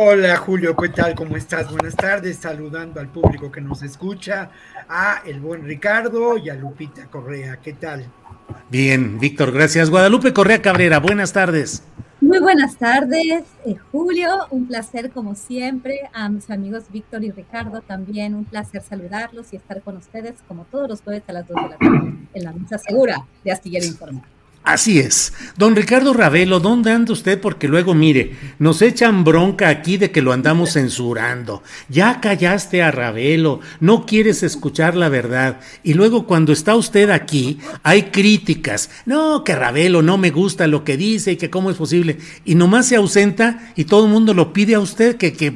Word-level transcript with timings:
Hola 0.00 0.36
Julio, 0.36 0.76
¿qué 0.76 0.90
tal? 0.90 1.16
¿Cómo 1.16 1.36
estás? 1.36 1.72
Buenas 1.72 1.96
tardes, 1.96 2.36
saludando 2.36 3.00
al 3.00 3.08
público 3.08 3.50
que 3.50 3.60
nos 3.60 3.82
escucha, 3.82 4.48
a 4.88 5.22
el 5.26 5.40
buen 5.40 5.64
Ricardo 5.64 6.38
y 6.38 6.48
a 6.50 6.54
Lupita 6.54 7.06
Correa, 7.06 7.56
¿qué 7.56 7.72
tal? 7.72 8.06
Bien, 8.70 9.18
Víctor, 9.18 9.50
gracias. 9.50 9.90
Guadalupe 9.90 10.32
Correa 10.32 10.62
Cabrera, 10.62 11.00
buenas 11.00 11.32
tardes. 11.32 11.82
Muy 12.20 12.38
buenas 12.38 12.76
tardes, 12.76 13.42
eh, 13.66 13.74
Julio, 13.90 14.46
un 14.50 14.68
placer 14.68 15.10
como 15.10 15.34
siempre. 15.34 16.08
A 16.12 16.28
mis 16.28 16.48
amigos 16.48 16.84
Víctor 16.92 17.24
y 17.24 17.32
Ricardo 17.32 17.80
también 17.80 18.36
un 18.36 18.44
placer 18.44 18.82
saludarlos 18.82 19.52
y 19.52 19.56
estar 19.56 19.82
con 19.82 19.96
ustedes 19.96 20.34
como 20.46 20.64
todos 20.66 20.88
los 20.88 21.02
jueves 21.02 21.24
a 21.26 21.32
las 21.32 21.48
2 21.48 21.56
de 21.56 21.68
la 21.70 21.76
tarde 21.76 22.14
en 22.34 22.44
la 22.44 22.52
mesa 22.52 22.78
segura 22.78 23.26
de 23.42 23.50
Astillero 23.50 23.84
Informal. 23.84 24.22
Así 24.68 24.98
es. 24.98 25.32
Don 25.56 25.74
Ricardo 25.74 26.12
Ravelo, 26.12 26.60
¿dónde 26.60 26.90
anda 26.92 27.14
usted? 27.14 27.40
Porque 27.40 27.68
luego, 27.68 27.94
mire, 27.94 28.36
nos 28.58 28.82
echan 28.82 29.24
bronca 29.24 29.70
aquí 29.70 29.96
de 29.96 30.10
que 30.10 30.20
lo 30.20 30.30
andamos 30.30 30.74
censurando. 30.74 31.62
Ya 31.88 32.20
callaste 32.20 32.82
a 32.82 32.90
Ravelo, 32.90 33.60
no 33.80 34.04
quieres 34.04 34.42
escuchar 34.42 34.94
la 34.94 35.08
verdad. 35.08 35.60
Y 35.82 35.94
luego 35.94 36.26
cuando 36.26 36.52
está 36.52 36.76
usted 36.76 37.08
aquí, 37.08 37.60
hay 37.82 38.10
críticas. 38.10 38.90
No, 39.06 39.42
que 39.42 39.56
Ravelo 39.56 40.02
no 40.02 40.18
me 40.18 40.30
gusta 40.30 40.66
lo 40.66 40.84
que 40.84 40.98
dice 40.98 41.32
y 41.32 41.36
que 41.36 41.48
cómo 41.48 41.70
es 41.70 41.78
posible. 41.78 42.18
Y 42.44 42.54
nomás 42.54 42.88
se 42.88 42.96
ausenta 42.96 43.72
y 43.74 43.84
todo 43.84 44.04
el 44.04 44.12
mundo 44.12 44.34
lo 44.34 44.52
pide 44.52 44.74
a 44.74 44.80
usted 44.80 45.16
que, 45.16 45.32
que, 45.32 45.50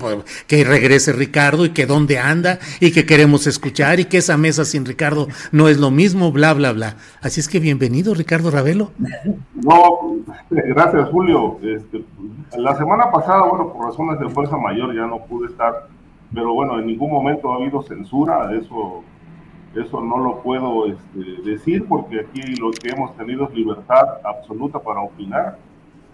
que 0.46 0.64
regrese 0.64 1.12
Ricardo 1.12 1.66
y 1.66 1.70
que 1.70 1.84
dónde 1.84 2.18
anda 2.18 2.60
y 2.80 2.92
que 2.92 3.04
queremos 3.04 3.46
escuchar 3.46 4.00
y 4.00 4.06
que 4.06 4.16
esa 4.16 4.38
mesa 4.38 4.64
sin 4.64 4.86
Ricardo 4.86 5.28
no 5.50 5.68
es 5.68 5.76
lo 5.76 5.90
mismo, 5.90 6.32
bla, 6.32 6.54
bla, 6.54 6.72
bla. 6.72 6.96
Así 7.20 7.40
es 7.40 7.48
que 7.48 7.60
bienvenido, 7.60 8.14
Ricardo 8.14 8.50
Ravelo. 8.50 8.90
No, 9.54 10.16
gracias 10.50 11.08
Julio. 11.10 11.58
Este, 11.62 12.04
la 12.56 12.74
semana 12.76 13.10
pasada, 13.10 13.42
bueno, 13.42 13.72
por 13.72 13.86
razones 13.86 14.18
de 14.20 14.28
fuerza 14.28 14.56
mayor 14.56 14.94
ya 14.94 15.06
no 15.06 15.18
pude 15.24 15.48
estar, 15.48 15.88
pero 16.32 16.54
bueno, 16.54 16.78
en 16.78 16.86
ningún 16.86 17.10
momento 17.10 17.52
ha 17.52 17.56
habido 17.56 17.82
censura, 17.82 18.52
eso, 18.54 19.02
eso 19.74 20.00
no 20.00 20.18
lo 20.18 20.42
puedo 20.42 20.86
este, 20.86 21.42
decir 21.42 21.86
porque 21.88 22.20
aquí 22.20 22.42
lo 22.56 22.70
que 22.70 22.90
hemos 22.90 23.16
tenido 23.16 23.44
es 23.48 23.54
libertad 23.54 24.18
absoluta 24.24 24.78
para 24.78 25.00
opinar. 25.00 25.58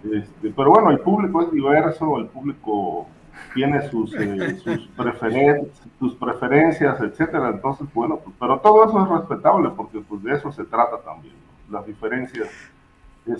Este, 0.03 0.51
pero 0.55 0.71
bueno, 0.71 0.91
el 0.91 0.99
público 0.99 1.41
es 1.41 1.51
diverso, 1.51 2.17
el 2.17 2.27
público 2.27 3.07
tiene 3.53 3.81
sus, 3.89 4.13
eh, 4.15 4.55
sus, 4.55 4.89
sus 5.99 6.15
preferencias, 6.15 7.01
etcétera. 7.01 7.49
Entonces, 7.49 7.87
bueno, 7.93 8.17
pues, 8.17 8.35
pero 8.39 8.59
todo 8.59 8.85
eso 8.85 9.03
es 9.03 9.09
respetable 9.09 9.69
porque 9.75 9.99
pues 9.99 10.23
de 10.23 10.33
eso 10.33 10.51
se 10.51 10.63
trata 10.63 10.99
también. 11.01 11.35
Las 11.69 11.85
diferencias 11.85 12.47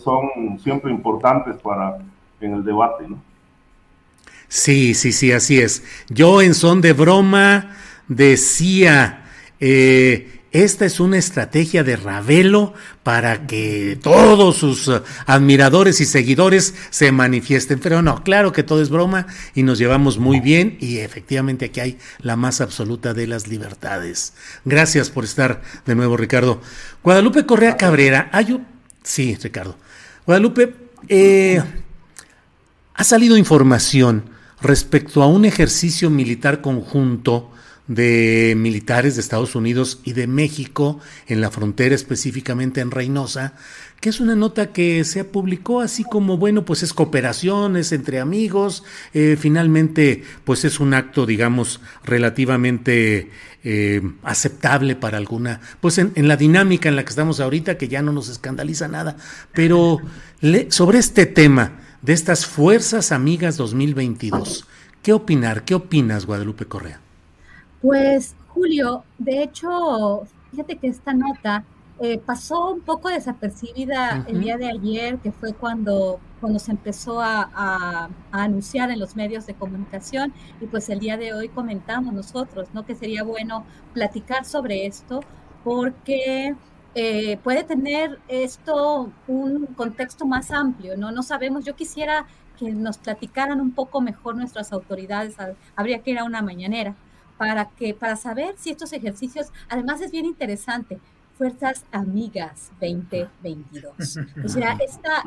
son 0.03 0.59
siempre 0.63 0.91
importantes 0.91 1.57
para 1.57 1.97
en 2.41 2.53
el 2.53 2.63
debate, 2.63 3.05
¿no? 3.07 3.21
Sí, 4.47 4.95
sí, 4.95 5.11
sí, 5.11 5.31
así 5.31 5.59
es. 5.59 5.83
Yo 6.09 6.41
en 6.41 6.55
son 6.55 6.81
de 6.81 6.93
broma 6.93 7.75
decía, 8.07 9.25
eh, 9.59 10.39
esta 10.51 10.85
es 10.85 10.99
una 10.99 11.19
estrategia 11.19 11.83
de 11.83 11.95
Ravelo 11.95 12.73
para 13.03 13.45
que 13.45 13.99
todos 14.01 14.57
sus 14.57 14.87
uh, 14.87 15.03
admiradores 15.27 16.01
y 16.01 16.05
seguidores 16.05 16.73
se 16.89 17.11
manifiesten. 17.11 17.77
Pero 17.79 18.01
no, 18.01 18.23
claro 18.23 18.51
que 18.51 18.63
todo 18.63 18.81
es 18.81 18.89
broma 18.89 19.27
y 19.53 19.61
nos 19.61 19.77
llevamos 19.77 20.17
muy 20.17 20.39
bien 20.39 20.77
y 20.79 20.97
efectivamente 20.99 21.65
aquí 21.65 21.79
hay 21.81 21.97
la 22.17 22.35
más 22.35 22.61
absoluta 22.61 23.13
de 23.13 23.27
las 23.27 23.47
libertades. 23.47 24.33
Gracias 24.65 25.11
por 25.11 25.23
estar 25.23 25.61
de 25.85 25.93
nuevo, 25.93 26.17
Ricardo. 26.17 26.61
Guadalupe 27.03 27.45
Correa 27.45 27.77
Cabrera, 27.77 28.29
hay 28.33 28.53
un 28.53 28.78
Sí, 29.09 29.35
Ricardo. 29.41 29.75
Guadalupe, 30.27 30.75
eh, 31.07 31.59
ha 32.93 33.03
salido 33.03 33.37
información 33.37 34.25
respecto 34.61 35.23
a 35.23 35.27
un 35.27 35.45
ejercicio 35.45 36.11
militar 36.11 36.61
conjunto 36.61 37.49
de 37.87 38.53
militares 38.55 39.15
de 39.15 39.21
Estados 39.21 39.55
Unidos 39.55 39.99
y 40.03 40.13
de 40.13 40.27
México 40.27 40.99
en 41.25 41.41
la 41.41 41.49
frontera, 41.49 41.95
específicamente 41.95 42.81
en 42.81 42.91
Reynosa, 42.91 43.55
que 43.99 44.09
es 44.09 44.19
una 44.19 44.35
nota 44.35 44.71
que 44.71 45.03
se 45.03 45.23
publicó 45.23 45.81
así 45.81 46.03
como, 46.03 46.37
bueno, 46.37 46.63
pues 46.63 46.83
es 46.83 46.93
cooperación, 46.93 47.77
es 47.77 47.91
entre 47.91 48.19
amigos, 48.19 48.83
eh, 49.15 49.37
finalmente, 49.39 50.23
pues 50.43 50.65
es 50.65 50.79
un 50.79 50.93
acto, 50.93 51.25
digamos, 51.25 51.81
relativamente 52.03 53.31
eh, 53.63 54.01
aceptable 54.23 54.95
para 54.95 55.17
alguna, 55.17 55.59
pues 55.81 55.97
en, 55.97 56.13
la 56.27 56.37
dinámica 56.37 56.89
en 56.89 56.95
la 56.95 57.03
que 57.03 57.09
estamos 57.09 57.39
ahorita, 57.39 57.77
que 57.77 57.87
ya 57.87 58.01
no 58.01 58.11
nos 58.11 58.29
escandaliza 58.29 58.87
nada, 58.87 59.17
pero 59.53 59.99
sobre 60.69 60.99
este 60.99 61.25
tema 61.25 61.79
de 62.01 62.13
estas 62.13 62.45
Fuerzas 62.45 63.11
Amigas 63.11 63.57
2022, 63.57 64.65
¿qué 65.03 65.13
opinar? 65.13 65.65
¿Qué 65.65 65.75
opinas, 65.75 66.25
Guadalupe 66.25 66.65
Correa? 66.65 67.01
Pues 67.81 68.35
Julio, 68.47 69.03
de 69.17 69.43
hecho, 69.43 70.25
fíjate 70.51 70.77
que 70.77 70.87
esta 70.87 71.13
nota 71.13 71.63
eh, 72.01 72.17
pasó 72.17 72.71
un 72.71 72.81
poco 72.81 73.09
desapercibida 73.09 74.23
el 74.27 74.39
día 74.39 74.57
de 74.57 74.67
ayer, 74.67 75.17
que 75.19 75.33
fue 75.33 75.53
cuando, 75.53 76.19
cuando 76.39 76.57
se 76.57 76.71
empezó 76.71 77.19
a, 77.21 78.09
anunciar 78.31 78.89
en 78.89 78.99
los 78.99 79.15
medios 79.17 79.45
de 79.45 79.53
comunicación 79.53 80.33
y 80.61 80.67
pues 80.67 80.89
el 80.89 80.99
día 80.99 81.17
de 81.17 81.33
hoy 81.33 81.49
comentamos 81.49 82.13
nosotros, 82.13 82.69
¿no? 82.73 82.85
Que 82.85 82.95
sería 82.95 83.23
bueno 83.23 83.65
platicar 83.93 84.45
sobre 84.45 84.85
esto 84.85 85.21
porque 85.63 86.55
eh, 86.95 87.37
puede 87.43 87.63
tener 87.63 88.19
esto 88.29 89.11
un 89.27 89.65
contexto 89.67 90.25
más 90.25 90.51
amplio, 90.51 90.95
¿no? 90.95 91.11
No 91.11 91.21
sabemos, 91.21 91.65
yo 91.65 91.75
quisiera 91.75 92.25
que 92.57 92.71
nos 92.71 92.97
platicaran 92.97 93.59
un 93.59 93.71
poco 93.71 93.99
mejor 93.99 94.35
nuestras 94.35 94.71
autoridades, 94.71 95.35
habría 95.75 95.99
que 95.99 96.11
ir 96.11 96.19
a 96.19 96.23
una 96.23 96.41
mañanera 96.41 96.95
para 97.37 97.69
que 97.69 97.93
para 97.93 98.15
saber 98.15 98.55
si 98.57 98.69
estos 98.69 98.93
ejercicios, 98.93 99.47
además 99.69 100.01
es 100.01 100.11
bien 100.11 100.25
interesante, 100.25 100.99
Fuerzas 101.39 101.85
Amigas 101.93 102.69
2022. 102.81 104.19
O 104.43 104.49
sea, 104.49 104.77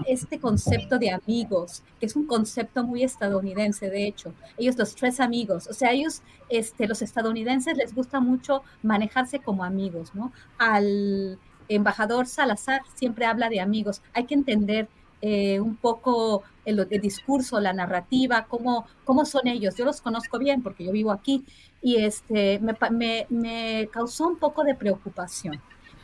este 0.07 0.39
concepto 0.39 0.99
de 0.99 1.11
amigos, 1.11 1.83
que 1.99 2.05
es 2.05 2.15
un 2.17 2.27
concepto 2.27 2.85
muy 2.85 3.03
estadounidense, 3.03 3.89
de 3.89 4.09
hecho, 4.09 4.35
ellos 4.59 4.77
los 4.77 4.95
tres 4.95 5.21
amigos, 5.21 5.69
o 5.69 5.73
sea, 5.73 5.93
ellos, 5.93 6.21
este, 6.51 6.87
los 6.87 7.01
estadounidenses 7.01 7.79
les 7.79 7.95
gusta 7.95 8.21
mucho 8.21 8.63
manejarse 8.83 9.39
como 9.39 9.65
amigos, 9.65 10.15
¿no? 10.15 10.33
Al 10.59 11.39
embajador 11.71 12.27
Salazar 12.27 12.83
siempre 12.95 13.25
habla 13.25 13.49
de 13.49 13.61
amigos, 13.61 14.03
hay 14.13 14.25
que 14.25 14.35
entender 14.35 14.89
eh, 15.23 15.61
un 15.61 15.77
poco 15.77 16.43
el, 16.67 16.87
discurso, 17.01 17.59
la 17.59 17.73
narrativa, 17.73 18.45
cómo, 18.51 18.85
cómo 19.07 19.25
son 19.25 19.49
ellos. 19.49 19.77
Yo 19.77 19.87
los 19.87 20.03
conozco 20.03 20.39
bien 20.39 20.63
porque 20.63 20.85
yo 20.85 20.93
vivo 20.93 21.11
aquí 21.11 21.47
y 21.81 21.97
este, 22.05 22.61
me 22.61 23.89
causó 23.91 24.29
un 24.29 24.37
poco 24.37 24.63
de 24.63 24.75
preocupación. 24.75 25.59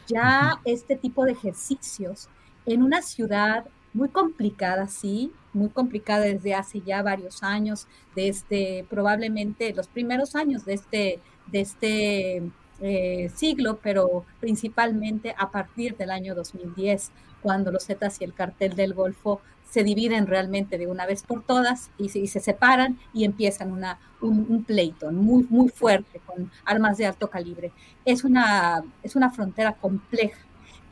Ya 0.08 0.60
este 0.64 0.96
tipo 0.96 1.24
de 1.24 1.32
ejercicios 1.32 2.28
en 2.66 2.82
una 2.82 3.02
ciudad 3.02 3.66
muy 3.92 4.08
complicada, 4.08 4.88
sí, 4.88 5.32
muy 5.52 5.70
complicada 5.70 6.24
desde 6.24 6.54
hace 6.54 6.80
ya 6.80 7.02
varios 7.02 7.42
años, 7.42 7.86
desde 8.14 8.84
probablemente 8.88 9.72
los 9.74 9.88
primeros 9.88 10.34
años 10.34 10.64
de 10.64 10.74
este, 10.74 11.20
de 11.46 11.60
este 11.60 12.42
eh, 12.80 13.30
siglo, 13.34 13.78
pero 13.82 14.24
principalmente 14.40 15.34
a 15.36 15.50
partir 15.50 15.96
del 15.96 16.10
año 16.10 16.34
2010, 16.34 17.10
cuando 17.42 17.70
los 17.72 17.86
Zetas 17.86 18.20
y 18.20 18.24
el 18.24 18.34
cartel 18.34 18.74
del 18.76 18.94
Golfo 18.94 19.40
se 19.70 19.84
dividen 19.84 20.26
realmente 20.26 20.78
de 20.78 20.86
una 20.86 21.06
vez 21.06 21.22
por 21.22 21.42
todas 21.42 21.90
y 21.98 22.08
se, 22.08 22.26
se 22.26 22.40
separan 22.40 22.98
y 23.12 23.24
empiezan 23.24 23.70
una, 23.72 23.98
un, 24.20 24.64
pleito 24.64 25.10
muy, 25.12 25.46
muy 25.50 25.68
fuerte 25.68 26.20
con 26.26 26.50
armas 26.64 26.96
de 26.96 27.06
alto 27.06 27.28
calibre. 27.28 27.72
Es 28.04 28.24
una, 28.24 28.82
es 29.02 29.16
una 29.16 29.30
frontera 29.30 29.74
compleja. 29.74 30.40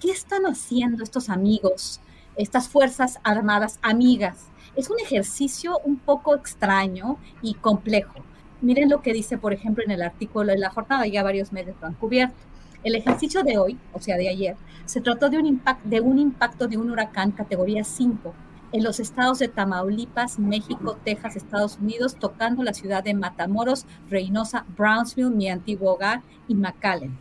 ¿Qué 0.01 0.11
están 0.11 0.45
haciendo 0.45 1.03
estos 1.03 1.31
amigos, 1.31 2.01
estas 2.37 2.69
fuerzas 2.69 3.19
armadas 3.23 3.79
amigas? 3.83 4.49
Es 4.75 4.91
un 4.91 5.01
ejercicio 5.01 5.79
un 5.85 5.97
poco 5.97 6.35
extraño 6.35 7.19
y 7.41 7.55
complejo. 7.55 8.15
Miren 8.61 8.91
lo 8.91 9.01
que 9.01 9.15
dice, 9.15 9.39
por 9.39 9.55
ejemplo, 9.55 9.85
en 9.85 9.91
el 9.91 10.03
artículo 10.03 10.53
de 10.53 10.59
la 10.59 10.71
jornada, 10.71 11.07
ya 11.07 11.23
varios 11.23 11.53
medios 11.53 11.77
lo 11.81 11.87
han 11.87 11.95
cubierto. 11.95 12.37
El 12.85 12.95
ejercicio 12.95 13.43
de 13.43 13.57
hoy, 13.57 13.79
o 13.95 14.01
sea, 14.01 14.17
de 14.17 14.29
ayer, 14.29 14.57
se 14.85 15.01
trató 15.01 15.31
de 15.31 15.39
un, 15.39 15.47
impacto 15.47 15.89
de 15.89 16.01
un 16.01 16.19
impacto 16.19 16.69
de 16.69 16.77
un 16.77 16.91
huracán 16.91 17.33
categoría 17.33 17.83
5 17.83 18.35
en 18.73 18.83
los 18.83 19.01
estados 19.01 19.39
de 19.39 19.49
Tamaulipas, 19.49 20.39
México, 20.39 20.99
Texas, 21.05 21.37
Estados 21.37 21.79
Unidos, 21.79 22.17
tocando 22.17 22.63
la 22.63 22.75
ciudad 22.75 23.05
de 23.05 23.15
Matamoros, 23.15 23.87
Reynosa, 24.11 24.65
Brownsville, 24.77 25.31
mi 25.31 25.49
antiguo 25.49 25.93
hogar, 25.93 26.23
y 26.49 26.55
McAllen. 26.55 27.17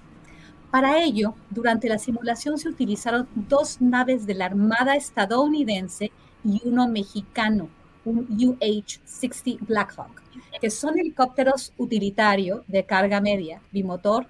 Para 0.71 1.01
ello, 1.01 1.35
durante 1.49 1.87
la 1.87 1.97
simulación 1.97 2.57
se 2.57 2.69
utilizaron 2.69 3.27
dos 3.35 3.79
naves 3.79 4.25
de 4.25 4.33
la 4.33 4.45
Armada 4.45 4.95
estadounidense 4.95 6.11
y 6.43 6.61
uno 6.65 6.87
mexicano, 6.87 7.69
un 8.03 8.27
UH-60 8.27 9.59
Blackhawk, 9.61 10.21
que 10.59 10.69
son 10.69 10.99
helicópteros 10.99 11.73
utilitarios 11.77 12.61
de 12.67 12.83
carga 12.83 13.21
media, 13.21 13.61
bimotor 13.71 14.27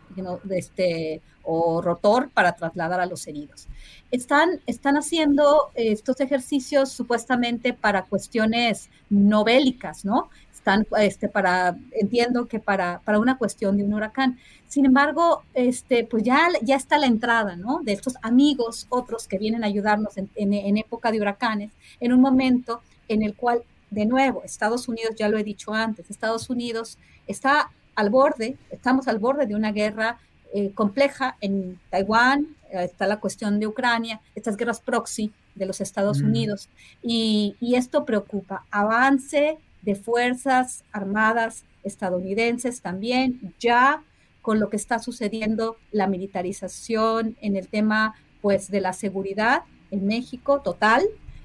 este, 0.51 1.21
o 1.45 1.81
rotor 1.81 2.30
para 2.30 2.53
trasladar 2.53 3.00
a 3.00 3.06
los 3.06 3.25
heridos 3.27 3.68
están, 4.12 4.62
están 4.65 4.97
haciendo 4.97 5.71
estos 5.75 6.19
ejercicios 6.19 6.92
supuestamente 6.92 7.74
para 7.74 8.03
cuestiones 8.03 8.89
novélicas, 9.09 10.06
¿no? 10.06 10.30
Están, 10.53 10.88
este, 11.00 11.30
para, 11.30 11.77
entiendo 11.92 12.47
que 12.47 12.59
para, 12.59 13.00
para 13.06 13.19
una 13.19 13.38
cuestión 13.38 13.77
de 13.77 13.83
un 13.83 13.94
huracán. 13.94 14.39
Sin 14.68 14.86
embargo, 14.86 15.44
este, 15.53 16.06
pues 16.06 16.24
ya, 16.24 16.47
ya 16.62 16.75
está 16.75 16.97
la 16.97 17.06
entrada, 17.06 17.56
¿no? 17.56 17.81
De 17.83 17.94
estos 17.94 18.15
amigos, 18.21 18.88
otros 18.89 19.27
que 19.27 19.38
vienen 19.38 19.63
a 19.63 19.68
ayudarnos 19.68 20.13
en 20.18 20.77
época 20.77 21.12
de 21.12 21.21
huracanes, 21.21 21.71
en 22.00 22.13
un 22.13 22.21
momento 22.21 22.81
en 23.07 23.21
el 23.21 23.36
cual, 23.36 23.63
de 23.91 24.06
nuevo, 24.06 24.44
Estados 24.44 24.88
Unidos, 24.88 25.15
ya 25.15 25.30
lo 25.30 25.38
he 25.38 25.44
dicho 25.44 25.74
antes, 25.74 26.09
Estados 26.09 26.50
Unidos 26.50 26.98
está 27.27 27.69
al 27.94 28.09
borde, 28.09 28.57
estamos 28.71 29.07
al 29.07 29.19
borde 29.19 29.45
de 29.45 29.56
una 29.56 29.71
guerra 29.71 30.18
eh, 30.53 30.71
compleja 30.74 31.38
en 31.42 31.80
Taiwán, 31.89 32.56
eh, 32.71 32.83
está 32.83 33.07
la 33.07 33.19
cuestión 33.19 33.59
de 33.59 33.68
Ucrania, 33.68 34.21
estas 34.36 34.57
guerras 34.57 34.80
proxy 34.80 35.31
de 35.56 35.65
los 35.65 35.81
Estados 35.81 36.21
mm. 36.21 36.25
Unidos. 36.25 36.69
Y, 37.01 37.56
esto 37.75 38.06
preocupa. 38.06 38.65
Avance 38.71 39.57
de 39.81 39.95
fuerzas 39.95 40.83
armadas 40.92 41.65
estadounidenses 41.83 42.81
también, 42.81 43.53
ya 43.59 44.01
con 44.42 44.59
lo 44.59 44.69
que 44.69 44.77
está 44.77 45.00
sucediendo, 45.00 45.77
la 45.92 46.07
militarización 46.07 47.36
en 47.41 47.56
el 47.56 47.68
tema 47.68 48.15
pues 48.41 48.69
de 48.69 48.80
la 48.80 48.94
seguridad 48.94 49.63
en 49.91 50.06
México 50.06 50.62
total, 50.62 51.03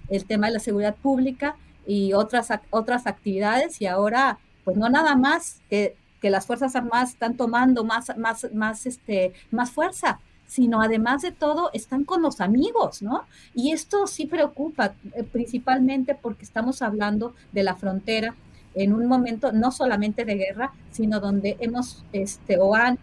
el 0.08 0.24
tema 0.24 0.48
de 0.48 0.54
la 0.54 0.60
seguridad 0.60 0.96
pública 0.96 1.56
y 1.86 2.12
otras, 2.12 2.48
otras 2.70 3.06
actividades 3.06 3.80
y 3.80 3.86
ahora 3.86 4.38
pues 4.64 4.76
no 4.76 4.88
nada 4.88 5.16
más 5.16 5.60
que 5.68 5.96
que 6.20 6.30
las 6.30 6.46
Fuerzas 6.46 6.76
Armadas 6.76 7.10
están 7.10 7.36
tomando 7.36 7.84
más, 7.84 8.16
más, 8.16 8.46
más, 8.52 8.86
este, 8.86 9.32
más 9.50 9.70
fuerza, 9.70 10.20
sino 10.46 10.82
además 10.82 11.22
de 11.22 11.30
todo 11.30 11.70
están 11.72 12.04
con 12.04 12.22
los 12.22 12.40
amigos, 12.40 13.02
¿no? 13.02 13.22
Y 13.54 13.70
esto 13.70 14.06
sí 14.06 14.26
preocupa, 14.26 14.94
eh, 15.14 15.22
principalmente 15.22 16.14
porque 16.14 16.44
estamos 16.44 16.82
hablando 16.82 17.34
de 17.52 17.62
la 17.62 17.76
frontera 17.76 18.34
en 18.74 18.92
un 18.92 19.06
momento 19.06 19.52
no 19.52 19.70
solamente 19.70 20.24
de 20.24 20.34
guerra, 20.34 20.72
sino 20.90 21.20
donde 21.20 21.56
hemos, 21.60 22.04
este, 22.12 22.58
o 22.58 22.74
han, 22.74 22.98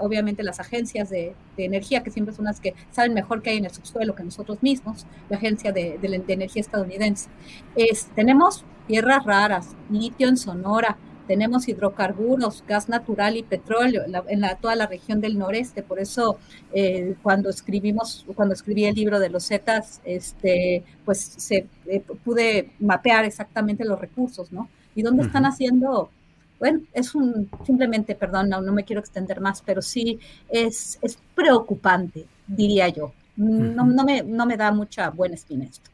obviamente 0.00 0.42
las 0.42 0.60
agencias 0.60 1.10
de, 1.10 1.34
energía, 1.58 2.02
que 2.02 2.10
siempre 2.10 2.34
son 2.34 2.44
las 2.44 2.60
que 2.60 2.74
saben 2.90 3.14
mejor 3.14 3.42
que 3.42 3.50
hay 3.50 3.56
en 3.56 3.64
el 3.64 3.70
subsuelo 3.70 4.14
que 4.14 4.22
nosotros 4.22 4.62
mismos, 4.62 5.06
la 5.28 5.38
agencia 5.38 5.72
de, 5.72 5.98
de 5.98 6.32
energía 6.32 6.60
estadounidense. 6.60 7.28
Es, 7.74 8.06
tenemos 8.14 8.64
tierras 8.86 9.24
raras, 9.24 9.74
litio 9.90 10.28
en 10.28 10.36
Sonora, 10.36 10.96
tenemos 11.26 11.68
hidrocarburos, 11.68 12.64
gas 12.66 12.88
natural 12.88 13.36
y 13.36 13.42
petróleo 13.42 14.02
en 14.28 14.40
la, 14.40 14.56
toda 14.56 14.76
la 14.76 14.86
región 14.86 15.20
del 15.20 15.38
noreste. 15.38 15.82
Por 15.82 15.98
eso 15.98 16.38
eh, 16.72 17.14
cuando 17.22 17.50
escribimos, 17.50 18.24
cuando 18.34 18.54
escribí 18.54 18.84
el 18.84 18.94
libro 18.94 19.18
de 19.18 19.30
los 19.30 19.46
Zetas, 19.46 20.00
este, 20.04 20.84
pues 21.04 21.20
se, 21.36 21.66
eh, 21.86 22.02
pude 22.24 22.70
mapear 22.80 23.24
exactamente 23.24 23.84
los 23.84 24.00
recursos, 24.00 24.52
¿no? 24.52 24.68
Y 24.94 25.02
dónde 25.02 25.24
están 25.24 25.44
haciendo, 25.44 26.10
bueno, 26.58 26.80
es 26.94 27.14
un, 27.14 27.50
simplemente, 27.66 28.14
perdón, 28.14 28.48
no, 28.48 28.62
me 28.72 28.84
quiero 28.84 29.00
extender 29.00 29.40
más, 29.40 29.62
pero 29.62 29.82
sí 29.82 30.18
es, 30.48 30.98
es 31.02 31.18
preocupante, 31.34 32.24
diría 32.46 32.88
yo. 32.88 33.12
No, 33.36 33.84
no, 33.84 34.04
me, 34.04 34.22
no 34.22 34.46
me 34.46 34.56
da 34.56 34.72
mucha 34.72 35.10
buena 35.10 35.34
espina 35.34 35.64
esto. 35.64 35.90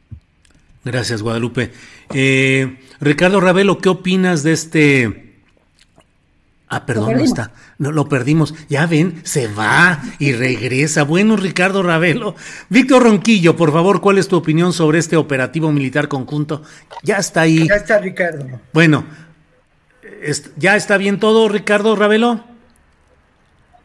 Gracias, 0.85 1.21
Guadalupe. 1.21 1.71
Eh, 2.13 2.77
Ricardo 2.99 3.39
Ravelo, 3.39 3.77
¿qué 3.77 3.89
opinas 3.89 4.43
de 4.43 4.51
este... 4.51 5.22
Ah, 6.73 6.87
perdón, 6.87 7.17
no 7.17 7.23
está. 7.23 7.51
No, 7.77 7.91
lo 7.91 8.09
perdimos. 8.09 8.55
Ya 8.67 8.87
ven, 8.87 9.21
se 9.23 9.47
va 9.47 9.99
y 10.17 10.33
regresa. 10.33 11.03
Bueno, 11.03 11.35
Ricardo 11.37 11.83
Ravelo. 11.83 12.33
Víctor 12.69 13.03
Ronquillo, 13.03 13.55
por 13.55 13.71
favor, 13.71 14.01
¿cuál 14.01 14.17
es 14.17 14.27
tu 14.27 14.37
opinión 14.37 14.73
sobre 14.73 14.97
este 14.97 15.15
operativo 15.15 15.71
militar 15.71 16.07
conjunto? 16.07 16.63
Ya 17.03 17.17
está 17.17 17.41
ahí. 17.41 17.67
Ya 17.67 17.75
está, 17.75 17.99
Ricardo. 17.99 18.59
Bueno, 18.73 19.03
¿ya 20.57 20.75
está 20.75 20.97
bien 20.97 21.19
todo, 21.19 21.47
Ricardo 21.47 21.95
Ravelo? 21.95 22.39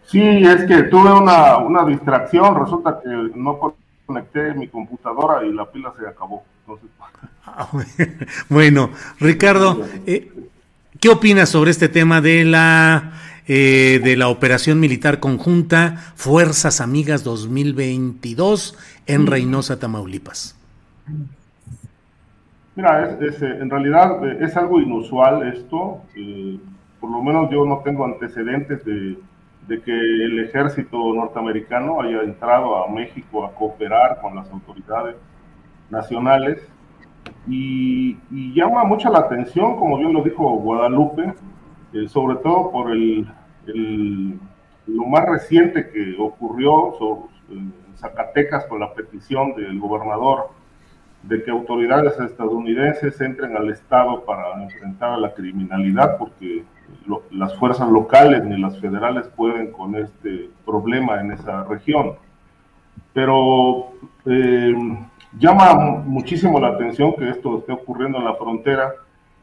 Sí, 0.07 0.23
es 0.23 0.65
que 0.65 0.85
tuve 0.85 1.13
una, 1.13 1.59
una 1.59 1.85
distracción. 1.85 2.59
Resulta 2.59 3.01
que 3.05 3.11
no 3.35 3.75
conecté 4.07 4.55
mi 4.55 4.69
computadora 4.69 5.45
y 5.45 5.53
la 5.53 5.71
pila 5.71 5.93
se 6.01 6.09
acabó. 6.09 6.43
Ah, 7.51 7.67
bueno, 8.51 8.91
Ricardo, 9.19 9.83
eh, 10.07 10.31
¿qué 11.01 11.09
opinas 11.09 11.49
sobre 11.49 11.71
este 11.71 11.89
tema 11.89 12.21
de 12.21 12.45
la 12.45 13.13
eh, 13.47 14.01
de 14.03 14.17
la 14.17 14.29
operación 14.29 14.79
militar 14.79 15.21
conjunta 15.21 15.97
Fuerzas 16.17 16.81
Amigas 16.81 17.25
2022 17.25 18.77
en 19.07 19.27
Reynosa, 19.27 19.79
Tamaulipas? 19.79 20.55
Mira, 22.77 23.17
es, 23.21 23.41
eh, 23.41 23.59
en 23.61 23.71
realidad 23.71 24.43
es 24.43 24.57
algo 24.57 24.81
inusual 24.81 25.49
esto. 25.49 26.03
por 27.01 27.11
lo 27.11 27.23
menos 27.23 27.51
yo 27.51 27.65
no 27.65 27.79
tengo 27.79 28.05
antecedentes 28.05 28.85
de, 28.85 29.17
de 29.67 29.81
que 29.81 29.93
el 29.93 30.41
ejército 30.41 30.99
norteamericano 31.15 32.03
haya 32.03 32.23
entrado 32.23 32.85
a 32.85 32.91
México 32.91 33.47
a 33.47 33.55
cooperar 33.55 34.21
con 34.21 34.37
las 34.37 34.51
autoridades 34.51 35.17
nacionales 35.91 36.59
y, 37.49 38.17
llama 38.55 38.85
mucho 38.85 39.11
la 39.11 39.21
atención, 39.21 39.77
como 39.77 39.99
bien 39.99 40.13
lo 40.13 40.23
dijo 40.23 40.49
Guadalupe, 40.57 41.35
eh, 41.93 42.09
sobre 42.09 42.37
todo 42.37 42.71
por 42.71 42.91
el, 42.91 43.27
lo 44.87 45.05
más 45.07 45.25
reciente 45.27 45.89
que 45.91 46.17
ocurrió 46.19 46.95
en 47.51 47.73
Zacatecas 47.97 48.67
con 48.67 48.81
la 48.81 48.93
petición 48.93 49.55
del 49.55 49.79
gobernador 49.79 50.51
de 51.23 51.43
que 51.43 51.51
autoridades 51.51 52.19
estadounidenses 52.21 53.21
entren 53.21 53.57
al 53.57 53.71
Estado 53.71 54.25
para 54.25 54.63
enfrentar 54.63 55.13
a 55.13 55.17
la 55.17 55.35
criminalidad, 55.35 56.17
porque 56.17 56.65
las 57.31 57.57
fuerzas 57.57 57.89
locales 57.91 58.45
ni 58.45 58.61
las 58.61 58.79
federales 58.81 59.27
pueden 59.29 59.73
con 59.73 59.97
este 59.97 60.51
problema 60.65 61.21
en 61.21 61.33
esa 61.33 61.65
región. 61.65 62.13
Pero 63.13 63.93
eh, 64.27 64.75
Llama 65.39 66.03
muchísimo 66.05 66.59
la 66.59 66.69
atención 66.69 67.15
que 67.15 67.29
esto 67.31 67.59
esté 67.59 67.71
ocurriendo 67.71 68.19
en 68.19 68.25
la 68.25 68.35
frontera. 68.35 68.93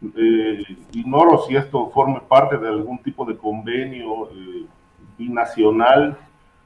Eh, 0.04 0.62
ignoro 0.92 1.38
si 1.48 1.56
esto 1.56 1.90
forme 1.92 2.20
parte 2.28 2.58
de 2.58 2.68
algún 2.68 2.98
tipo 2.98 3.24
de 3.24 3.38
convenio 3.38 4.30
eh, 4.32 4.66
binacional 5.18 6.18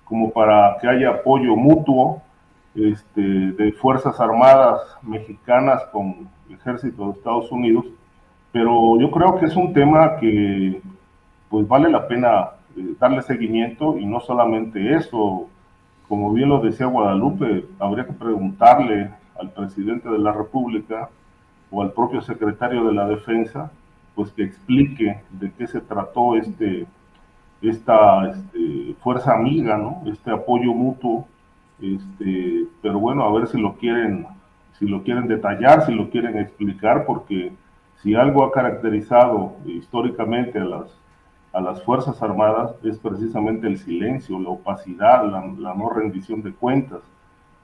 como 0.04 0.32
para 0.32 0.78
que 0.82 0.88
haya 0.88 1.12
apoyo 1.12 1.56
mutuo 1.56 2.24
este, 2.74 3.22
de 3.22 3.72
Fuerzas 3.74 4.20
Armadas 4.20 4.82
mexicanas 5.04 5.84
con 5.92 6.28
el 6.48 6.56
ejército 6.56 7.06
de 7.06 7.12
Estados 7.12 7.52
Unidos, 7.52 7.86
pero 8.52 9.00
yo 9.00 9.12
creo 9.12 9.38
que 9.38 9.46
es 9.46 9.56
un 9.56 9.74
tema 9.74 10.18
que 10.18 10.82
pues 11.50 11.68
vale 11.68 11.90
la 11.92 12.08
pena 12.08 12.50
eh, 12.76 12.96
darle 13.00 13.22
seguimiento 13.22 13.96
y 14.00 14.08
no 14.08 14.20
solamente 14.22 14.96
eso, 14.96 15.48
como 16.08 16.34
bien 16.34 16.50
lo 16.50 16.60
decía 16.62 16.88
Guadalupe, 16.88 17.66
habría 17.80 18.08
que 18.08 18.14
preguntarle 18.14 19.19
al 19.40 19.52
presidente 19.52 20.10
de 20.10 20.18
la 20.18 20.32
República 20.32 21.10
o 21.72 21.82
al 21.82 21.92
propio 21.94 22.22
secretario 22.22 22.86
de 22.86 22.94
la 22.94 23.08
Defensa, 23.08 23.72
pues 24.16 24.32
que 24.32 24.44
explique 24.44 25.22
de 25.32 25.52
qué 25.52 25.68
se 25.68 25.82
trató 25.82 26.36
este, 26.36 26.88
esta 27.62 28.30
este, 28.30 28.96
fuerza 29.02 29.34
amiga, 29.34 29.78
¿no? 29.78 30.04
Este 30.06 30.32
apoyo 30.32 30.74
mutuo, 30.74 31.28
este, 31.82 32.66
pero 32.82 33.00
bueno, 33.00 33.24
a 33.24 33.32
ver 33.32 33.48
si 33.48 33.60
lo 33.60 33.76
quieren, 33.76 34.28
si 34.78 34.88
lo 34.88 35.04
quieren 35.04 35.28
detallar, 35.28 35.86
si 35.86 35.94
lo 35.94 36.10
quieren 36.10 36.38
explicar, 36.38 37.06
porque 37.06 37.52
si 38.02 38.16
algo 38.16 38.44
ha 38.44 38.52
caracterizado 38.52 39.58
históricamente 39.66 40.60
a 40.60 40.66
las, 40.66 40.98
a 41.52 41.62
las 41.62 41.84
Fuerzas 41.84 42.22
Armadas 42.22 42.76
es 42.84 42.98
precisamente 42.98 43.68
el 43.68 43.78
silencio, 43.78 44.40
la 44.40 44.50
opacidad, 44.50 45.26
la, 45.26 45.74
no 45.74 45.90
rendición 45.90 46.42
de 46.42 46.54
cuentas. 46.54 47.02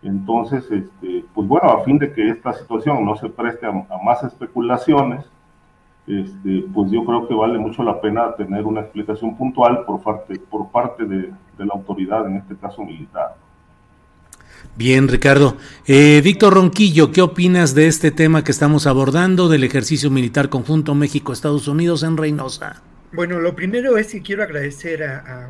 Entonces, 0.02 0.64
este, 0.70 1.26
pues 1.34 1.48
bueno, 1.48 1.70
a 1.70 1.84
fin 1.84 1.98
de 1.98 2.14
que 2.14 2.30
esta 2.30 2.54
situación 2.54 3.04
no 3.06 3.16
se 3.16 3.30
preste 3.30 3.66
a, 3.66 3.72
más 4.04 4.24
especulaciones, 4.24 5.26
este, 6.08 6.66
pues 6.74 6.92
yo 6.92 7.04
creo 7.04 7.28
que 7.28 7.34
vale 7.34 7.58
mucho 7.58 7.82
la 7.82 8.00
pena 8.00 8.36
tener 8.36 8.64
una 8.66 8.82
explicación 8.82 9.36
puntual 9.36 9.84
por 9.86 10.02
parte, 10.02 10.38
por 10.38 10.70
parte 10.70 11.06
de, 11.06 11.32
de 11.58 11.66
la 11.66 11.74
autoridad, 11.74 12.28
en 12.28 12.38
este 12.38 12.56
caso 12.56 12.84
militar. 12.84 13.36
Bien, 14.76 15.08
Ricardo. 15.08 15.58
Eh, 15.86 16.22
Víctor 16.24 16.54
Ronquillo, 16.54 17.12
¿qué 17.12 17.22
opinas 17.22 17.76
de 17.76 17.88
este 17.88 18.12
tema 18.12 18.44
que 18.44 18.52
estamos 18.52 18.88
abordando 18.88 19.48
del 19.48 19.64
ejercicio 19.64 20.10
militar 20.10 20.50
conjunto 20.50 20.96
México-Estados 20.96 21.68
Unidos 21.68 22.04
en 22.04 22.18
Reynosa? 22.18 22.82
Bueno, 23.14 23.40
lo 23.40 23.56
primero 23.56 23.98
es 23.98 24.12
que 24.12 24.22
quiero 24.22 24.44
agradecer 24.44 25.04
a, 25.04 25.50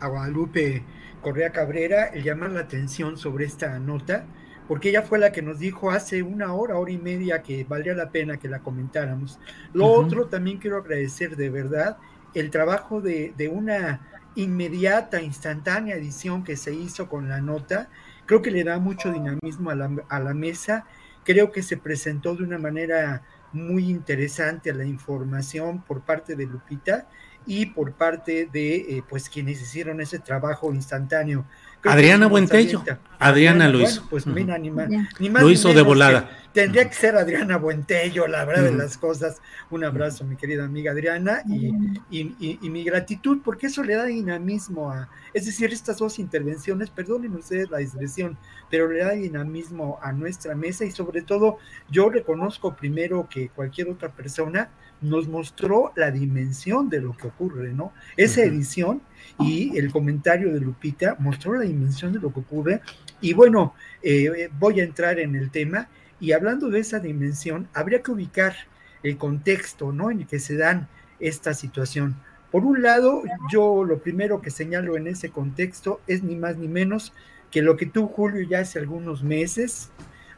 Guadalupe, 0.00 0.84
Correa 1.20 1.52
Cabrera 1.52 2.06
el 2.06 2.22
llamar 2.22 2.50
la 2.52 2.60
atención 2.60 3.16
sobre 3.16 3.44
esta 3.44 3.78
nota, 3.78 4.24
porque 4.68 4.90
ella 4.90 5.02
fue 5.02 5.18
la 5.18 5.32
que 5.32 5.42
nos 5.42 5.58
dijo 5.58 5.90
hace 5.90 6.22
una 6.22 6.54
hora, 6.54 6.76
hora 6.76 6.92
y 6.92 6.98
media 6.98 7.42
que 7.42 7.64
valdría 7.64 7.94
la 7.94 8.10
pena 8.10 8.38
que 8.38 8.48
la 8.48 8.60
comentáramos. 8.60 9.38
Lo 9.72 9.86
otro 9.86 10.26
también 10.26 10.58
quiero 10.58 10.78
agradecer 10.78 11.36
de 11.36 11.50
verdad 11.50 11.98
el 12.34 12.50
trabajo 12.50 13.00
de, 13.00 13.34
de 13.36 13.48
una 13.48 14.06
inmediata, 14.36 15.20
instantánea 15.20 15.96
edición 15.96 16.44
que 16.44 16.56
se 16.56 16.72
hizo 16.72 17.08
con 17.08 17.28
la 17.28 17.40
nota 17.40 17.88
Creo 18.30 18.42
que 18.42 18.52
le 18.52 18.62
da 18.62 18.78
mucho 18.78 19.10
dinamismo 19.10 19.70
a 19.70 19.74
la, 19.74 19.90
a 20.08 20.20
la 20.20 20.34
mesa. 20.34 20.86
Creo 21.24 21.50
que 21.50 21.64
se 21.64 21.76
presentó 21.76 22.36
de 22.36 22.44
una 22.44 22.58
manera 22.58 23.24
muy 23.52 23.90
interesante 23.90 24.72
la 24.72 24.84
información 24.84 25.82
por 25.82 26.02
parte 26.02 26.36
de 26.36 26.46
Lupita 26.46 27.08
y 27.50 27.66
por 27.66 27.94
parte 27.94 28.48
de 28.52 28.76
eh, 28.76 29.02
pues 29.08 29.28
quienes 29.28 29.60
hicieron 29.60 30.00
ese 30.00 30.20
trabajo 30.20 30.72
instantáneo. 30.72 31.44
Adriana 31.82 32.28
Buentello. 32.28 32.84
Adriana 33.18 33.68
lo 33.68 33.80
hizo. 33.80 34.06
pues 34.08 34.24
ni, 34.24 34.70
lo 35.18 35.50
hizo 35.50 35.74
de 35.74 35.82
volada. 35.82 36.30
Tendría 36.52 36.88
que 36.88 36.94
ser 36.94 37.14
Adriana 37.14 37.58
Buentello, 37.58 38.26
la 38.26 38.44
verdad 38.44 38.64
de 38.64 38.74
las 38.74 38.98
cosas. 38.98 39.40
Un 39.70 39.84
abrazo, 39.84 40.24
mi 40.24 40.34
querida 40.34 40.64
amiga 40.64 40.90
Adriana, 40.90 41.42
y, 41.46 42.68
mi 42.68 42.82
gratitud, 42.82 43.38
porque 43.44 43.68
eso 43.68 43.84
le 43.84 43.94
da 43.94 44.06
dinamismo 44.06 44.90
a, 44.90 45.08
es 45.32 45.46
decir, 45.46 45.72
estas 45.72 45.98
dos 45.98 46.18
intervenciones, 46.18 46.90
perdonen 46.90 47.34
ustedes 47.34 47.70
la 47.70 47.80
expresión, 47.80 48.36
pero 48.68 48.90
le 48.90 48.98
da 48.98 49.12
dinamismo 49.12 50.00
a 50.02 50.12
nuestra 50.12 50.56
mesa 50.56 50.84
y 50.84 50.90
sobre 50.90 51.22
todo 51.22 51.58
yo 51.88 52.10
reconozco 52.10 52.74
primero 52.74 53.28
que 53.30 53.48
cualquier 53.50 53.88
otra 53.88 54.08
persona 54.08 54.70
nos 55.00 55.28
mostró 55.28 55.92
la 55.94 56.10
dimensión 56.10 56.88
de 56.88 57.00
lo 57.00 57.16
que 57.16 57.28
ocurre, 57.28 57.72
¿no? 57.72 57.92
Esa 58.16 58.42
edición 58.42 59.00
y 59.38 59.78
el 59.78 59.90
comentario 59.92 60.52
de 60.52 60.60
Lupita 60.60 61.16
mostró 61.20 61.54
la 61.54 61.62
dimensión 61.62 62.12
de 62.12 62.18
lo 62.18 62.32
que 62.32 62.40
ocurre. 62.40 62.80
Y 63.20 63.32
bueno, 63.32 63.74
eh, 64.02 64.50
voy 64.58 64.80
a 64.80 64.84
entrar 64.84 65.18
en 65.18 65.36
el 65.36 65.50
tema 65.50 65.88
y 66.20 66.32
hablando 66.32 66.68
de 66.68 66.80
esa 66.80 66.98
dimensión, 66.98 67.68
habría 67.74 68.02
que 68.02 68.12
ubicar 68.12 68.54
el 69.02 69.16
contexto 69.16 69.92
¿no? 69.92 70.10
en 70.10 70.20
el 70.20 70.26
que 70.26 70.38
se 70.38 70.56
dan 70.56 70.88
esta 71.18 71.54
situación. 71.54 72.16
Por 72.50 72.64
un 72.64 72.82
lado, 72.82 73.22
yo 73.50 73.84
lo 73.84 73.98
primero 73.98 74.42
que 74.42 74.50
señalo 74.50 74.96
en 74.96 75.06
ese 75.06 75.30
contexto 75.30 76.00
es 76.06 76.22
ni 76.22 76.36
más 76.36 76.56
ni 76.56 76.68
menos 76.68 77.12
que 77.50 77.62
lo 77.62 77.76
que 77.76 77.86
tú, 77.86 78.06
Julio, 78.06 78.46
ya 78.48 78.60
hace 78.60 78.78
algunos 78.78 79.22
meses, 79.22 79.90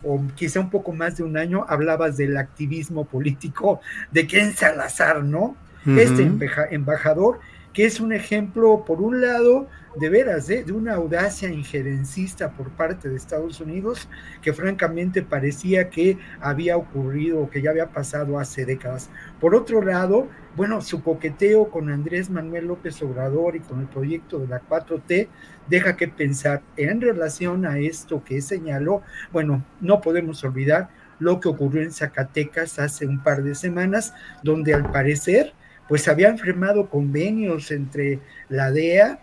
o 0.02 0.22
quizá 0.34 0.60
un 0.60 0.70
poco 0.70 0.92
más 0.92 1.16
de 1.16 1.22
un 1.22 1.36
año, 1.36 1.64
hablabas 1.68 2.16
del 2.16 2.36
activismo 2.36 3.04
político 3.04 3.80
de 4.10 4.26
Ken 4.26 4.54
Salazar, 4.54 5.22
¿no? 5.22 5.56
Este 5.84 6.30
embajador 6.70 7.40
que 7.72 7.84
es 7.84 8.00
un 8.00 8.12
ejemplo, 8.12 8.84
por 8.84 9.00
un 9.00 9.20
lado, 9.20 9.68
de 9.96 10.08
veras, 10.08 10.48
¿eh? 10.48 10.64
de 10.64 10.72
una 10.72 10.94
audacia 10.94 11.50
injerencista 11.50 12.52
por 12.52 12.70
parte 12.70 13.08
de 13.08 13.16
Estados 13.16 13.60
Unidos, 13.60 14.08
que 14.40 14.52
francamente 14.52 15.22
parecía 15.22 15.90
que 15.90 16.18
había 16.40 16.76
ocurrido 16.76 17.40
o 17.40 17.50
que 17.50 17.60
ya 17.60 17.70
había 17.70 17.90
pasado 17.90 18.38
hace 18.38 18.64
décadas. 18.64 19.10
Por 19.40 19.54
otro 19.54 19.82
lado, 19.82 20.28
bueno, 20.56 20.80
su 20.80 21.02
coqueteo 21.02 21.70
con 21.70 21.90
Andrés 21.90 22.30
Manuel 22.30 22.66
López 22.66 23.02
Obrador 23.02 23.56
y 23.56 23.60
con 23.60 23.80
el 23.80 23.86
proyecto 23.86 24.38
de 24.38 24.48
la 24.48 24.62
4T 24.62 25.28
deja 25.68 25.96
que 25.96 26.08
pensar 26.08 26.62
en 26.76 27.00
relación 27.00 27.66
a 27.66 27.78
esto 27.78 28.24
que 28.24 28.40
señaló, 28.40 29.02
bueno, 29.30 29.64
no 29.80 30.00
podemos 30.00 30.42
olvidar 30.44 30.88
lo 31.18 31.38
que 31.38 31.48
ocurrió 31.48 31.82
en 31.82 31.92
Zacatecas 31.92 32.78
hace 32.78 33.06
un 33.06 33.22
par 33.22 33.42
de 33.42 33.54
semanas, 33.54 34.12
donde 34.42 34.74
al 34.74 34.90
parecer 34.90 35.54
pues 35.92 36.08
habían 36.08 36.38
firmado 36.38 36.88
convenios 36.88 37.70
entre 37.70 38.18
la 38.48 38.70
DEA 38.70 39.20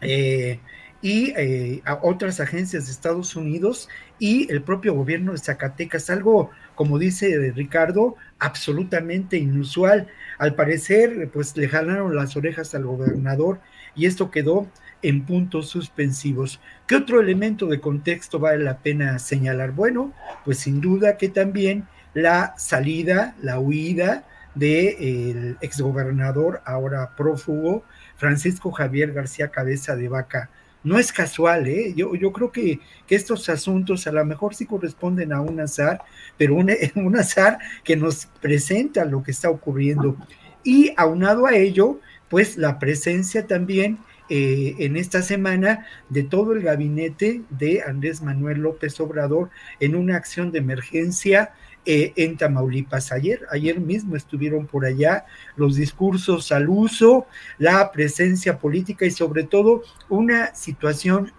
eh, 0.00 0.58
y 1.00 1.32
eh, 1.36 1.82
otras 2.02 2.40
agencias 2.40 2.86
de 2.86 2.90
Estados 2.90 3.36
Unidos 3.36 3.88
y 4.18 4.50
el 4.50 4.64
propio 4.64 4.94
gobierno 4.94 5.30
de 5.30 5.38
Zacatecas, 5.38 6.10
algo, 6.10 6.50
como 6.74 6.98
dice 6.98 7.52
Ricardo, 7.54 8.16
absolutamente 8.40 9.36
inusual. 9.36 10.08
Al 10.38 10.56
parecer, 10.56 11.30
pues 11.32 11.56
le 11.56 11.68
jalaron 11.68 12.16
las 12.16 12.36
orejas 12.36 12.74
al 12.74 12.86
gobernador 12.86 13.60
y 13.94 14.06
esto 14.06 14.32
quedó 14.32 14.66
en 15.00 15.24
puntos 15.24 15.68
suspensivos. 15.68 16.60
¿Qué 16.88 16.96
otro 16.96 17.20
elemento 17.20 17.66
de 17.66 17.78
contexto 17.78 18.40
vale 18.40 18.64
la 18.64 18.78
pena 18.78 19.20
señalar? 19.20 19.70
Bueno, 19.70 20.12
pues 20.44 20.58
sin 20.58 20.80
duda 20.80 21.16
que 21.16 21.28
también 21.28 21.86
la 22.14 22.52
salida, 22.58 23.36
la 23.40 23.60
huida 23.60 24.24
del 24.54 25.56
exgobernador, 25.60 26.62
ahora 26.64 27.14
prófugo, 27.16 27.84
Francisco 28.16 28.70
Javier 28.70 29.12
García 29.12 29.48
Cabeza 29.48 29.96
de 29.96 30.08
Vaca. 30.08 30.50
No 30.82 30.98
es 30.98 31.12
casual, 31.12 31.66
¿eh? 31.66 31.94
yo, 31.96 32.14
yo 32.14 32.30
creo 32.32 32.52
que, 32.52 32.78
que, 33.06 33.14
estos 33.14 33.48
asuntos 33.48 34.06
a 34.06 34.12
lo 34.12 34.24
mejor 34.26 34.54
sí 34.54 34.66
corresponden 34.66 35.32
a 35.32 35.40
un 35.40 35.58
azar, 35.60 36.02
pero 36.36 36.54
un, 36.54 36.70
un 36.96 37.16
azar 37.16 37.58
que 37.82 37.96
nos 37.96 38.26
presenta 38.40 39.04
lo 39.04 39.22
que 39.22 39.30
está 39.30 39.48
ocurriendo. 39.48 40.16
Y 40.62 40.92
aunado 40.96 41.46
a 41.46 41.54
ello, 41.54 42.00
pues 42.28 42.56
la 42.56 42.78
presencia 42.78 43.46
también 43.46 43.98
eh, 44.30 44.74
en 44.78 44.96
esta 44.96 45.20
semana 45.20 45.86
de 46.08 46.22
todo 46.22 46.54
el 46.54 46.62
gabinete 46.62 47.42
de 47.50 47.82
Andrés 47.82 48.22
Manuel 48.22 48.60
López 48.60 48.98
Obrador 48.98 49.50
en 49.80 49.94
una 49.94 50.16
acción 50.16 50.50
de 50.50 50.60
emergencia 50.60 51.52
eh, 51.86 52.12
en 52.16 52.36
Tamaulipas. 52.36 53.12
Ayer, 53.12 53.40
ayer 53.50 53.80
mismo 53.80 54.16
estuvieron 54.16 54.66
por 54.66 54.86
allá 54.86 55.26
los 55.56 55.76
discursos 55.76 56.50
al 56.52 56.68
uso, 56.68 57.26
la 57.58 57.92
presencia 57.92 58.58
política 58.58 59.04
y 59.06 59.10
sobre 59.10 59.44
todo 59.44 59.82
una 60.08 60.54
situación 60.54 61.32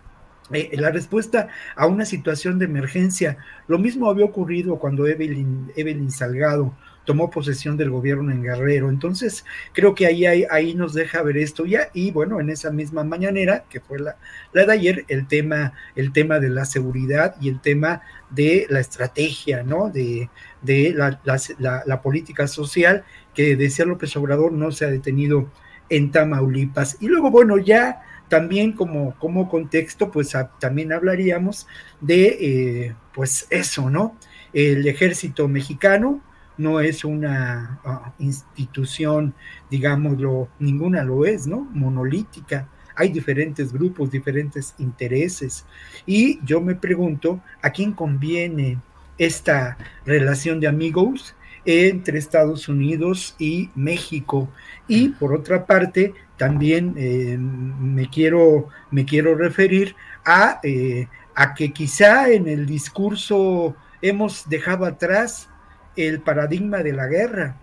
eh, 0.51 0.69
la 0.77 0.91
respuesta 0.91 1.47
a 1.75 1.87
una 1.87 2.05
situación 2.05 2.59
de 2.59 2.65
emergencia. 2.65 3.37
Lo 3.67 3.79
mismo 3.79 4.09
había 4.09 4.25
ocurrido 4.25 4.77
cuando 4.77 5.07
Evelyn, 5.07 5.71
Evelyn 5.75 6.11
Salgado 6.11 6.75
tomó 7.05 7.29
posesión 7.29 7.77
del 7.77 7.89
gobierno 7.89 8.31
en 8.31 8.43
Guerrero. 8.43 8.89
Entonces, 8.89 9.45
creo 9.73 9.95
que 9.95 10.05
ahí, 10.05 10.25
ahí, 10.25 10.75
nos 10.75 10.93
deja 10.93 11.21
ver 11.21 11.37
esto 11.37 11.65
ya. 11.65 11.89
Y 11.93 12.11
bueno, 12.11 12.39
en 12.39 12.49
esa 12.49 12.71
misma 12.71 13.03
mañanera, 13.03 13.63
que 13.69 13.79
fue 13.79 13.99
la, 13.99 14.17
la 14.53 14.65
de 14.65 14.73
ayer, 14.73 15.05
el 15.07 15.27
tema, 15.27 15.73
el 15.95 16.11
tema 16.11 16.39
de 16.39 16.49
la 16.49 16.65
seguridad 16.65 17.35
y 17.39 17.49
el 17.49 17.61
tema 17.61 18.01
de 18.29 18.65
la 18.69 18.79
estrategia, 18.79 19.63
¿no? 19.63 19.89
De, 19.89 20.29
de 20.61 20.93
la, 20.93 21.19
la, 21.23 21.83
la 21.85 22.01
política 22.01 22.47
social 22.47 23.03
que 23.33 23.55
decía 23.55 23.85
López 23.85 24.15
Obrador 24.17 24.51
no 24.51 24.71
se 24.71 24.85
ha 24.85 24.89
detenido 24.89 25.49
en 25.89 26.11
Tamaulipas. 26.11 26.97
Y 26.99 27.07
luego, 27.07 27.29
bueno, 27.29 27.57
ya 27.57 28.01
también 28.27 28.71
como, 28.73 29.15
como 29.19 29.49
contexto, 29.49 30.11
pues 30.11 30.35
también 30.59 30.91
hablaríamos 30.91 31.67
de, 32.01 32.37
eh, 32.39 32.95
pues 33.13 33.47
eso, 33.49 33.89
¿no? 33.89 34.17
El 34.53 34.87
ejército 34.87 35.47
mexicano, 35.47 36.21
no 36.57 36.79
es 36.79 37.03
una 37.03 37.79
ah, 37.83 38.13
institución, 38.19 39.33
digámoslo, 39.69 40.49
ninguna 40.59 41.03
lo 41.03 41.25
es, 41.25 41.47
¿no? 41.47 41.67
Monolítica. 41.73 42.67
Hay 42.95 43.09
diferentes 43.09 43.73
grupos, 43.73 44.11
diferentes 44.11 44.73
intereses. 44.77 45.65
Y 46.05 46.39
yo 46.45 46.61
me 46.61 46.75
pregunto, 46.75 47.41
¿a 47.61 47.69
quién 47.69 47.91
conviene 47.91 48.77
esta 49.17 49.77
relación 50.05 50.59
de 50.59 50.67
amigos 50.67 51.35
entre 51.65 52.19
Estados 52.19 52.69
Unidos 52.69 53.35
y 53.37 53.69
México? 53.75 54.49
Y 54.87 55.09
por 55.09 55.33
otra 55.33 55.65
parte, 55.65 56.13
también 56.37 56.93
eh, 56.97 57.37
me, 57.37 58.09
quiero, 58.09 58.69
me 58.91 59.05
quiero 59.05 59.35
referir 59.35 59.95
a, 60.23 60.59
eh, 60.63 61.07
a 61.33 61.53
que 61.53 61.73
quizá 61.73 62.29
en 62.29 62.47
el 62.47 62.65
discurso 62.65 63.75
hemos 64.01 64.47
dejado 64.47 64.85
atrás 64.85 65.49
el 65.95 66.21
paradigma 66.21 66.83
de 66.83 66.93
la 66.93 67.07
guerra, 67.07 67.55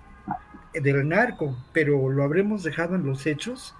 del 0.72 1.08
narco, 1.08 1.56
pero 1.72 2.08
lo 2.08 2.22
habremos 2.22 2.62
dejado 2.62 2.94
en 2.94 3.04
los 3.04 3.26
hechos. 3.26 3.74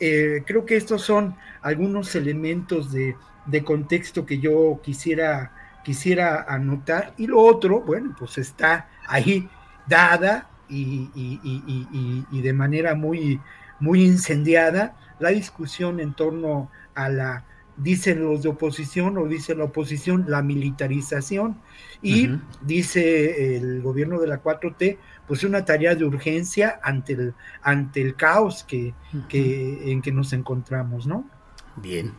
Eh, 0.00 0.42
creo 0.46 0.66
que 0.66 0.76
estos 0.76 1.02
son 1.02 1.36
algunos 1.62 2.14
elementos 2.14 2.92
de, 2.92 3.16
contexto 3.64 4.24
que 4.26 4.38
yo 4.38 4.80
quisiera 4.82 5.52
quisiera 5.84 6.46
anotar. 6.48 7.12
Y 7.18 7.26
lo 7.26 7.40
otro, 7.40 7.80
bueno, 7.80 8.16
pues 8.18 8.38
está 8.38 8.88
ahí 9.06 9.48
dada 9.86 10.48
y, 10.66 11.10
y 11.14 12.40
de 12.40 12.52
manera 12.54 12.94
muy, 12.94 13.38
muy 13.80 14.02
incendiada 14.02 14.96
la 15.18 15.28
discusión 15.28 16.00
en 16.00 16.14
torno 16.14 16.70
a 16.94 17.08
la 17.08 17.44
dicen 17.76 18.22
los 18.22 18.42
de 18.42 18.50
oposición 18.50 19.18
o 19.18 19.26
dice 19.26 19.54
la 19.54 19.64
oposición 19.64 20.26
la 20.28 20.42
militarización 20.42 21.60
y 22.02 22.30
dice 22.62 23.56
el 23.56 23.82
gobierno 23.82 24.20
de 24.20 24.28
la 24.28 24.42
4T 24.42 24.98
pues 25.26 25.42
una 25.44 25.64
tarea 25.64 25.94
de 25.94 26.04
urgencia 26.04 26.78
ante 26.82 27.14
el 27.14 27.34
ante 27.62 28.02
el 28.02 28.14
caos 28.14 28.64
que, 28.64 28.94
en 29.30 30.02
que 30.02 30.12
nos 30.12 30.32
encontramos, 30.32 31.06
¿no? 31.06 31.28
Bien, 31.76 32.12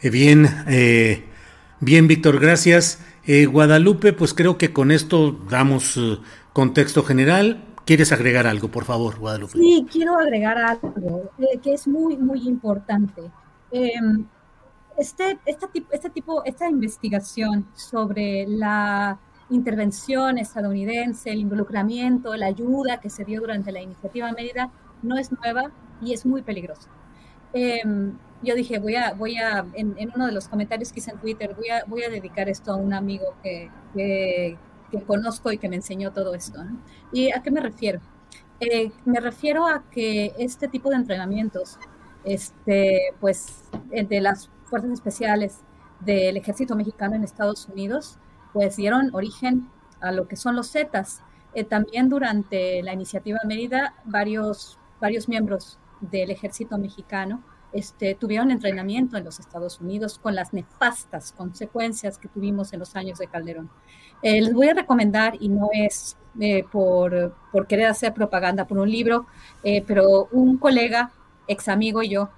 eh, 0.00 0.10
bien, 0.10 0.48
eh, 0.66 1.24
bien, 1.80 2.08
Víctor, 2.08 2.40
gracias. 2.40 3.00
Eh, 3.24 3.46
Guadalupe, 3.46 4.12
pues 4.12 4.34
creo 4.34 4.56
que 4.58 4.72
con 4.72 4.90
esto 4.90 5.32
damos 5.50 6.00
contexto 6.52 7.02
general. 7.02 7.62
¿Quieres 7.84 8.10
agregar 8.10 8.46
algo, 8.46 8.68
por 8.68 8.84
favor, 8.84 9.18
Guadalupe? 9.18 9.52
Sí, 9.52 9.86
quiero 9.90 10.16
agregar 10.18 10.58
algo 10.58 11.30
que 11.62 11.74
es 11.74 11.86
muy, 11.86 12.16
muy 12.16 12.48
importante. 12.48 13.22
Este, 14.96 15.38
este, 15.44 15.66
tipo, 15.68 15.92
este 15.92 16.10
tipo, 16.10 16.44
esta 16.44 16.68
investigación 16.68 17.66
sobre 17.74 18.46
la 18.48 19.18
intervención 19.50 20.38
estadounidense, 20.38 21.30
el 21.30 21.40
involucramiento, 21.40 22.34
la 22.34 22.46
ayuda 22.46 22.98
que 23.00 23.10
se 23.10 23.24
dio 23.24 23.40
durante 23.40 23.72
la 23.72 23.80
iniciativa 23.80 24.32
Mérida 24.32 24.70
no 25.02 25.18
es 25.18 25.30
nueva 25.32 25.70
y 26.00 26.14
es 26.14 26.24
muy 26.24 26.42
peligrosa. 26.42 26.88
Em, 27.52 28.16
yo 28.42 28.54
dije, 28.54 28.78
voy 28.78 28.96
a, 28.96 29.12
voy 29.14 29.36
a 29.36 29.66
en, 29.74 29.94
uno 30.14 30.26
de 30.26 30.32
los 30.32 30.48
comentarios 30.48 30.92
que 30.92 31.00
hice 31.00 31.10
en 31.10 31.18
Twitter, 31.18 31.54
voy 31.54 31.68
a, 31.68 31.84
voy 31.86 32.02
a 32.02 32.08
dedicar 32.08 32.48
esto 32.48 32.72
a 32.72 32.76
un 32.76 32.92
amigo 32.92 33.34
que, 33.42 33.70
que, 33.94 34.58
conozco 35.06 35.52
y 35.52 35.58
que 35.58 35.68
me 35.68 35.76
enseñó 35.76 36.12
todo 36.12 36.34
esto. 36.34 36.58
¿Y 37.12 37.30
a 37.30 37.42
qué 37.42 37.50
me 37.50 37.60
refiero? 37.60 38.00
Eh, 38.60 38.90
me 39.04 39.20
refiero 39.20 39.66
a 39.66 39.84
que 39.90 40.32
este 40.38 40.68
tipo 40.68 40.88
de 40.88 40.96
entrenamientos, 40.96 41.78
este, 42.24 43.12
pues, 43.20 43.64
de 43.90 44.20
las 44.22 44.50
fuerzas 44.66 44.90
especiales 44.90 45.60
del 46.00 46.36
ejército 46.36 46.76
mexicano 46.76 47.14
en 47.16 47.24
Estados 47.24 47.66
Unidos, 47.68 48.18
pues 48.52 48.76
dieron 48.76 49.14
origen 49.14 49.68
a 50.00 50.12
lo 50.12 50.28
que 50.28 50.36
son 50.36 50.56
los 50.56 50.70
Zetas. 50.70 51.22
Eh, 51.54 51.64
también 51.64 52.08
durante 52.08 52.82
la 52.82 52.92
iniciativa 52.92 53.38
Mérida, 53.46 53.94
varios, 54.04 54.78
varios 55.00 55.28
miembros 55.28 55.78
del 56.00 56.30
ejército 56.30 56.76
mexicano 56.76 57.42
este, 57.72 58.14
tuvieron 58.14 58.50
entrenamiento 58.50 59.16
en 59.16 59.24
los 59.24 59.40
Estados 59.40 59.80
Unidos 59.80 60.18
con 60.18 60.34
las 60.34 60.52
nefastas 60.52 61.32
consecuencias 61.32 62.18
que 62.18 62.28
tuvimos 62.28 62.72
en 62.72 62.80
los 62.80 62.94
años 62.94 63.18
de 63.18 63.26
Calderón. 63.26 63.70
Eh, 64.22 64.40
les 64.40 64.52
voy 64.52 64.68
a 64.68 64.74
recomendar, 64.74 65.36
y 65.40 65.48
no 65.48 65.68
es 65.72 66.16
eh, 66.40 66.64
por, 66.70 67.34
por, 67.52 67.66
querer 67.66 67.86
hacer 67.86 68.14
propaganda 68.14 68.66
por 68.66 68.78
un 68.78 68.90
libro, 68.90 69.26
pero 69.86 70.28
un 70.30 70.58
colega, 70.58 71.10
ex 71.48 71.68
amigo 71.68 72.02
y 72.02 72.10
yo, 72.10 72.30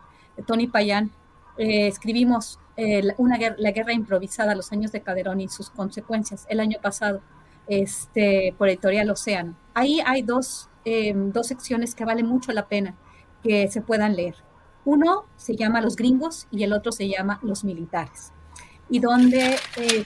Tony 0.47 0.66
Payán, 0.66 1.11
eh, 1.59 1.88
escribimos 1.88 2.61
eh, 2.77 3.03
una 3.17 3.37
la 3.57 3.73
guerra 3.73 3.93
improvisada, 3.93 4.55
los 4.55 4.71
años 4.71 4.93
de 4.93 5.03
Calderón 5.03 5.41
y 5.41 5.49
sus 5.49 5.71
consecuencias 5.71 6.47
el 6.49 6.61
año 6.61 6.79
pasado 6.81 7.21
este, 7.67 8.55
por 8.57 8.69
Editorial 8.69 9.11
Océano. 9.11 9.57
Ahí 9.75 10.00
hay 10.07 10.23
dos, 10.23 10.71
eh, 10.85 11.12
dos 11.15 11.49
secciones 11.49 11.97
que 11.97 12.05
vale 12.05 12.23
mucho 12.23 12.53
la 12.53 12.69
pena 12.69 12.95
que 13.43 13.69
se 13.69 13.83
puedan 13.83 14.15
leer. 14.15 14.37
Uno 14.85 15.27
se 15.37 15.57
llama 15.57 15.81
Los 15.81 15.97
gringos 15.97 16.47
y 16.53 16.62
el 16.62 16.73
otro 16.73 16.93
se 16.93 17.09
llama 17.09 17.41
Los 17.43 17.65
militares. 17.65 18.33
Y 18.88 19.00
donde 19.00 19.57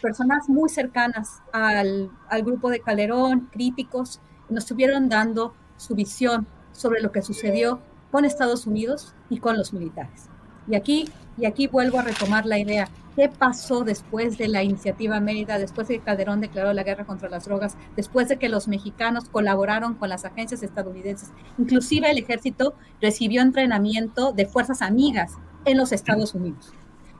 personas 0.00 0.49
muy 0.49 0.68
cercanas 0.68 1.40
al, 1.52 2.11
al 2.28 2.42
grupo 2.42 2.68
de 2.68 2.80
Calderón, 2.80 3.49
críticos, 3.52 4.21
nos 4.49 4.64
estuvieron 4.64 5.09
dando 5.09 5.54
su 5.76 5.94
visión 5.94 6.49
sobre 6.73 7.00
lo 7.00 7.12
que 7.12 7.23
sucedió 7.23 7.80
con 8.11 8.25
Estados 8.25 8.66
Unidos 8.66 9.14
y 9.30 9.38
con 9.38 9.56
los 9.56 9.73
militares. 9.73 10.32
Y 10.68 10.77
aquí, 10.77 11.09
y 11.38 11.46
aquí 11.46 11.66
vuelvo 11.66 11.98
a 11.98 12.03
retomar 12.03 12.46
la 12.46 12.59
idea. 12.59 12.88
¿Qué 13.16 13.29
pasó 13.29 13.85
después 13.85 14.38
de 14.38 14.48
la 14.48 14.62
iniciativa 14.62 15.20
Mérida, 15.20 15.59
después 15.59 15.87
de 15.88 15.98
que 15.98 16.05
Calderón 16.05 16.40
declaró 16.40 16.72
la 16.72 16.83
guerra 16.83 17.05
contra 17.05 17.29
las 17.29 17.44
drogas, 17.44 17.77
después 17.94 18.29
de 18.29 18.38
que 18.38 18.48
los 18.48 18.68
mexicanos 18.68 19.29
colaboraron 19.29 19.94
con 19.94 20.09
las 20.09 20.25
agencias 20.25 20.62
estadounidenses? 20.62 21.31
Inclusive 21.59 22.11
el 22.11 22.18
ejército 22.18 22.75
recibió 23.03 23.42
entrenamiento 23.42 24.33
de 24.33 24.46
fuerzas 24.46 24.81
amigas 24.81 25.33
en 25.66 25.77
los 25.77 25.92
Estados 25.92 26.35
Unidos. 26.35 26.72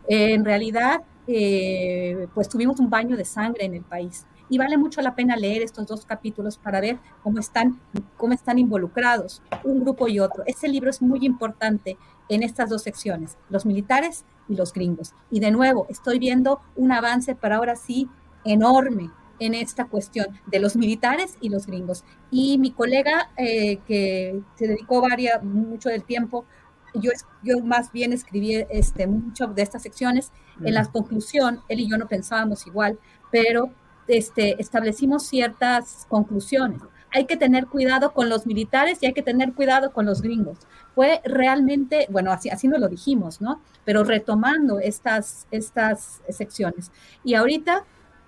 en 0.09 0.45
realidad, 0.45 1.03
eh, 1.29 2.27
pues 2.35 2.49
tuvimos 2.49 2.81
un 2.81 2.91
baño 2.91 3.17
de 3.17 3.25
sangre 3.25 3.65
en 3.65 3.75
el 3.75 3.83
país 3.83 4.27
y 4.53 4.59
vale 4.59 4.77
mucho 4.77 5.01
la 5.01 5.15
pena 5.15 5.35
leer 5.35 5.63
estos 5.63 5.87
dos 5.87 6.05
capítulos 6.05 6.59
para 6.59 6.79
ver 6.79 6.99
cómo 7.23 7.39
están, 7.39 7.81
cómo 8.19 8.35
están 8.35 8.59
involucrados 8.59 9.41
un 9.65 9.81
grupo 9.81 10.09
y 10.09 10.21
otro. 10.21 10.43
Ese 10.45 10.69
libro 10.69 10.91
es 10.91 11.01
muy 11.01 11.25
importante 11.25 11.97
en 12.29 12.43
estas 12.43 12.69
dos 12.69 12.83
secciones, 12.83 13.39
los 13.49 13.65
militares 13.65 14.27
y 14.51 14.57
los 14.57 14.75
gringos. 14.75 15.15
Y 15.31 15.41
de 15.41 15.53
nuevo, 15.53 15.87
estoy 15.89 16.19
viendo 16.19 16.61
un 16.77 16.93
avance 16.93 17.35
para 17.35 17.57
ahora 17.57 17.77
sí 17.77 18.11
enorme 18.45 19.11
en 19.39 19.55
esta 19.55 19.87
cuestión 19.87 20.27
de 20.45 20.61
los 20.61 20.77
militares 20.77 21.39
y 21.41 21.49
los 21.49 21.67
gringos. 21.67 22.05
Y 22.31 22.59
mi 22.59 22.73
colega 22.73 23.31
eh, 23.39 23.79
que 23.87 24.39
se 24.57 24.69
dedicó 24.69 25.01
varia, 25.01 25.41
mucho 25.43 25.89
del 25.89 26.05
tiempo, 26.05 26.45
yo, 26.93 27.11
yo 27.43 27.61
más 27.61 27.91
bien 27.91 28.13
escribí 28.13 28.67
este, 28.69 29.07
mucho 29.07 29.47
de 29.47 29.63
estas 29.63 29.83
secciones. 29.83 30.31
En 30.63 30.75
la 30.75 30.85
conclusión, 30.85 31.61
él 31.71 31.81
y 31.81 31.89
yo 31.89 31.97
no 31.97 32.07
pensábamos 32.07 32.67
igual, 32.67 32.99
pero 33.31 33.73
este, 34.09 34.61
establecimos 34.61 35.25
ciertas 35.25 36.07
conclusiones. 36.09 36.81
Hay 37.15 37.27
que 37.27 37.37
tener 37.37 37.67
cuidado 37.67 38.13
con 38.15 38.29
los 38.29 38.47
militares 38.47 38.99
y 39.01 39.07
hay 39.07 39.13
que 39.13 39.23
tener 39.23 39.53
cuidado 39.53 39.93
con 39.93 40.07
los 40.07 40.23
gringos. 40.23 40.59
Fue 40.95 41.21
realmente, 41.25 42.07
bueno, 42.11 42.33
así, 42.33 42.49
así 42.49 42.69
nos 42.69 42.81
lo 42.81 42.89
dijimos, 42.89 43.41
¿no? 43.41 43.61
Pero 43.85 44.03
retomando 44.03 44.81
estas, 44.81 45.47
estas 45.51 46.23
secciones. 46.31 46.91
Y 47.23 47.35
ahorita 47.35 47.85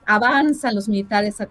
avanzan 0.06 0.74
los 0.74 0.88
militares 0.88 1.40
a, 1.40 1.48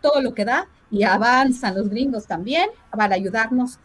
todo 0.00 0.20
lo 0.20 0.34
que 0.34 0.44
da 0.44 0.68
y 0.90 1.04
avanzan 1.04 1.74
los 1.74 1.88
gringos 1.88 2.26
también 2.26 2.68
para 2.90 3.14
ayudarnos 3.14 3.78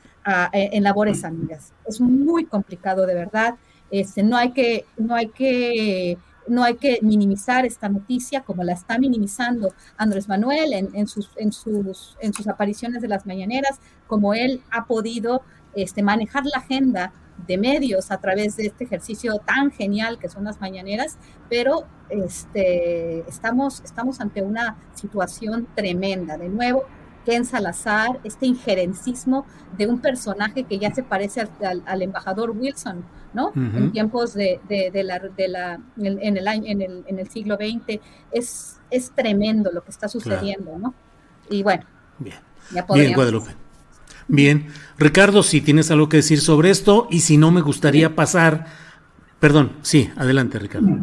eh, 0.52 0.70
en 0.74 0.84
labores 0.84 1.24
amigas. 1.24 1.74
Es 1.86 2.02
muy 2.02 2.46
complicado, 2.46 3.06
de 3.06 3.16
verdad. 3.16 3.56
Este, 3.90 4.24
no 4.24 4.36
hay 4.36 4.52
que, 4.52 4.86
no 4.98 5.16
hay 5.16 5.28
que 5.28 6.18
no 6.48 6.64
hay 6.64 6.76
que 6.76 7.00
minimizar 7.02 7.66
esta 7.66 7.90
noticia 7.90 8.42
como 8.42 8.64
la 8.64 8.74
está 8.74 8.98
minimizando 8.98 9.74
Andrés 9.98 10.28
Manuel 10.28 10.74
en, 10.74 11.08
sus, 11.08 11.32
en, 11.36 11.52
sus, 11.52 12.18
en 12.20 12.34
sus 12.34 12.48
apariciones 12.48 13.02
de 13.02 13.08
las 13.08 13.26
mañaneras, 13.26 13.80
como 14.08 14.34
él 14.34 14.62
ha 14.72 14.86
podido 14.86 15.42
este, 15.76 16.04
manejar 16.04 16.44
la 16.46 16.60
agenda 16.60 17.14
de 17.46 17.58
medios 17.58 18.10
a 18.12 18.18
través 18.20 18.58
de 18.58 18.66
este 18.68 18.86
ejercicio 18.86 19.38
tan 19.46 19.72
genial 19.72 20.18
que 20.18 20.30
son 20.30 20.44
las 20.44 20.60
mañaneras, 20.60 21.18
pero 21.50 21.86
este, 22.10 23.20
estamos, 23.30 23.82
estamos 23.82 24.20
ante 24.20 24.42
una 24.42 24.78
situación 24.96 25.68
tremenda. 25.76 26.38
De 26.38 26.50
nuevo, 26.50 26.86
Ken 27.28 27.44
Salazar, 27.44 28.22
este 28.24 28.46
injerencismo 28.46 29.46
de 29.78 29.86
un 29.86 30.00
personaje 30.00 30.64
que 30.64 30.80
ya 30.80 30.94
se 30.94 31.04
parece 31.04 31.46
al, 31.86 32.02
embajador 32.02 32.52
Wilson, 32.52 33.04
¿no? 33.34 33.52
En 33.54 33.92
tiempos 33.92 34.34
de, 34.34 34.62
la, 34.70 35.20
de 35.20 35.48
la 35.50 35.78
en, 35.98 36.38
el 36.38 36.48
año, 36.48 36.64
en 36.68 36.82
el, 36.82 37.04
en 37.06 37.20
el 37.20 37.30
siglo 37.30 37.58
XX, 37.58 38.00
es, 38.32 38.80
es 38.90 39.12
tremendo 39.12 39.70
lo 39.74 39.84
que 39.84 39.92
está 39.92 40.08
sucediendo, 40.08 40.80
¿no? 40.80 40.94
Y 41.50 41.64
bueno, 41.64 41.84
bien, 42.18 42.38
bien 42.94 43.14
Guadalupe. 43.14 43.52
Bien, 44.30 44.68
Ricardo, 44.98 45.44
si 45.44 45.60
tienes 45.60 45.92
algo 45.92 46.08
que 46.08 46.18
decir 46.18 46.40
sobre 46.40 46.70
esto 46.70 47.10
y 47.12 47.20
si 47.20 47.36
no 47.36 47.52
me 47.52 47.60
gustaría 47.60 48.16
pasar, 48.16 48.68
perdón, 49.42 49.74
sí, 49.82 50.12
adelante 50.16 50.60
Ricardo. 50.60 50.98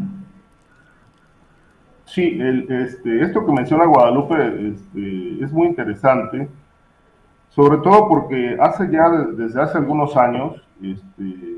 Sí, 2.15 2.39
este, 2.69 3.23
esto 3.23 3.45
que 3.45 3.51
menciona 3.51 3.87
Guadalupe 3.87 4.37
este, 4.69 5.45
es 5.45 5.51
muy 5.51 5.67
interesante, 5.67 6.49
sobre 7.49 7.79
todo 7.79 8.09
porque 8.09 8.57
hace 8.61 8.89
ya, 8.89 9.11
desde 9.11 9.61
hace 9.61 9.79
algunos 9.79 10.17
años, 10.17 10.63
este, 10.81 11.57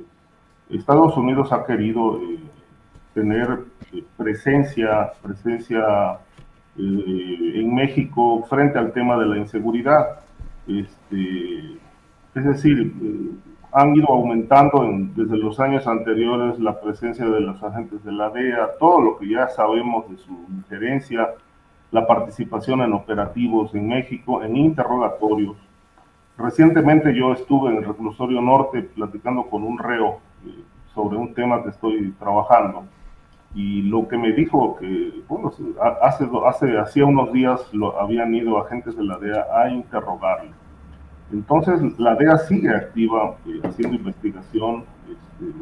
Estados 0.71 1.15
Unidos 1.19 1.53
ha 1.53 1.63
querido 1.67 2.23
eh, 2.23 2.39
tener 3.13 3.65
eh, 3.93 4.03
presencia, 4.17 5.13
presencia 5.23 6.21
eh, 6.79 7.53
en 7.57 7.75
México 7.75 8.43
frente 8.49 8.79
al 8.79 8.95
tema 8.95 9.19
de 9.19 9.27
la 9.27 9.37
inseguridad. 9.37 10.21
Este, 10.67 11.77
es 12.35 12.45
decir, 12.47 12.95
han 13.77 13.95
ido 13.95 14.09
aumentando 14.09 14.89
desde 15.15 15.37
los 15.37 15.61
años 15.61 15.87
anteriores 15.87 16.59
la 16.59 16.81
presencia 16.81 17.27
de 17.27 17.41
los 17.41 17.63
agentes 17.63 18.03
de 18.05 18.11
la 18.11 18.31
DEA, 18.31 18.71
todo 18.81 19.03
lo 19.03 19.19
que 19.19 19.29
ya 19.29 19.49
sabemos 19.49 20.09
de 20.11 20.17
su 20.17 20.33
injerencia, 20.49 21.35
la 21.91 22.07
participación 22.07 22.81
en 22.81 22.95
operativos 22.95 23.75
en 23.75 23.87
México, 23.87 24.43
en 24.43 24.57
interrogatorios. 24.57 25.59
Recientemente 26.39 27.15
yo 27.15 27.35
estuve 27.35 27.71
en 27.71 27.77
el 27.77 27.85
reclusorio 27.85 28.41
norte 28.41 28.81
platicando 28.81 29.43
con 29.43 29.63
un 29.63 29.79
reo 29.79 30.21
eh, 30.47 30.65
sobre 30.95 31.19
un 31.19 31.35
tema 31.35 31.63
que 31.63 31.69
estoy 31.69 32.13
trabajando 32.13 32.85
y 33.55 33.83
lo 33.83 34.09
que 34.09 34.17
me 34.17 34.33
dijo 34.33 34.77
que, 34.77 35.23
bueno, 35.29 35.53
hace, 36.01 36.27
hace, 36.47 36.79
hacía 36.79 37.05
unos 37.05 37.31
días 37.31 37.61
lo, 37.75 38.01
habían 38.01 38.35
ido 38.35 38.59
agentes 38.59 38.97
de 38.97 39.05
la 39.05 39.19
DEA 39.19 39.47
a 39.55 39.69
interrogarle. 39.69 40.53
Entonces, 41.33 41.81
la 41.99 42.15
DEA 42.15 42.39
sigue 42.39 42.71
activa, 42.71 43.37
eh, 43.47 43.61
haciendo 43.65 43.97
investigación, 43.97 44.85
este, 45.11 45.53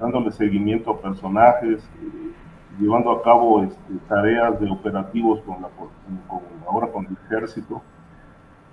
dándole 0.00 0.32
seguimiento 0.32 0.90
a 0.90 1.00
personajes, 1.00 1.84
eh, 2.02 2.32
llevando 2.80 3.12
a 3.12 3.22
cabo 3.22 3.62
este, 3.62 3.94
tareas 4.08 4.60
de 4.60 4.70
operativos 4.70 5.40
con 5.42 5.62
la, 5.62 5.68
ahora 6.68 6.88
con 6.88 7.06
el 7.06 7.16
ejército. 7.26 7.80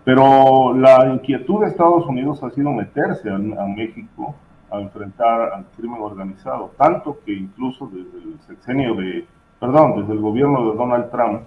Pero 0.04 0.74
la 0.76 1.14
inquietud 1.14 1.62
de 1.62 1.68
Estados 1.68 2.08
Unidos 2.08 2.44
ha 2.44 2.50
sido 2.50 2.72
meterse 2.72 3.30
a 3.30 3.38
México 3.38 4.34
a 4.72 4.80
enfrentar 4.80 5.54
al 5.54 5.66
crimen 5.78 6.02
organizado, 6.02 6.72
tanto 6.78 7.20
que 7.24 7.34
incluso 7.34 7.88
desde 7.88 8.18
el 8.18 8.40
sexenio 8.48 8.96
de, 8.96 9.28
perdón, 9.60 10.00
desde 10.00 10.14
el 10.14 10.20
gobierno 10.20 10.72
de 10.72 10.78
Donald 10.78 11.12
Trump, 11.12 11.42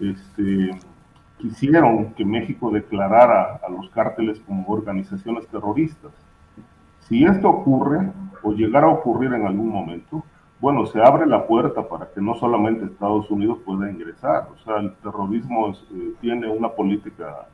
este, 0.00 0.70
quisieron 1.42 2.14
que 2.14 2.24
México 2.24 2.70
declarara 2.70 3.56
a 3.56 3.68
los 3.68 3.90
cárteles 3.90 4.38
como 4.46 4.64
organizaciones 4.68 5.48
terroristas. 5.48 6.12
Si 7.00 7.24
esto 7.24 7.50
ocurre 7.50 8.12
o 8.44 8.52
llegara 8.52 8.86
a 8.86 8.90
ocurrir 8.90 9.34
en 9.34 9.44
algún 9.44 9.68
momento, 9.68 10.24
bueno, 10.60 10.86
se 10.86 11.02
abre 11.02 11.26
la 11.26 11.44
puerta 11.48 11.88
para 11.88 12.08
que 12.12 12.20
no 12.20 12.36
solamente 12.36 12.84
Estados 12.84 13.28
Unidos 13.28 13.58
pueda 13.64 13.90
ingresar. 13.90 14.48
O 14.54 14.64
sea, 14.64 14.76
el 14.76 14.94
terrorismo 15.02 15.70
eh, 15.70 16.12
tiene 16.20 16.48
una 16.48 16.68
política, 16.68 17.48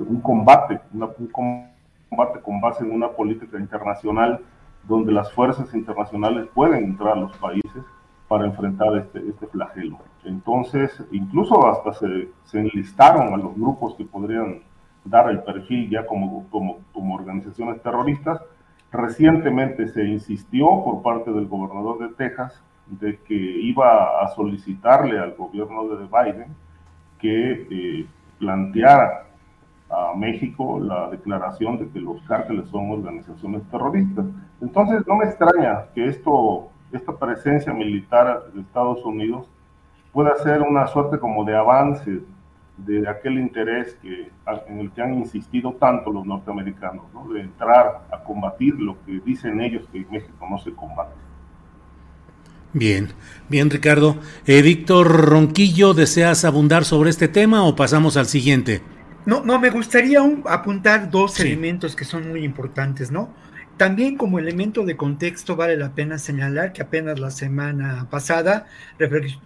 un 0.00 0.20
combate, 0.20 0.80
un 0.92 1.30
combate 2.10 2.40
con 2.40 2.60
base 2.60 2.84
en 2.84 2.90
una 2.90 3.08
política 3.08 3.56
internacional 3.60 4.40
donde 4.88 5.12
las 5.12 5.32
fuerzas 5.32 5.72
internacionales 5.74 6.48
pueden 6.52 6.82
entrar 6.82 7.12
a 7.12 7.20
los 7.20 7.36
países 7.36 7.84
para 8.26 8.46
enfrentar 8.46 8.96
este, 8.96 9.20
este 9.28 9.46
flagelo. 9.46 9.98
Entonces, 10.24 11.02
incluso 11.12 11.66
hasta 11.66 11.92
se, 11.94 12.28
se, 12.44 12.60
enlistaron 12.60 13.32
a 13.32 13.36
los 13.36 13.54
grupos 13.54 13.94
que 13.94 14.04
podrían 14.04 14.60
dar 15.04 15.30
el 15.30 15.42
perfil 15.42 15.88
ya 15.88 16.06
como, 16.06 16.48
como, 16.50 16.78
como 16.92 17.14
organizaciones 17.14 17.82
terroristas. 17.82 18.40
Recientemente 18.90 19.88
se 19.88 20.04
insistió 20.04 20.66
por 20.84 21.02
parte 21.02 21.30
del 21.30 21.46
gobernador 21.46 21.98
de 21.98 22.14
Texas 22.14 22.62
de 22.86 23.18
que 23.18 23.34
iba 23.34 24.22
a 24.22 24.28
solicitarle 24.28 25.18
al 25.18 25.34
gobierno 25.34 25.88
de 25.88 26.06
Biden 26.06 26.54
que 27.18 27.66
eh, 27.70 28.06
planteara 28.38 29.26
a 29.90 30.14
México 30.16 30.78
la 30.80 31.08
declaración 31.10 31.78
de 31.78 31.88
que 31.88 32.00
los 32.00 32.20
cárteles 32.22 32.68
son 32.68 32.90
organizaciones 32.90 33.62
terroristas. 33.70 34.26
Entonces 34.60 35.06
no 35.06 35.16
me 35.16 35.24
extraña 35.24 35.86
que 35.94 36.06
esto, 36.06 36.68
esta 36.92 37.16
presencia 37.16 37.72
militar 37.72 38.44
de 38.52 38.60
Estados 38.60 39.04
Unidos 39.04 39.46
pueda 40.12 40.36
ser 40.42 40.62
una 40.62 40.86
suerte 40.86 41.18
como 41.18 41.44
de 41.44 41.56
avance 41.56 42.20
de 42.78 43.08
aquel 43.08 43.38
interés 43.38 43.96
que, 44.00 44.30
en 44.68 44.78
el 44.78 44.90
que 44.92 45.02
han 45.02 45.14
insistido 45.14 45.72
tanto 45.74 46.12
los 46.12 46.24
norteamericanos, 46.24 47.04
¿no? 47.12 47.32
de 47.32 47.40
entrar 47.40 48.02
a 48.10 48.22
combatir 48.22 48.74
lo 48.74 48.96
que 49.04 49.20
dicen 49.24 49.60
ellos 49.60 49.84
que 49.90 49.98
en 49.98 50.10
México 50.10 50.46
no 50.48 50.58
se 50.58 50.72
combate. 50.72 51.14
Bien, 52.72 53.08
bien 53.48 53.70
Ricardo. 53.70 54.16
Eh, 54.46 54.62
Víctor 54.62 55.28
Ronquillo, 55.28 55.94
¿deseas 55.94 56.44
abundar 56.44 56.84
sobre 56.84 57.10
este 57.10 57.26
tema 57.26 57.64
o 57.64 57.74
pasamos 57.74 58.16
al 58.16 58.26
siguiente? 58.26 58.82
No, 59.26 59.42
no, 59.42 59.58
me 59.58 59.70
gustaría 59.70 60.20
apuntar 60.46 61.10
dos 61.10 61.38
elementos 61.40 61.96
que 61.96 62.04
son 62.04 62.28
muy 62.28 62.44
importantes, 62.44 63.10
¿no? 63.10 63.30
También 63.78 64.16
como 64.16 64.40
elemento 64.40 64.84
de 64.84 64.96
contexto 64.96 65.54
vale 65.54 65.76
la 65.76 65.94
pena 65.94 66.18
señalar 66.18 66.72
que 66.72 66.82
apenas 66.82 67.20
la 67.20 67.30
semana 67.30 68.08
pasada 68.10 68.66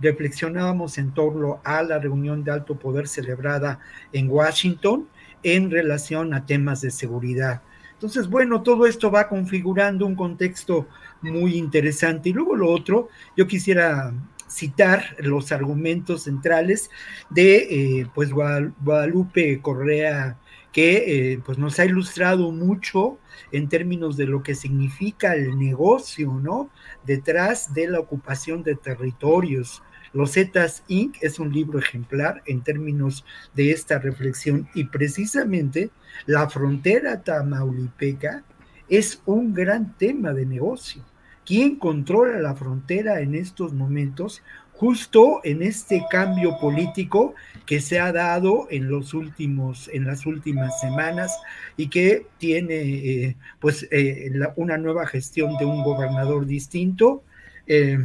reflexionábamos 0.01 0.97
en 0.97 1.13
torno 1.13 1.61
a 1.65 1.83
la 1.83 1.99
reunión 1.99 2.43
de 2.43 2.51
alto 2.51 2.79
poder 2.79 3.09
celebrada 3.09 3.81
en 4.11 4.31
Washington 4.31 5.07
en 5.43 5.71
relación 5.71 6.33
a 6.33 6.47
temas 6.47 6.81
de 6.81 6.91
seguridad. 6.91 7.61
Entonces, 7.93 8.27
bueno, 8.27 8.63
todo 8.63 8.87
esto 8.87 9.11
va 9.11 9.29
configurando 9.29 10.07
un 10.07 10.17
contexto 10.17 10.89
muy 11.21 11.57
interesante. 11.57 12.31
Y 12.31 12.33
luego 12.33 12.57
lo 12.57 12.71
otro, 12.71 13.11
yo 13.37 13.47
quisiera 13.47 14.15
citar 14.49 15.15
los 15.19 15.53
argumentos 15.53 16.23
centrales 16.23 16.91
de 17.29 17.57
eh, 18.01 18.07
pues 18.15 18.33
Guadalupe 18.33 19.61
Correa 19.61 20.39
que 20.73 21.33
eh, 21.33 21.41
pues 21.45 21.59
nos 21.59 21.79
ha 21.79 21.85
ilustrado 21.85 22.51
mucho 22.51 23.19
en 23.53 23.69
términos 23.69 24.17
de 24.17 24.27
lo 24.27 24.43
que 24.43 24.55
significa 24.55 25.35
el 25.35 25.59
negocio, 25.59 26.33
¿no? 26.43 26.71
Detrás 27.05 27.75
de 27.75 27.89
la 27.89 28.01
ocupación 28.01 28.63
de 28.63 28.75
territorios. 28.75 29.83
Los 30.15 30.33
Zetas 30.33 30.83
Inc. 30.89 31.17
es 31.23 31.39
un 31.39 31.53
libro 31.53 31.79
ejemplar 31.79 32.43
en 32.47 32.63
términos 32.63 33.25
de 33.55 33.71
esta 33.71 33.99
reflexión 33.99 34.69
y 34.75 34.85
precisamente 34.85 35.91
la 36.27 36.49
frontera 36.51 37.23
tamaulipeca 37.23 38.45
es 38.89 39.23
un 39.25 39.55
gran 39.55 39.97
tema 39.97 40.33
de 40.33 40.45
negocio. 40.45 41.03
¿Quién 41.45 41.77
controla 41.77 42.39
la 42.41 42.55
frontera 42.55 43.21
en 43.21 43.35
estos 43.35 43.73
momentos? 43.73 44.43
Justo 44.73 45.41
en 45.45 45.63
este 45.63 46.05
cambio 46.11 46.59
político 46.59 47.35
que 47.67 47.81
se 47.81 48.01
ha 48.01 48.13
dado 48.13 48.67
en 48.71 48.89
los 48.89 49.15
últimos, 49.15 49.89
en 49.93 50.07
las 50.07 50.27
últimas 50.27 50.81
semanas 50.81 51.39
y 51.77 51.89
que 51.89 52.27
tiene 52.39 52.75
eh, 52.75 53.37
pues 53.61 53.87
eh, 53.91 54.33
una 54.57 54.79
nueva 54.79 55.07
gestión 55.07 55.57
de 55.59 55.67
un 55.67 55.85
gobernador 55.85 56.47
distinto, 56.47 57.23
eh, 57.67 57.99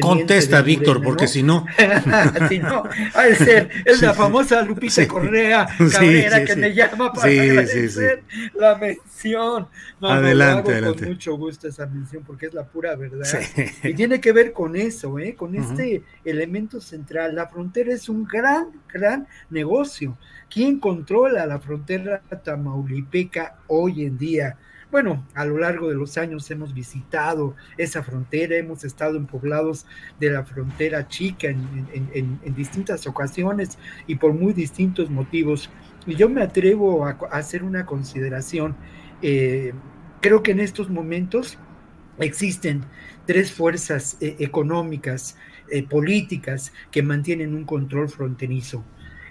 Contesta, 0.00 0.62
Víctor, 0.62 1.02
porque 1.02 1.28
si 1.28 1.42
no. 1.42 1.66
si 2.48 2.58
no, 2.58 2.82
ha 3.14 3.24
de 3.24 3.36
ser, 3.36 3.70
es 3.84 4.00
la 4.00 4.14
famosa 4.14 4.62
Lupita 4.62 5.06
Correa 5.06 5.66
Cabrera 5.92 6.44
que 6.44 6.56
me 6.56 6.74
llama 6.74 7.12
para 7.12 7.30
agradecer 7.30 8.22
la 8.54 8.76
mención. 8.76 9.68
adelante, 10.00 10.72
adelante. 10.72 11.00
Con 11.00 11.08
mucho 11.08 11.36
gusto 11.36 11.68
esa 11.68 11.86
mención 11.86 12.22
porque 12.26 12.46
es 12.46 12.54
la 12.54 12.64
pura 12.64 12.96
verdad. 12.96 13.26
Y 13.82 13.92
tiene 13.92 14.20
que 14.20 14.32
ver 14.32 14.52
con 14.52 14.76
eso, 14.76 15.18
¿eh? 15.18 15.34
con 15.34 15.54
este 15.54 16.02
elemento 16.24 16.80
central. 16.80 17.34
La 17.34 17.48
frontera 17.48 17.92
es 17.92 18.08
un 18.08 18.24
gran, 18.24 18.68
gran 18.88 19.26
negocio. 19.50 20.16
¿Quién 20.48 20.78
controla 20.78 21.44
la 21.44 21.58
frontera 21.58 22.22
tamaulipeca 22.42 23.58
hoy 23.66 24.04
en 24.04 24.16
día? 24.16 24.56
Bueno, 24.90 25.26
a 25.34 25.44
lo 25.44 25.58
largo 25.58 25.88
de 25.88 25.96
los 25.96 26.16
años 26.16 26.48
hemos 26.50 26.72
visitado 26.72 27.56
esa 27.76 28.04
frontera, 28.04 28.56
hemos 28.56 28.84
estado 28.84 29.16
en 29.16 29.26
poblados 29.26 29.84
de 30.20 30.30
la 30.30 30.44
frontera 30.44 31.08
chica 31.08 31.48
en, 31.48 32.54
distintas 32.54 33.06
ocasiones 33.08 33.78
y 34.06 34.14
por 34.14 34.32
muy 34.32 34.52
distintos 34.52 35.10
motivos. 35.10 35.70
Y 36.06 36.14
yo 36.14 36.28
me 36.28 36.42
atrevo 36.42 37.04
a, 37.04 37.18
hacer 37.32 37.64
una 37.64 37.84
consideración. 37.84 38.76
Eh, 39.22 39.72
creo 40.20 40.44
que 40.44 40.52
en 40.52 40.60
estos 40.60 40.88
momentos 40.88 41.58
existen 42.18 42.82
tres 43.26 43.52
fuerzas 43.52 44.16
eh, 44.20 44.36
económicas, 44.38 45.36
eh, 45.68 45.82
políticas, 45.82 46.72
que 46.92 47.02
mantienen 47.02 47.54
un 47.54 47.64
control 47.64 48.08
fronterizo. 48.08 48.84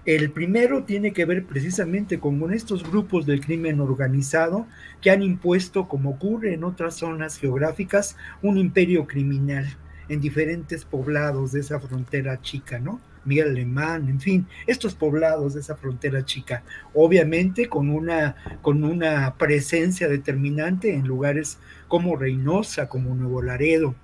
El 0.05 0.29
primero 0.29 0.83
tiene 0.83 1.13
que 1.13 1.25
ver 1.25 1.45
precisamente 1.47 2.19
con 2.19 2.53
estos 2.53 2.87
grupos 2.87 3.25
del 3.25 3.41
crimen 3.41 3.79
organizado 3.79 4.67
que 5.01 5.09
han 5.09 5.23
impuesto, 5.23 5.87
como 5.87 6.11
ocurre 6.11 6.53
en 6.53 6.63
otras 6.63 6.97
zonas 6.97 7.39
geográficas, 7.39 8.15
un 8.43 8.59
imperio 8.59 9.07
criminal 9.07 9.65
en 10.07 10.21
diferentes 10.21 10.85
poblados 10.85 11.53
de 11.53 11.61
esa 11.61 11.79
frontera 11.79 12.39
chica, 12.39 12.77
¿no? 12.77 13.01
Miguel 13.25 13.49
Alemán, 13.49 14.07
en 14.07 14.21
fin, 14.21 14.47
estos 14.67 14.93
poblados 14.93 15.55
de 15.55 15.61
esa 15.61 15.75
frontera 15.75 16.23
chica, 16.23 16.61
obviamente 16.93 17.67
con 17.67 17.89
una, 17.89 18.35
con 18.61 18.83
una 18.83 19.33
presencia 19.39 20.07
determinante 20.07 20.93
en 20.93 21.07
lugares 21.07 21.57
como 21.87 22.15
Reynosa, 22.15 22.87
como 22.87 23.15
Nuevo 23.15 23.41
Laredo. 23.41 23.95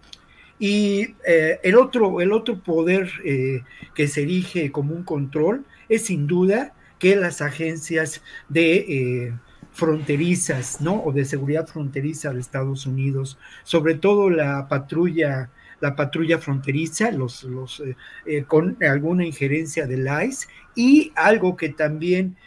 Y 0.62 1.15
eh, 1.26 1.60
el, 1.63 1.76
otro, 1.76 2.21
el 2.21 2.32
otro 2.32 2.63
poder 2.63 3.12
eh, 3.26 3.63
que 3.95 4.08
se 4.08 4.21
erige 4.21 4.71
como 4.71 4.93
un 4.93 5.04
control 5.04 5.65
es 5.89 6.04
sin 6.06 6.28
duda 6.28 6.74
que 7.02 7.15
las 7.15 7.41
agencias 7.41 8.21
de 8.47 8.76
eh, 8.76 9.34
fronterizas, 9.71 10.82
¿no? 10.82 11.02
O 11.04 11.12
de 11.12 11.26
seguridad 11.26 11.65
fronteriza 11.65 12.32
de 12.32 12.39
Estados 12.39 12.86
Unidos, 12.86 13.39
sobre 13.63 13.95
todo 13.95 14.30
la 14.30 14.67
patrulla, 14.67 15.50
la 15.80 15.95
patrulla 15.95 16.38
fronteriza, 16.38 17.10
los, 17.12 17.43
los 17.43 17.80
eh, 17.80 17.95
eh, 18.28 18.43
con 18.43 18.78
alguna 18.84 19.26
injerencia 19.26 19.88
del 19.88 20.08
ICE, 20.08 20.47
y 20.76 21.12
algo 21.15 21.56
que 21.58 21.69
también 21.69 22.38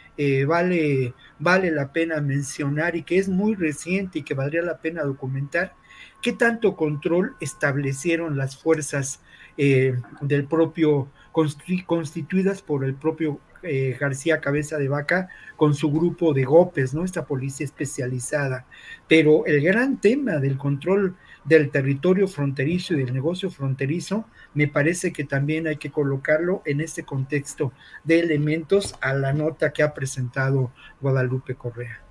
vale, 0.47 1.13
vale 1.39 1.71
la 1.71 1.91
pena 1.91 2.21
mencionar 2.21 2.95
y 2.95 3.03
que 3.03 3.17
es 3.17 3.27
muy 3.27 3.55
reciente 3.55 4.19
y 4.19 4.23
que 4.23 4.33
valdría 4.33 4.61
la 4.61 4.77
pena 4.77 5.03
documentar, 5.03 5.73
qué 6.21 6.33
tanto 6.33 6.75
control 6.75 7.35
establecieron 7.39 8.37
las 8.37 8.57
fuerzas 8.57 9.21
del 9.57 10.45
propio 10.45 11.07
constituidas 11.31 12.61
por 12.61 12.83
el 12.83 12.95
propio 12.95 13.39
eh, 13.67 13.97
García 13.99 14.39
Cabeza 14.41 14.77
de 14.77 14.87
Vaca 14.87 15.27
con 15.55 15.73
su 15.73 15.91
grupo 15.91 16.33
de 16.33 16.43
GOPES, 16.43 16.93
¿no? 16.93 17.03
Esta 17.03 17.25
policía 17.25 17.65
especializada. 17.65 18.65
Pero 19.07 19.45
el 19.45 19.61
gran 19.61 19.99
tema 19.99 20.33
del 20.33 20.57
control 20.57 21.15
del 21.43 21.71
territorio 21.71 22.27
fronterizo 22.27 22.93
y 22.93 22.97
del 22.97 23.13
negocio 23.13 23.49
fronterizo, 23.49 24.25
me 24.53 24.67
parece 24.67 25.11
que 25.11 25.23
también 25.23 25.67
hay 25.67 25.77
que 25.77 25.91
colocarlo 25.91 26.61
en 26.65 26.81
este 26.81 27.03
contexto 27.03 27.71
de 28.03 28.19
elementos 28.19 28.95
a 29.01 29.13
la 29.13 29.33
nota 29.33 29.73
que 29.73 29.83
ha 29.83 29.93
presentado 29.93 30.71
Guadalupe 31.01 31.55
Correa. 31.55 32.04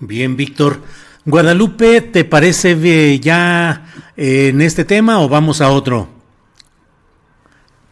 Bien, 0.00 0.36
Víctor. 0.36 0.80
Guadalupe, 1.24 2.02
¿te 2.02 2.24
parece 2.24 3.18
ya 3.18 3.86
eh, 4.16 4.48
en 4.48 4.60
este 4.60 4.84
tema 4.84 5.20
o 5.20 5.28
vamos 5.28 5.60
a 5.60 5.70
otro? 5.70 6.08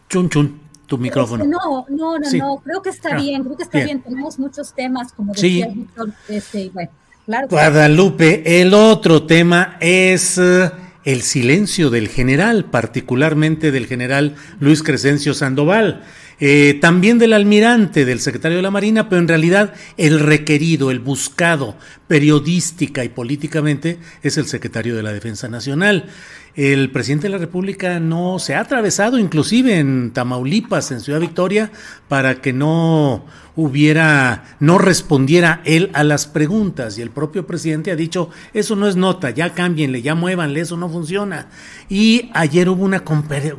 Chun, 0.07 0.29
chun, 0.29 0.59
tu 0.85 0.99
micrófono. 0.99 1.43
no, 1.45 1.85
no, 1.89 2.19
no, 2.19 2.31
no, 2.31 2.57
creo 2.63 2.81
que 2.83 2.91
está 2.91 3.15
ah, 3.15 3.17
bien, 3.19 3.43
creo 3.43 3.57
que 3.57 3.63
está 3.63 3.83
bien. 3.83 4.01
Tenemos 4.01 4.37
muchos 4.37 4.73
temas, 4.73 5.11
como 5.13 5.33
decía 5.33 5.67
Víctor, 5.67 6.11
este, 6.27 6.69
bueno, 6.71 6.91
claro. 7.25 7.47
Guadalupe, 7.49 8.61
el 8.61 8.75
otro 8.75 9.23
tema 9.23 9.77
es 9.79 10.37
eh, 10.37 10.69
el 11.03 11.23
silencio 11.23 11.89
del 11.89 12.09
general, 12.09 12.65
particularmente 12.65 13.71
del 13.71 13.87
general 13.87 14.35
Luis 14.59 14.83
Crescencio 14.83 15.33
Sandoval. 15.33 16.03
Eh, 16.45 16.77
también 16.81 17.19
del 17.19 17.31
almirante, 17.31 18.03
del 18.03 18.19
secretario 18.19 18.57
de 18.57 18.63
la 18.63 18.69
Marina, 18.69 19.07
pero 19.07 19.21
en 19.21 19.29
realidad 19.29 19.73
el 19.95 20.19
requerido, 20.19 20.91
el 20.91 20.99
buscado 20.99 21.77
periodística 22.09 23.05
y 23.05 23.07
políticamente 23.07 23.97
es 24.23 24.35
el 24.37 24.45
secretario 24.45 24.93
de 24.93 25.03
la 25.03 25.13
Defensa 25.13 25.47
Nacional. 25.47 26.09
El 26.53 26.91
presidente 26.91 27.27
de 27.27 27.31
la 27.31 27.37
República 27.37 28.01
no 28.01 28.39
se 28.39 28.55
ha 28.55 28.59
atravesado 28.59 29.17
inclusive 29.17 29.79
en 29.79 30.11
Tamaulipas, 30.11 30.91
en 30.91 30.99
Ciudad 30.99 31.21
Victoria, 31.21 31.71
para 32.09 32.41
que 32.41 32.51
no 32.51 33.23
hubiera, 33.55 34.57
no 34.59 34.79
respondiera 34.79 35.61
él 35.63 35.91
a 35.93 36.03
las 36.03 36.27
preguntas. 36.27 36.97
Y 36.97 37.03
el 37.03 37.09
propio 37.09 37.47
presidente 37.47 37.89
ha 37.89 37.95
dicho, 37.95 38.31
eso 38.53 38.75
no 38.75 38.89
es 38.89 38.97
nota, 38.97 39.29
ya 39.29 39.53
cámbienle, 39.53 40.01
ya 40.01 40.13
muévanle, 40.13 40.59
eso 40.59 40.75
no 40.75 40.89
funciona. 40.89 41.47
Y 41.87 42.31
ayer 42.33 42.67
hubo 42.67 42.83
una, 42.83 43.01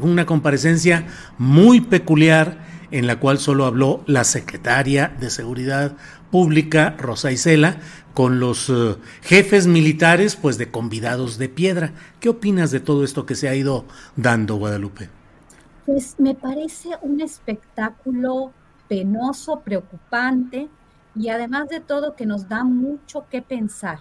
una 0.03 0.27
comparecencia 0.27 1.07
muy 1.38 1.81
peculiar 1.81 2.73
en 2.90 3.07
la 3.07 3.20
cual 3.20 3.38
solo 3.38 3.66
habló 3.66 4.03
la 4.07 4.25
secretaria 4.25 5.14
de 5.20 5.31
Seguridad 5.31 5.97
Pública, 6.31 6.97
Rosa 6.99 7.33
Isela, 7.33 7.79
con 8.12 8.40
los 8.40 8.70
eh, 8.70 8.97
jefes 9.23 9.66
militares, 9.66 10.37
pues 10.37 10.59
de 10.59 10.70
convidados 10.70 11.38
de 11.38 11.49
piedra. 11.49 11.92
¿Qué 12.20 12.29
opinas 12.29 12.70
de 12.70 12.81
todo 12.81 13.05
esto 13.05 13.27
que 13.27 13.35
se 13.35 13.49
ha 13.49 13.55
ido 13.55 13.85
dando, 14.16 14.57
Guadalupe? 14.57 15.09
Pues 15.87 16.16
me 16.18 16.35
parece 16.35 16.90
un 17.03 17.20
espectáculo 17.20 18.53
penoso, 18.88 19.61
preocupante 19.61 20.68
y 21.14 21.29
además 21.29 21.68
de 21.68 21.81
todo 21.81 22.16
que 22.16 22.27
nos 22.27 22.49
da 22.49 22.64
mucho 22.64 23.27
que 23.31 23.42
pensar. 23.42 23.99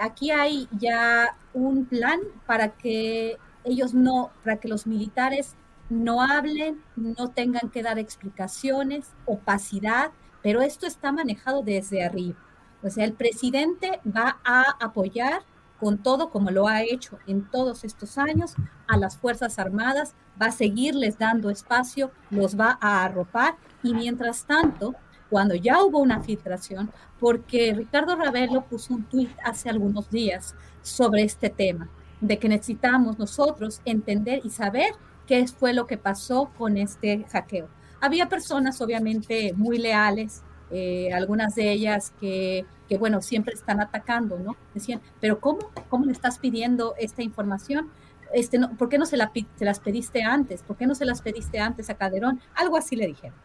aquí 0.00 0.30
hay 0.30 0.68
ya 0.78 1.36
un 1.52 1.84
plan 1.84 2.20
para 2.46 2.70
que 2.70 3.38
ellos 3.64 3.94
no, 3.94 4.30
para 4.42 4.56
que 4.56 4.68
los 4.68 4.86
militares 4.86 5.54
no 5.94 6.22
hablen, 6.22 6.82
no 6.96 7.28
tengan 7.30 7.70
que 7.70 7.82
dar 7.82 7.98
explicaciones, 7.98 9.12
opacidad, 9.26 10.10
pero 10.42 10.60
esto 10.60 10.86
está 10.86 11.12
manejado 11.12 11.62
desde 11.62 12.04
arriba. 12.04 12.38
O 12.82 12.90
sea, 12.90 13.04
el 13.04 13.14
presidente 13.14 14.00
va 14.04 14.38
a 14.44 14.64
apoyar 14.80 15.42
con 15.78 15.98
todo 15.98 16.30
como 16.30 16.50
lo 16.50 16.68
ha 16.68 16.82
hecho 16.82 17.18
en 17.26 17.48
todos 17.50 17.84
estos 17.84 18.18
años 18.18 18.54
a 18.86 18.96
las 18.96 19.16
Fuerzas 19.16 19.58
Armadas, 19.58 20.14
va 20.40 20.46
a 20.46 20.52
seguirles 20.52 21.18
dando 21.18 21.50
espacio, 21.50 22.10
los 22.30 22.58
va 22.58 22.78
a 22.80 23.04
arropar 23.04 23.56
y 23.82 23.94
mientras 23.94 24.44
tanto, 24.44 24.94
cuando 25.30 25.54
ya 25.54 25.82
hubo 25.82 25.98
una 25.98 26.20
filtración, 26.20 26.90
porque 27.20 27.72
Ricardo 27.74 28.16
Ravelo 28.16 28.62
puso 28.62 28.94
un 28.94 29.04
tuit 29.04 29.30
hace 29.44 29.68
algunos 29.70 30.10
días 30.10 30.54
sobre 30.82 31.22
este 31.22 31.50
tema, 31.50 31.88
de 32.20 32.38
que 32.38 32.48
necesitamos 32.48 33.18
nosotros 33.18 33.80
entender 33.84 34.40
y 34.44 34.50
saber 34.50 34.94
qué 35.26 35.46
fue 35.48 35.72
lo 35.72 35.86
que 35.86 35.98
pasó 35.98 36.50
con 36.56 36.76
este 36.76 37.24
hackeo. 37.30 37.68
Había 38.00 38.28
personas 38.28 38.80
obviamente 38.80 39.52
muy 39.54 39.78
leales, 39.78 40.42
eh, 40.70 41.12
algunas 41.12 41.54
de 41.54 41.70
ellas 41.70 42.12
que, 42.20 42.66
que, 42.88 42.98
bueno, 42.98 43.22
siempre 43.22 43.54
están 43.54 43.80
atacando, 43.80 44.38
¿no? 44.38 44.56
Decían, 44.74 45.00
pero 45.20 45.40
¿cómo? 45.40 45.70
¿Cómo 45.88 46.04
le 46.04 46.12
estás 46.12 46.38
pidiendo 46.38 46.94
esta 46.98 47.22
información? 47.22 47.90
Este, 48.32 48.58
no, 48.58 48.76
¿Por 48.76 48.88
qué 48.88 48.98
no 48.98 49.06
se, 49.06 49.16
la, 49.16 49.30
se 49.56 49.64
las 49.64 49.80
pediste 49.80 50.22
antes? 50.22 50.62
¿Por 50.62 50.76
qué 50.76 50.86
no 50.86 50.94
se 50.94 51.04
las 51.04 51.22
pediste 51.22 51.60
antes 51.60 51.90
a 51.90 51.94
Calderón? 51.94 52.40
Algo 52.54 52.76
así 52.76 52.96
le 52.96 53.06
dijeron. 53.06 53.36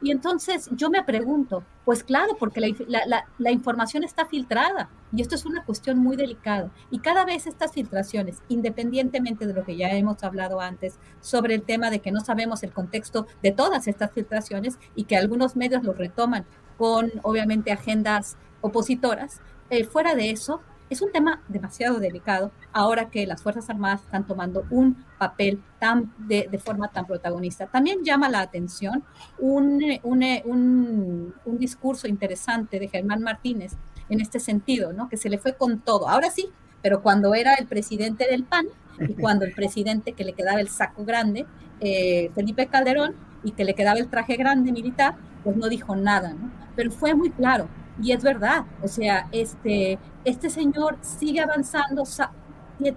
Y 0.00 0.12
entonces 0.12 0.68
yo 0.72 0.90
me 0.90 1.02
pregunto, 1.02 1.64
pues 1.84 2.04
claro, 2.04 2.36
porque 2.38 2.60
la, 2.86 3.50
información 3.50 4.04
está 4.04 4.26
filtrada 4.26 4.90
y 5.12 5.22
esto 5.22 5.34
es 5.34 5.44
una 5.44 5.64
cuestión 5.64 5.98
muy 5.98 6.16
delicada. 6.16 6.70
Y 6.90 7.00
cada 7.00 7.24
vez 7.24 7.46
estas 7.46 7.72
filtraciones, 7.72 8.42
independientemente 8.48 9.46
de 9.46 9.54
lo 9.54 9.64
que 9.64 9.76
ya 9.76 9.90
hemos 9.90 10.22
hablado 10.22 10.60
antes 10.60 10.98
sobre 11.20 11.56
el 11.56 11.62
tema 11.62 11.90
de 11.90 11.98
que 11.98 12.12
no 12.12 12.20
sabemos 12.20 12.62
el 12.62 12.72
contexto 12.72 13.26
de 13.42 13.50
todas 13.50 13.88
estas 13.88 14.12
filtraciones 14.12 14.78
y 14.94 15.04
que 15.04 15.16
algunos 15.16 15.56
medios 15.56 15.82
lo 15.82 15.94
retoman 15.94 16.44
con 16.76 17.10
obviamente 17.22 17.72
agendas 17.72 18.36
opositoras, 18.60 19.40
eh, 19.70 19.84
fuera 19.84 20.14
de 20.14 20.30
eso, 20.30 20.60
es 20.90 21.02
un 21.02 21.12
tema 21.12 21.42
demasiado 21.48 21.98
delicado 21.98 22.50
ahora 22.72 23.10
que 23.10 23.26
las 23.26 23.42
Fuerzas 23.42 23.68
Armadas 23.70 24.02
están 24.02 24.26
tomando 24.26 24.64
un 24.70 25.04
papel 25.18 25.62
tan 25.78 26.12
de, 26.18 26.48
forma 26.62 26.88
tan 26.88 27.06
protagonista. 27.06 27.66
También 27.66 28.04
llama 28.04 28.28
la 28.28 28.40
atención 28.40 29.04
un, 29.38 29.82
un, 30.02 31.34
un, 31.44 31.58
discurso 31.58 32.08
interesante 32.08 32.78
de 32.78 32.88
Germán 32.88 33.22
Martínez 33.22 33.72
en 34.08 34.20
este 34.20 34.40
sentido, 34.40 34.92
¿no? 34.92 35.08
que 35.08 35.16
se 35.16 35.28
le 35.28 35.38
fue 35.38 35.54
con 35.54 35.80
todo. 35.80 36.08
Ahora 36.08 36.30
sí, 36.30 36.48
pero 36.82 37.02
cuando 37.02 37.34
era 37.34 37.54
el 37.54 37.66
presidente 37.66 38.26
del 38.28 38.44
PAN 38.44 38.66
y 39.00 39.14
cuando 39.20 39.44
el 39.44 39.52
presidente 39.52 40.12
que 40.12 40.24
le 40.24 40.32
quedaba 40.32 40.60
el 40.60 40.68
saco 40.68 41.04
grande, 41.04 41.46
eh, 41.80 42.30
Felipe 42.34 42.66
Calderón, 42.66 43.14
y 43.44 43.52
que 43.52 43.64
le 43.64 43.74
quedaba 43.74 43.98
el 43.98 44.08
traje 44.08 44.36
grande 44.36 44.72
militar, 44.72 45.14
pues 45.44 45.56
no 45.56 45.68
dijo 45.68 45.94
nada, 45.96 46.32
¿no? 46.32 46.50
Pero 46.74 46.90
fue 46.90 47.14
muy 47.14 47.30
claro, 47.30 47.68
y 48.00 48.12
es 48.12 48.22
verdad, 48.22 48.64
o 48.82 48.88
sea, 48.88 49.28
este, 49.32 49.98
este 50.24 50.50
señor 50.50 50.98
sigue 51.00 51.40
avanzando, 51.40 52.04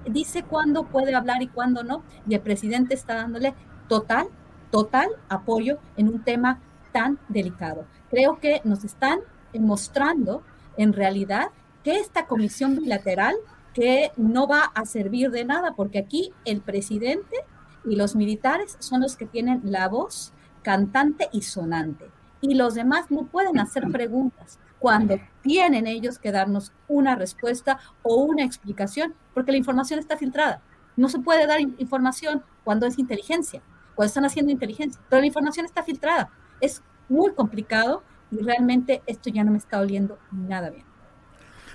dice 0.08 0.44
cuándo 0.44 0.84
puede 0.86 1.16
hablar 1.16 1.42
y 1.42 1.48
cuándo 1.48 1.84
no, 1.84 2.04
y 2.28 2.36
el 2.36 2.42
presidente 2.42 2.94
está 2.94 3.16
dándole 3.16 3.56
total, 3.88 4.28
total 4.70 5.10
apoyo 5.28 5.80
en 5.98 6.08
un 6.08 6.24
tema 6.24 6.60
tan 6.92 7.20
delicado. 7.30 7.86
Creo 8.10 8.40
que 8.40 8.62
nos 8.64 8.84
están 8.84 9.20
mostrando 9.60 10.44
en 10.78 10.94
realidad 10.94 11.48
que 11.84 11.98
esta 11.98 12.28
comisión 12.28 12.78
bilateral 12.78 13.36
que 13.74 14.12
no 14.18 14.48
va 14.48 14.64
a 14.64 14.86
servir 14.86 15.32
de 15.32 15.46
nada, 15.46 15.74
porque 15.76 16.00
aquí 16.00 16.32
el 16.46 16.62
presidente 16.62 17.38
y 17.86 17.96
los 17.96 18.16
militares 18.16 18.76
son 18.80 19.02
los 19.02 19.16
que 19.16 19.26
tienen 19.26 19.62
la 19.64 19.88
voz 19.88 20.34
cantante 20.62 21.30
y 21.32 21.42
sonante, 21.42 22.12
y 22.40 22.54
los 22.54 22.76
demás 22.76 23.10
no 23.10 23.24
pueden 23.26 23.60
hacer 23.60 23.90
preguntas 23.92 24.60
cuando 24.82 25.20
tienen 25.44 25.86
ellos 25.86 26.17
que 26.17 26.32
darnos 26.32 26.74
una 26.88 27.15
respuesta 27.15 27.80
o 28.02 28.15
una 28.15 28.44
explicación, 28.44 29.13
porque 29.36 29.52
la 29.52 29.60
información 29.60 30.00
está 30.00 30.17
filtrada. 30.17 30.63
No 30.98 31.08
se 31.08 31.20
puede 31.20 31.46
dar 31.46 31.62
información 31.62 32.44
cuando 32.63 32.88
es 32.88 32.98
inteligencia, 32.98 33.62
cuando 33.94 34.08
están 34.08 34.26
haciendo 34.26 34.52
inteligencia, 34.52 35.00
pero 35.08 35.20
la 35.20 35.28
información 35.28 35.67
está 35.67 35.84
filtrada. 35.84 36.32
Es 36.62 36.82
muy 37.10 37.32
complicado 37.34 38.02
y 38.32 38.39
realmente 38.39 39.04
esto 39.06 39.30
ya 39.30 39.44
no 39.44 39.52
me 39.52 39.60
está 39.60 39.80
oliendo 39.80 40.17
nada 40.32 40.72
bien. 40.72 40.86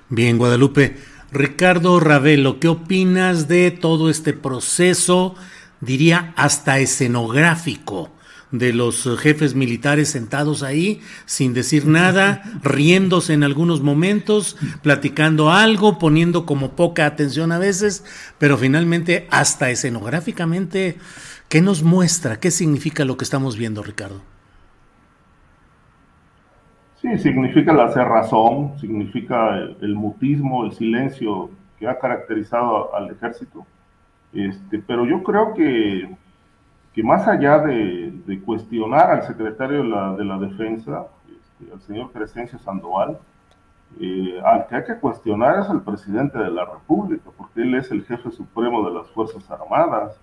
Bien, 0.08 0.36
Guadalupe. 0.36 0.96
Ricardo 1.30 2.00
Ravelo, 2.00 2.58
¿qué 2.58 2.66
opinas 2.66 3.46
de 3.46 3.70
todo 3.70 4.10
este 4.10 4.32
proceso, 4.32 5.36
diría 5.80 6.34
hasta 6.36 6.80
escenográfico? 6.80 8.10
De 8.58 8.72
los 8.72 9.08
jefes 9.18 9.54
militares 9.54 10.08
sentados 10.08 10.62
ahí 10.62 11.00
sin 11.24 11.54
decir 11.54 11.86
nada, 11.86 12.42
riéndose 12.62 13.32
en 13.32 13.44
algunos 13.44 13.80
momentos, 13.80 14.56
platicando 14.82 15.50
algo, 15.50 15.98
poniendo 15.98 16.46
como 16.46 16.72
poca 16.72 17.06
atención 17.06 17.52
a 17.52 17.58
veces, 17.58 18.04
pero 18.38 18.56
finalmente 18.56 19.26
hasta 19.30 19.70
escenográficamente, 19.70 20.96
¿qué 21.48 21.60
nos 21.60 21.82
muestra? 21.82 22.38
¿Qué 22.38 22.50
significa 22.50 23.04
lo 23.04 23.16
que 23.16 23.24
estamos 23.24 23.56
viendo, 23.56 23.82
Ricardo? 23.82 24.20
Sí, 27.00 27.18
significa 27.18 27.72
la 27.72 27.90
cerrazón, 27.90 28.78
significa 28.80 29.58
el, 29.80 29.94
mutismo, 29.94 30.64
el 30.64 30.72
silencio 30.72 31.50
que 31.78 31.86
ha 31.86 31.98
caracterizado 31.98 32.94
al 32.94 33.10
ejército. 33.10 33.66
Este, 34.32 34.78
pero 34.78 35.06
yo 35.06 35.22
creo 35.22 35.54
que 35.54 36.08
que 36.96 37.02
más 37.02 37.28
allá 37.28 37.58
de, 37.58 38.40
cuestionar 38.46 39.10
al 39.10 39.22
secretario 39.24 39.82
de 40.16 40.24
la, 40.24 40.38
Defensa, 40.38 41.06
este, 41.28 41.70
al 41.70 41.80
señor 41.82 42.10
Crescencio 42.10 42.58
Sandoval, 42.58 43.18
eh, 44.00 44.40
al 44.42 44.66
que 44.66 44.76
hay 44.76 44.84
que 44.84 44.96
cuestionar 44.96 45.58
es 45.60 45.68
al 45.68 45.82
presidente 45.82 46.38
de 46.38 46.50
la 46.50 46.64
República, 46.64 47.28
porque 47.36 47.60
él 47.60 47.74
es 47.74 47.90
el 47.90 48.02
jefe 48.06 48.30
supremo 48.30 48.88
de 48.88 48.94
las 48.94 49.10
Fuerzas 49.10 49.48
Armadas 49.50 50.18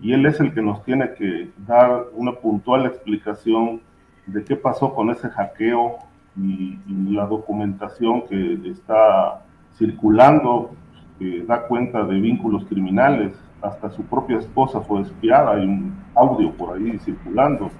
y 0.00 0.14
él 0.14 0.24
es 0.24 0.40
el 0.40 0.54
que 0.54 0.62
nos 0.62 0.82
tiene 0.84 1.12
que 1.12 1.50
dar 1.66 2.06
una 2.14 2.32
puntual 2.32 2.86
explicación 2.86 3.82
de 4.24 4.42
qué 4.42 4.56
pasó 4.56 4.94
con 4.94 5.10
ese 5.10 5.28
hackeo 5.28 5.98
y, 6.34 6.78
la 7.12 7.26
documentación 7.26 8.26
que 8.26 8.70
está 8.70 9.42
circulando 9.76 10.70
que 11.18 11.44
da 11.44 11.66
cuenta 11.66 12.04
de 12.04 12.20
vínculos 12.20 12.64
criminales, 12.66 13.32
hasta 13.62 13.90
su 13.90 14.02
propia 14.04 14.38
esposa 14.38 14.80
fue 14.80 15.02
espiada, 15.02 15.52
hay 15.52 15.66
un 15.66 15.94
audio 16.14 16.52
por 16.52 16.76
ahí 16.76 16.98
circulando. 16.98 17.70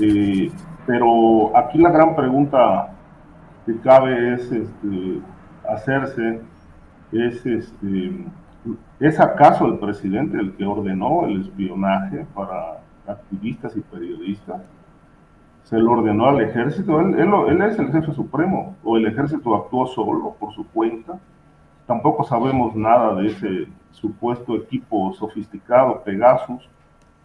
Eh, 0.00 0.50
pero 0.86 1.56
aquí 1.56 1.78
la 1.78 1.90
gran 1.90 2.14
pregunta 2.14 2.90
que 3.66 3.78
cabe 3.80 4.34
es 4.34 4.52
este, 4.52 5.20
hacerse, 5.68 6.40
es, 7.12 7.46
este, 7.46 8.26
¿es 9.00 9.20
acaso 9.20 9.66
el 9.66 9.78
presidente 9.78 10.38
el 10.38 10.52
que 10.52 10.64
ordenó 10.64 11.26
el 11.26 11.42
espionaje 11.42 12.26
para 12.34 12.80
activistas 13.06 13.76
y 13.76 13.80
periodistas? 13.80 14.62
¿Se 15.64 15.78
lo 15.78 15.92
ordenó 15.92 16.26
al 16.26 16.42
ejército? 16.42 17.00
Él, 17.00 17.14
él 17.18 17.62
es 17.62 17.78
el 17.78 17.90
jefe 17.90 18.12
supremo, 18.12 18.76
o 18.84 18.98
el 18.98 19.06
ejército 19.06 19.54
actuó 19.54 19.86
solo 19.86 20.36
por 20.38 20.52
su 20.52 20.66
cuenta. 20.68 21.18
Tampoco 21.86 22.24
sabemos 22.24 22.74
nada 22.74 23.14
de 23.14 23.28
ese 23.28 23.68
supuesto 23.90 24.56
equipo 24.56 25.12
sofisticado 25.12 26.02
Pegasus, 26.02 26.68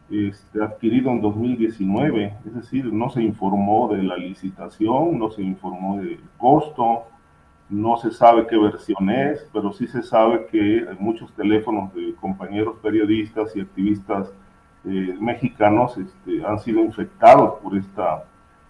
este, 0.09 0.63
adquirido 0.63 1.11
en 1.11 1.21
2019, 1.21 2.33
es 2.45 2.55
decir, 2.55 2.91
no 2.91 3.09
se 3.09 3.21
informó 3.21 3.87
de 3.89 4.03
la 4.03 4.17
licitación, 4.17 5.17
no 5.19 5.29
se 5.29 5.43
informó 5.43 5.97
del 5.97 6.19
costo, 6.37 7.03
no 7.69 7.97
se 7.97 8.11
sabe 8.11 8.47
qué 8.47 8.57
versión 8.57 9.09
es, 9.09 9.47
pero 9.53 9.71
sí 9.71 9.87
se 9.87 10.01
sabe 10.01 10.47
que 10.47 10.87
muchos 10.99 11.31
teléfonos 11.33 11.93
de 11.93 12.15
compañeros 12.15 12.77
periodistas 12.81 13.55
y 13.55 13.61
activistas 13.61 14.33
eh, 14.85 15.15
mexicanos 15.19 15.97
este, 15.97 16.43
han 16.43 16.59
sido 16.59 16.79
infectados 16.79 17.59
por, 17.61 17.77
esta, 17.77 18.23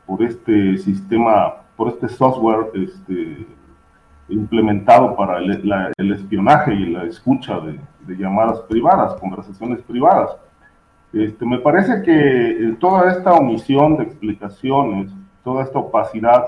por 0.06 0.21
este 0.21 0.78
sistema, 0.78 1.54
por 1.78 1.88
este 1.88 2.10
software 2.10 2.71
este, 2.73 3.47
implementado 4.29 5.15
para 5.15 5.39
el, 5.39 6.11
espionaje 6.11 6.73
y 6.73 6.85
la 6.87 7.03
escucha 7.05 7.59
de, 7.59 7.79
llamadas 8.17 8.61
privadas, 8.61 9.19
conversaciones 9.19 9.81
privadas. 9.83 10.35
Este, 11.13 11.45
me 11.45 11.59
parece 11.59 12.01
que 12.03 12.11
eh, 12.11 12.77
toda 12.79 13.11
esta 13.11 13.33
omisión 13.33 13.97
de 13.97 14.03
explicaciones, 14.03 15.11
toda 15.43 15.63
esta 15.63 15.79
opacidad 15.79 16.45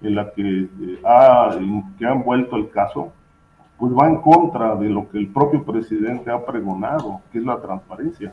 en 0.00 0.14
la 0.14 0.30
que, 0.32 0.42
eh, 0.42 1.00
ha, 1.04 1.50
que 1.98 2.06
ha 2.06 2.12
envuelto 2.12 2.56
el 2.56 2.70
caso, 2.70 3.12
pues 3.78 3.92
va 3.92 4.08
en 4.08 4.16
contra 4.16 4.76
de 4.76 4.88
lo 4.88 5.08
que 5.08 5.18
el 5.18 5.28
propio 5.28 5.64
presidente 5.64 6.30
ha 6.30 6.44
pregonado, 6.44 7.20
que 7.30 7.38
es 7.38 7.44
la 7.44 7.60
transparencia. 7.60 8.32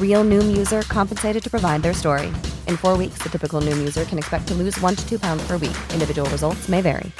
Real 0.00 0.24
Noom 0.24 0.56
user 0.56 0.82
compensated 0.82 1.42
to 1.44 1.50
provide 1.50 1.82
their 1.82 1.94
story. 1.94 2.32
In 2.66 2.76
four 2.76 2.96
weeks, 2.96 3.22
the 3.22 3.28
typical 3.28 3.60
Noom 3.60 3.78
user 3.78 4.04
can 4.04 4.18
expect 4.18 4.48
to 4.48 4.54
lose 4.54 4.76
one 4.80 4.96
to 4.96 5.08
two 5.08 5.18
pounds 5.18 5.46
per 5.46 5.56
week. 5.56 5.76
Individual 5.92 6.28
results 6.30 6.68
may 6.68 6.80
vary. 6.80 7.12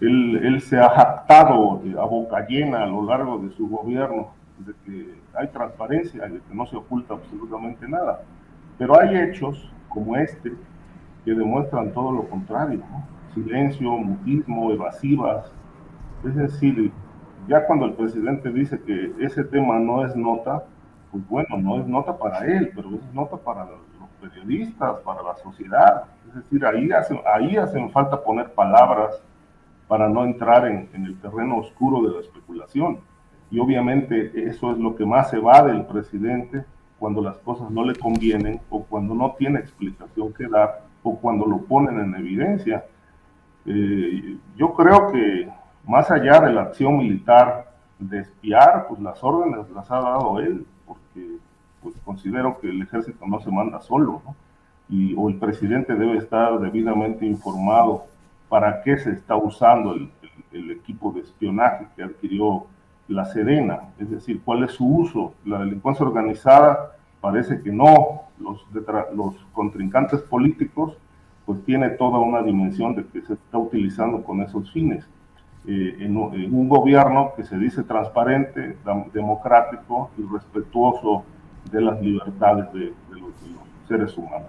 Él, 0.00 0.36
él 0.44 0.60
se 0.60 0.78
ha 0.78 0.90
jactado 0.90 1.82
a 1.98 2.06
boca 2.06 2.46
llena 2.46 2.82
a 2.82 2.86
lo 2.86 3.02
largo 3.02 3.38
de 3.38 3.54
su 3.56 3.66
gobierno 3.66 4.34
de 4.58 4.72
que 4.84 5.14
hay 5.34 5.48
transparencia, 5.48 6.28
de 6.28 6.40
que 6.40 6.54
no 6.54 6.66
se 6.66 6.76
oculta 6.76 7.14
absolutamente 7.14 7.88
nada. 7.88 8.22
Pero 8.78 9.00
hay 9.00 9.16
hechos 9.16 9.70
como 9.88 10.16
este 10.16 10.52
que 11.24 11.32
demuestran 11.32 11.92
todo 11.92 12.12
lo 12.12 12.28
contrario, 12.28 12.82
¿no? 12.90 13.16
silencio, 13.36 13.90
mutismo, 13.90 14.72
evasivas. 14.72 15.50
Es 16.24 16.34
decir, 16.34 16.90
ya 17.48 17.66
cuando 17.66 17.86
el 17.86 17.94
presidente 17.94 18.50
dice 18.50 18.80
que 18.82 19.12
ese 19.20 19.44
tema 19.44 19.78
no 19.78 20.04
es 20.04 20.14
nota, 20.16 20.64
pues 21.10 21.26
bueno, 21.28 21.56
no 21.58 21.80
es 21.80 21.86
nota 21.86 22.16
para 22.16 22.44
él, 22.46 22.72
pero 22.74 22.90
es 22.94 23.14
nota 23.14 23.36
para 23.36 23.64
los 23.64 23.80
periodistas, 24.20 24.98
para 25.00 25.22
la 25.22 25.36
sociedad. 25.36 26.04
Es 26.28 26.34
decir, 26.34 26.64
ahí, 26.64 26.88
ahí 27.32 27.56
hacen 27.56 27.90
falta 27.90 28.22
poner 28.22 28.52
palabras 28.52 29.22
para 29.88 30.08
no 30.08 30.24
entrar 30.24 30.66
en, 30.66 30.88
en, 30.92 31.04
el 31.04 31.18
terreno 31.20 31.58
oscuro 31.58 32.08
de 32.08 32.14
la 32.14 32.20
especulación. 32.20 33.00
Y 33.50 33.60
obviamente 33.60 34.32
eso 34.48 34.72
es 34.72 34.78
lo 34.78 34.96
que 34.96 35.06
más 35.06 35.30
se 35.30 35.38
va 35.38 35.62
del 35.62 35.86
presidente 35.86 36.64
cuando 36.98 37.22
las 37.22 37.38
cosas 37.38 37.70
no 37.70 37.84
le 37.84 37.94
convienen 37.94 38.60
o 38.70 38.82
cuando 38.82 39.14
no 39.14 39.34
tiene 39.38 39.60
explicación 39.60 40.32
que 40.32 40.48
dar 40.48 40.82
o 41.02 41.16
cuando 41.16 41.46
lo 41.46 41.58
ponen 41.58 42.00
en 42.00 42.14
evidencia. 42.16 42.84
Eh, 43.64 44.36
yo 44.56 44.74
creo 44.74 45.12
que 45.12 45.48
más 45.86 46.10
allá 46.10 46.40
de 46.40 46.52
la 46.52 46.62
acción 46.62 46.98
militar 46.98 47.72
de 47.98 48.20
espiar, 48.20 48.86
pues 48.88 49.00
las 49.00 49.22
órdenes 49.22 49.70
las 49.70 49.90
ha 49.90 50.00
dado 50.00 50.38
él, 50.40 50.66
porque 50.86 51.38
pues 51.82 51.94
considero 52.04 52.58
que 52.60 52.68
el 52.68 52.82
ejército 52.82 53.26
no 53.26 53.40
se 53.40 53.50
manda 53.50 53.80
solo, 53.80 54.22
¿no? 54.24 54.34
Y, 54.88 55.14
o 55.16 55.28
el 55.28 55.36
presidente 55.36 55.94
debe 55.94 56.18
estar 56.18 56.58
debidamente 56.60 57.26
informado 57.26 58.04
para 58.48 58.82
qué 58.82 58.96
se 58.98 59.10
está 59.12 59.36
usando 59.36 59.94
el, 59.94 60.10
equipo 60.70 61.12
de 61.12 61.20
espionaje 61.20 61.86
que 61.94 62.02
adquirió 62.02 62.64
la 63.08 63.26
Sedena, 63.26 63.90
es 63.98 64.10
decir, 64.10 64.40
cuál 64.42 64.64
es 64.64 64.72
su 64.72 64.86
uso. 64.86 65.34
La 65.44 65.58
delincuencia 65.58 66.06
organizada 66.06 66.92
parece 67.20 67.60
que 67.60 67.70
no, 67.70 68.22
los, 68.38 68.64
los 69.12 69.34
contrincantes 69.52 70.22
políticos 70.22 70.96
pues 71.44 71.62
tiene 71.64 71.90
toda 71.90 72.18
una 72.20 72.42
dimensión 72.42 72.94
de 72.94 73.06
que 73.06 73.20
se 73.20 73.34
está 73.34 73.58
utilizando 73.58 74.24
con 74.24 74.40
esos 74.40 74.70
fines. 74.72 75.06
Eh, 75.68 75.96
en, 75.98 76.16
un 76.16 76.68
gobierno 76.68 77.32
que 77.36 77.42
se 77.42 77.58
dice 77.58 77.82
transparente, 77.82 78.76
democrático 79.12 80.12
y 80.16 80.22
respetuoso 80.32 81.24
de 81.72 81.80
las 81.80 82.00
libertades 82.00 82.72
de, 82.72 82.80
de, 82.80 83.20
los, 83.20 83.40
de 83.42 83.50
los, 83.50 83.88
seres 83.88 84.16
humanos. 84.16 84.48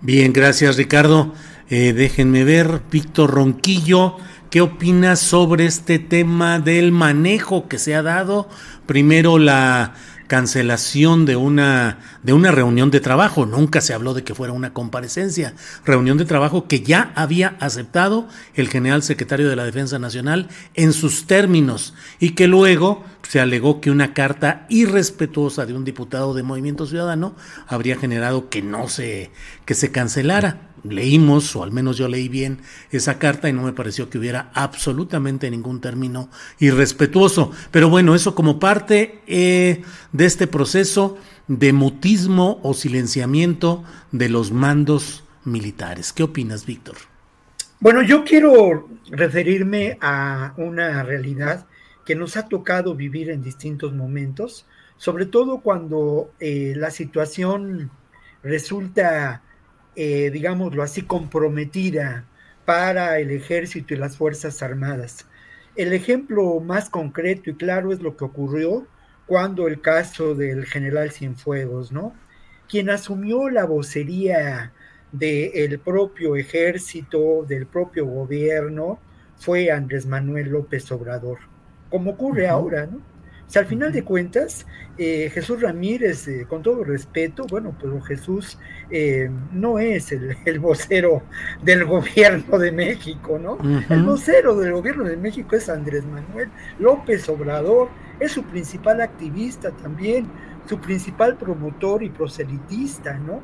Bien, 0.00 0.32
gracias 0.32 0.76
Ricardo. 0.76 1.32
Eh, 1.70 1.92
déjenme 1.92 2.42
ver, 2.42 2.82
Víctor 2.90 3.30
Ronquillo, 3.30 4.16
¿qué 4.50 4.60
opinas 4.60 5.20
sobre 5.20 5.66
este 5.66 6.00
tema 6.00 6.58
del 6.58 6.90
manejo 6.90 7.68
que 7.68 7.78
se 7.78 7.94
ha 7.94 8.02
dado? 8.02 8.48
Primero 8.86 9.38
la 9.38 9.94
cancelación 10.26 11.26
de 11.26 11.36
una, 11.36 11.98
de 12.22 12.32
una 12.32 12.50
reunión 12.50 12.90
de 12.90 13.00
trabajo. 13.00 13.46
Nunca 13.46 13.80
se 13.80 13.94
habló 13.94 14.14
de 14.14 14.24
que 14.24 14.34
fuera 14.34 14.52
una 14.52 14.72
comparecencia. 14.72 15.54
Reunión 15.84 16.18
de 16.18 16.24
trabajo 16.24 16.66
que 16.66 16.80
ya 16.80 17.12
había 17.14 17.56
aceptado 17.60 18.28
el 18.54 18.68
general 18.68 19.02
secretario 19.02 19.48
de 19.48 19.56
la 19.56 19.64
Defensa 19.64 19.98
Nacional 19.98 20.48
en 20.74 20.92
sus 20.92 21.26
términos 21.26 21.94
y 22.18 22.30
que 22.30 22.48
luego 22.48 23.04
se 23.22 23.40
alegó 23.40 23.80
que 23.80 23.90
una 23.90 24.14
carta 24.14 24.66
irrespetuosa 24.68 25.66
de 25.66 25.74
un 25.74 25.84
diputado 25.84 26.34
de 26.34 26.42
Movimiento 26.42 26.86
Ciudadano 26.86 27.34
habría 27.66 27.96
generado 27.96 28.48
que 28.48 28.62
no 28.62 28.88
se, 28.88 29.30
que 29.64 29.74
se 29.74 29.90
cancelara. 29.90 30.73
Leímos, 30.84 31.54
o 31.56 31.62
al 31.62 31.72
menos 31.72 31.96
yo 31.96 32.08
leí 32.08 32.28
bien 32.28 32.58
esa 32.90 33.18
carta 33.18 33.48
y 33.48 33.52
no 33.52 33.62
me 33.62 33.72
pareció 33.72 34.08
que 34.10 34.18
hubiera 34.18 34.50
absolutamente 34.54 35.50
ningún 35.50 35.80
término 35.80 36.28
irrespetuoso. 36.58 37.50
Pero 37.70 37.88
bueno, 37.88 38.14
eso 38.14 38.34
como 38.34 38.58
parte 38.58 39.20
eh, 39.26 39.82
de 40.12 40.24
este 40.24 40.46
proceso 40.46 41.16
de 41.48 41.72
mutismo 41.72 42.60
o 42.62 42.74
silenciamiento 42.74 43.84
de 44.12 44.28
los 44.28 44.52
mandos 44.52 45.24
militares. 45.44 46.12
¿Qué 46.12 46.22
opinas, 46.22 46.66
Víctor? 46.66 46.96
Bueno, 47.80 48.02
yo 48.02 48.24
quiero 48.24 48.88
referirme 49.10 49.98
a 50.00 50.54
una 50.56 51.02
realidad 51.02 51.66
que 52.04 52.14
nos 52.14 52.36
ha 52.36 52.48
tocado 52.48 52.94
vivir 52.94 53.30
en 53.30 53.42
distintos 53.42 53.92
momentos, 53.92 54.66
sobre 54.96 55.26
todo 55.26 55.60
cuando 55.60 56.30
eh, 56.40 56.74
la 56.76 56.90
situación 56.90 57.90
resulta, 58.42 59.42
eh, 59.96 60.30
digámoslo 60.30 60.82
así, 60.82 61.02
comprometida 61.02 62.24
para 62.64 63.18
el 63.18 63.30
ejército 63.30 63.94
y 63.94 63.96
las 63.96 64.16
Fuerzas 64.16 64.62
Armadas. 64.62 65.26
El 65.76 65.92
ejemplo 65.92 66.60
más 66.60 66.88
concreto 66.90 67.50
y 67.50 67.54
claro 67.54 67.92
es 67.92 68.00
lo 68.00 68.16
que 68.16 68.24
ocurrió 68.24 68.86
cuando 69.26 69.66
el 69.66 69.80
caso 69.80 70.34
del 70.34 70.66
general 70.66 71.10
Cienfuegos, 71.10 71.92
¿no? 71.92 72.14
Quien 72.68 72.90
asumió 72.90 73.48
la 73.50 73.64
vocería 73.64 74.72
del 75.12 75.78
propio 75.78 76.36
ejército, 76.36 77.44
del 77.46 77.66
propio 77.66 78.06
gobierno, 78.06 78.98
fue 79.36 79.70
Andrés 79.70 80.06
Manuel 80.06 80.48
López 80.48 80.90
Obrador, 80.92 81.38
como 81.90 82.12
ocurre 82.12 82.48
ahora, 82.48 82.86
¿no? 82.86 83.13
O 83.46 83.50
sea, 83.50 83.62
al 83.62 83.68
final 83.68 83.92
de 83.92 84.02
cuentas, 84.02 84.66
eh, 84.96 85.30
Jesús 85.32 85.60
Ramírez, 85.60 86.28
eh, 86.28 86.46
con 86.48 86.62
todo 86.62 86.84
respeto, 86.84 87.44
bueno, 87.50 87.76
pues 87.78 87.92
Jesús 88.06 88.58
eh, 88.90 89.30
no 89.52 89.78
es 89.78 90.12
el, 90.44 90.58
vocero 90.60 91.22
del 91.62 91.84
gobierno 91.84 92.58
de 92.58 92.72
México, 92.72 93.38
¿no? 93.38 93.58
El 93.90 94.02
vocero 94.04 94.56
del 94.56 94.72
gobierno 94.72 95.04
de 95.04 95.16
México 95.16 95.56
es 95.56 95.68
Andrés 95.68 96.04
Manuel 96.06 96.48
López 96.78 97.28
Obrador, 97.28 97.88
es 98.20 98.32
su 98.32 98.44
principal 98.44 99.00
activista 99.00 99.70
también, 99.72 100.26
su 100.66 100.78
principal 100.80 101.36
promotor 101.36 102.02
y 102.02 102.10
proselitista, 102.10 103.18
¿no? 103.18 103.40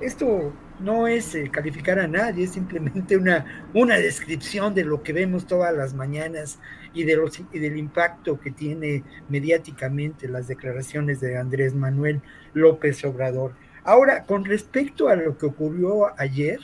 Esto 0.00 0.52
no 0.82 1.06
es 1.06 1.34
eh, 1.34 1.48
calificar 1.50 1.98
a 1.98 2.08
nadie, 2.08 2.44
es 2.44 2.50
simplemente 2.50 3.16
una, 3.16 3.68
una 3.74 3.96
descripción 3.96 4.74
de 4.74 4.84
lo 4.84 5.02
que 5.02 5.12
vemos 5.12 5.46
todas 5.46 5.74
las 5.74 5.94
mañanas 5.94 6.58
y, 6.92 7.04
de 7.04 7.16
los, 7.16 7.40
y 7.52 7.58
del 7.58 7.76
impacto 7.76 8.40
que 8.40 8.50
tiene 8.50 9.04
mediáticamente 9.28 10.28
las 10.28 10.48
declaraciones 10.48 11.20
de 11.20 11.38
Andrés 11.38 11.74
Manuel 11.74 12.20
López 12.54 13.04
Obrador. 13.04 13.52
Ahora, 13.84 14.24
con 14.24 14.44
respecto 14.44 15.08
a 15.08 15.16
lo 15.16 15.36
que 15.38 15.46
ocurrió 15.46 16.18
ayer, 16.18 16.60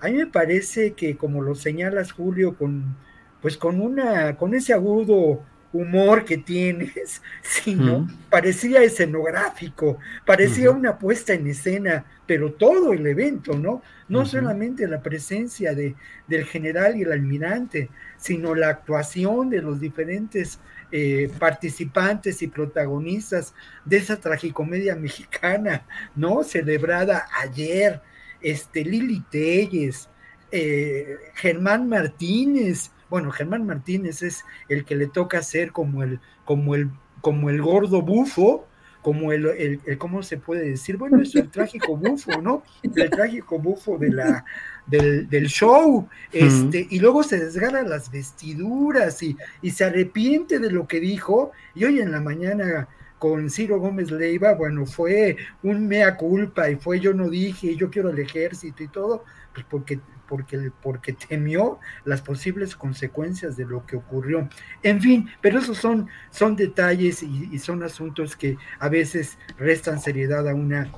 a 0.00 0.08
mí 0.08 0.14
me 0.14 0.26
parece 0.26 0.92
que, 0.92 1.16
como 1.16 1.42
lo 1.42 1.54
señalas, 1.54 2.12
Julio, 2.12 2.56
con, 2.56 2.96
pues 3.42 3.56
con, 3.56 3.80
una, 3.80 4.36
con 4.36 4.54
ese 4.54 4.72
agudo 4.72 5.42
humor 5.72 6.24
que 6.24 6.38
tienes, 6.38 7.22
sino 7.42 8.08
parecía 8.28 8.82
escenográfico, 8.82 9.98
parecía 10.26 10.70
una 10.70 10.98
puesta 10.98 11.34
en 11.34 11.46
escena, 11.46 12.04
pero 12.26 12.52
todo 12.52 12.92
el 12.92 13.06
evento, 13.06 13.56
¿no? 13.56 13.82
No 14.08 14.26
solamente 14.26 14.88
la 14.88 15.02
presencia 15.02 15.74
de, 15.74 15.94
del 16.26 16.44
general 16.44 16.96
y 16.96 17.02
el 17.02 17.12
almirante, 17.12 17.90
sino 18.16 18.54
la 18.54 18.68
actuación 18.68 19.50
de 19.50 19.62
los 19.62 19.80
diferentes 19.80 20.58
eh, 20.92 21.30
participantes 21.38 22.42
y 22.42 22.48
protagonistas 22.48 23.54
de 23.84 23.98
esa 23.98 24.18
tragicomedia 24.18 24.96
mexicana, 24.96 25.86
¿no? 26.16 26.42
Celebrada 26.42 27.26
ayer, 27.40 28.00
este, 28.40 28.84
Lili 28.84 29.20
Telles, 29.30 30.08
eh, 30.50 31.16
Germán 31.34 31.88
Martínez, 31.88 32.90
bueno, 33.10 33.30
Germán 33.32 33.66
Martínez 33.66 34.22
es 34.22 34.44
el 34.68 34.84
que 34.84 34.94
le 34.94 35.08
toca 35.08 35.42
ser 35.42 35.72
como 35.72 36.02
el, 36.02 36.20
como 36.44 36.74
el, 36.74 36.90
como 37.20 37.50
el 37.50 37.60
gordo 37.60 38.02
bufo, 38.02 38.66
como 39.02 39.32
el, 39.32 39.46
el, 39.84 39.98
¿cómo 39.98 40.22
se 40.22 40.36
puede 40.36 40.70
decir? 40.70 40.96
Bueno, 40.96 41.20
es 41.20 41.34
el 41.34 41.48
trágico 41.50 41.96
bufo, 41.96 42.40
¿no? 42.40 42.62
El 42.82 43.10
trágico 43.10 43.58
bufo 43.58 43.98
de 43.98 44.10
la, 44.10 44.44
del, 44.86 45.28
del 45.28 45.46
show, 45.46 46.08
este, 46.32 46.86
y 46.90 46.98
luego 47.00 47.22
se 47.22 47.38
desgarra 47.38 47.82
las 47.82 48.10
vestiduras 48.10 49.22
y, 49.22 49.36
y 49.62 49.70
se 49.70 49.84
arrepiente 49.84 50.58
de 50.58 50.70
lo 50.70 50.86
que 50.86 51.00
dijo, 51.00 51.52
y 51.74 51.84
hoy 51.84 52.00
en 52.00 52.12
la 52.12 52.20
mañana 52.20 52.88
con 53.18 53.50
Ciro 53.50 53.78
Gómez 53.78 54.10
Leiva, 54.10 54.54
bueno, 54.54 54.86
fue 54.86 55.36
un 55.62 55.86
mea 55.86 56.16
culpa 56.16 56.70
y 56.70 56.76
fue 56.76 57.00
yo 57.00 57.12
no 57.12 57.28
dije, 57.28 57.76
yo 57.76 57.90
quiero 57.90 58.08
el 58.08 58.18
ejército 58.18 58.82
y 58.82 58.88
todo, 58.88 59.24
pues 59.54 59.66
porque 59.68 60.00
porque, 60.30 60.70
porque 60.80 61.12
temió 61.12 61.80
las 62.04 62.22
posibles 62.22 62.76
consecuencias 62.76 63.56
de 63.56 63.64
lo 63.64 63.84
que 63.84 63.96
ocurrió. 63.96 64.48
En 64.84 65.00
fin, 65.00 65.28
pero 65.40 65.58
esos 65.58 65.76
son, 65.76 66.08
son 66.30 66.54
detalles 66.54 67.24
y, 67.24 67.58
son 67.58 67.82
asuntos 67.82 68.36
que 68.36 68.56
a 68.78 68.88
veces 68.88 69.36
restan 69.58 70.00
seriedad 70.00 70.48
a 70.48 70.54
una 70.54 70.88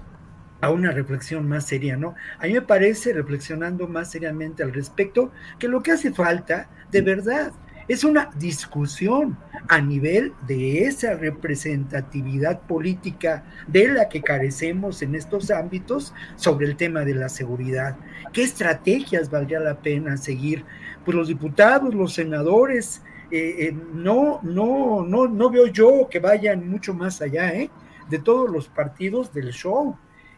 a 0.60 0.70
una 0.70 0.92
reflexión 0.92 1.48
más 1.48 1.66
seria, 1.66 1.96
¿no? 1.96 2.14
A 2.38 2.46
mí 2.46 2.52
me 2.52 2.62
parece, 2.62 3.12
reflexionando 3.12 3.88
más 3.88 4.12
seriamente 4.12 4.62
al 4.62 4.72
respecto, 4.72 5.32
que 5.58 5.66
lo 5.66 5.82
que 5.82 5.90
hace 5.90 6.12
falta, 6.12 6.70
de 6.92 7.00
verdad, 7.00 7.52
es 7.88 8.04
una 8.04 8.30
discusión 8.38 9.36
a 9.68 9.80
nivel 9.80 10.32
de 10.46 10.84
esa 10.84 11.14
representatividad 11.14 12.60
política 12.62 13.44
de 13.66 13.88
la 13.88 14.08
que 14.08 14.22
carecemos 14.22 15.02
en 15.02 15.14
estos 15.14 15.50
ámbitos 15.50 16.14
sobre 16.36 16.66
el 16.66 16.76
tema 16.76 17.04
de 17.04 17.14
la 17.14 17.28
seguridad. 17.28 17.96
¿Qué 18.32 18.42
estrategias 18.42 19.30
valdría 19.30 19.60
la 19.60 19.78
pena 19.80 20.16
seguir? 20.16 20.64
Pues 21.04 21.16
los 21.16 21.28
diputados, 21.28 21.94
los 21.94 22.14
senadores, 22.14 23.02
eh, 23.30 23.56
eh, 23.58 23.76
no, 23.94 24.40
no, 24.42 25.04
no, 25.06 25.26
no 25.26 25.50
veo 25.50 25.66
yo 25.66 26.08
que 26.10 26.18
vayan 26.18 26.68
mucho 26.68 26.92
más 26.92 27.22
allá 27.22 27.52
¿eh? 27.52 27.70
de 28.10 28.18
todos 28.18 28.50
los 28.50 28.68
partidos 28.68 29.32
del 29.32 29.52
show 29.52 29.96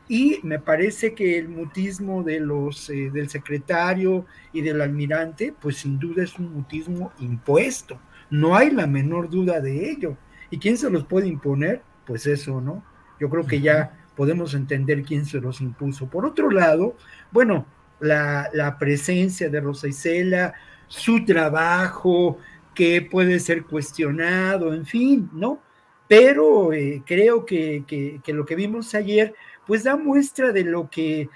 y 0.09 0.41
me 0.43 0.59
parece 0.59 1.15
que 1.15 1.39
el 1.39 1.49
mutismo 1.49 2.23
de 2.23 2.41
los 2.41 2.91
eh, 2.91 3.11
del 3.11 3.31
secretario 3.31 4.27
y 4.53 4.61
del 4.61 4.81
almirante 4.83 5.55
pues 5.59 5.79
sin 5.79 5.99
duda 5.99 6.25
es 6.25 6.39
un 6.39 6.53
mutismo 6.53 7.13
impuesto. 7.21 7.99
No 8.31 8.57
hay 8.57 8.71
la 8.71 8.87
menor 8.87 9.31
duda 9.31 9.61
de 9.61 9.91
ello. 9.91 10.17
Y 10.51 10.59
quién 10.59 10.77
se 10.77 10.91
los 10.91 11.05
puede 11.05 11.29
imponer 11.29 11.83
pues 12.07 12.27
eso 12.27 12.61
no 12.61 12.85
yo 13.19 13.31
creo 13.31 13.47
que 13.47 13.61
ya 13.61 13.99
podemos 14.17 14.55
entender 14.55 15.03
quién 15.03 15.25
se 15.25 15.41
los 15.41 15.61
impuso. 15.61 16.07
Por 16.07 16.27
otro 16.27 16.51
lado 16.51 16.97
bueno 17.31 17.67
la, 18.01 18.51
la 18.53 18.79
presencia 18.79 19.49
de 19.49 19.61
Rosa 19.61 19.89
Isela 19.89 20.53
su 20.87 21.25
trabajo 21.25 22.39
que 22.75 23.01
puede 23.01 23.41
ser 23.41 23.65
cuestionado 23.65 24.75
en 24.75 24.85
fin 24.85 25.31
no 25.33 25.61
pero 26.07 26.73
eh, 26.73 27.03
creo 27.07 27.47
que, 27.47 27.85
que, 27.87 28.21
que 28.23 28.33
lo 28.35 28.45
que 28.45 28.55
vimos 28.55 28.95
ayer 28.95 29.35
pues 29.67 29.85
da 29.85 29.97
muestra 29.97 30.53
de 30.53 30.65
lo 30.65 30.89
que, 30.91 31.29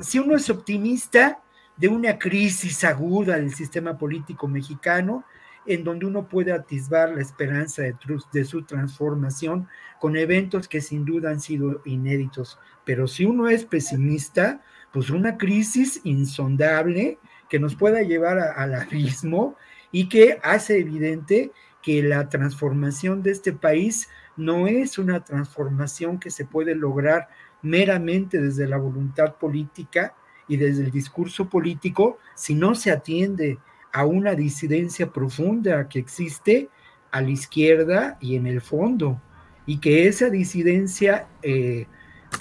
si 0.00 0.18
uno 0.18 0.36
es 0.36 0.50
optimista, 0.50 1.40
de 1.76 1.88
una 1.88 2.18
crisis 2.18 2.84
aguda 2.84 3.36
del 3.36 3.54
sistema 3.54 3.98
político 3.98 4.48
mexicano, 4.48 5.24
en 5.66 5.84
donde 5.84 6.06
uno 6.06 6.28
puede 6.28 6.52
atisbar 6.52 7.10
la 7.10 7.20
esperanza 7.20 7.82
de, 7.82 7.94
de, 8.32 8.44
su 8.44 8.62
transformación 8.62 9.68
con 10.00 10.16
eventos 10.16 10.68
que 10.68 10.80
sin 10.80 11.04
duda 11.04 11.30
han 11.30 11.40
sido 11.40 11.82
inéditos. 11.84 12.58
Pero 12.84 13.08
si 13.08 13.24
uno 13.24 13.48
es 13.48 13.64
pesimista, 13.64 14.62
pues 14.92 15.10
una 15.10 15.36
crisis 15.36 16.00
insondable 16.04 17.18
que 17.48 17.58
nos 17.58 17.74
pueda 17.74 18.02
llevar 18.02 18.38
al 18.38 18.74
abismo 18.74 19.56
y 19.90 20.08
que 20.08 20.38
hace 20.42 20.78
evidente 20.78 21.52
que 21.82 22.02
la 22.02 22.28
transformación 22.28 23.22
de 23.22 23.30
este 23.30 23.52
país 23.52 24.08
no 24.36 24.66
es 24.66 24.98
una 24.98 25.24
transformación 25.24 26.18
que 26.18 26.30
se 26.30 26.44
puede 26.44 26.74
lograr 26.74 27.28
meramente 27.66 28.40
desde 28.40 28.66
la 28.66 28.78
voluntad 28.78 29.34
política 29.36 30.14
y 30.48 30.56
desde 30.56 30.84
el 30.84 30.90
discurso 30.90 31.48
político 31.48 32.18
si 32.34 32.54
no 32.54 32.74
se 32.74 32.90
atiende 32.90 33.58
a 33.92 34.04
una 34.04 34.34
disidencia 34.34 35.10
profunda 35.10 35.88
que 35.88 35.98
existe 35.98 36.68
a 37.10 37.20
la 37.22 37.30
izquierda 37.30 38.18
y 38.20 38.36
en 38.36 38.46
el 38.46 38.60
fondo, 38.60 39.20
y 39.64 39.78
que 39.78 40.06
esa 40.06 40.28
disidencia, 40.28 41.28
eh, 41.42 41.86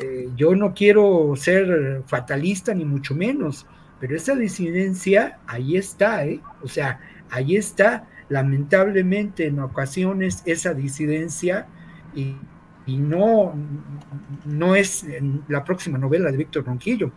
eh, 0.02 0.30
yo 0.36 0.54
no 0.56 0.74
quiero 0.74 1.34
ser 1.38 2.04
fatalista 2.08 2.74
ni 2.74 2.84
mucho 2.84 3.16
menos, 3.16 3.66
pero 4.00 4.16
esa 4.16 4.36
disidencia 4.36 5.40
ahí 5.48 5.78
está, 5.78 6.26
¿eh? 6.26 6.42
o 6.62 6.68
sea, 6.68 7.00
ahí 7.30 7.56
está, 7.56 8.08
lamentablemente 8.28 9.46
en 9.46 9.60
ocasiones 9.60 10.44
esa 10.46 10.74
disidencia 10.74 11.68
y 12.14 12.36
y 12.86 12.98
no, 12.98 13.54
no 14.46 14.76
es 14.76 15.06
la 15.48 15.64
próxima 15.64 15.98
novela 15.98 16.32
de 16.32 16.38
Víctor 16.38 16.66
Ronquillo, 16.66 17.12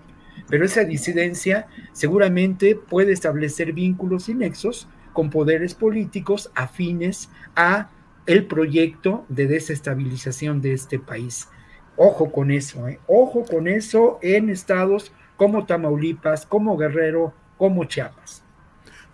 pero 0.48 0.64
esa 0.64 0.84
disidencia 0.84 1.66
seguramente 1.92 2.74
puede 2.74 3.12
establecer 3.12 3.72
vínculos 3.72 4.28
y 4.28 4.34
nexos 4.34 4.88
con 5.12 5.30
poderes 5.30 5.74
políticos 5.74 6.50
afines 6.54 7.28
a 7.56 7.90
el 8.26 8.46
proyecto 8.46 9.24
de 9.28 9.46
desestabilización 9.46 10.60
de 10.60 10.72
este 10.72 10.98
país. 10.98 11.48
Ojo 11.96 12.30
con 12.30 12.50
eso, 12.50 12.86
¿eh? 12.86 13.00
ojo 13.06 13.44
con 13.44 13.66
eso 13.66 14.18
en 14.22 14.50
estados 14.50 15.12
como 15.36 15.66
Tamaulipas, 15.66 16.46
como 16.46 16.76
Guerrero, 16.76 17.34
como 17.56 17.84
Chiapas. 17.84 18.44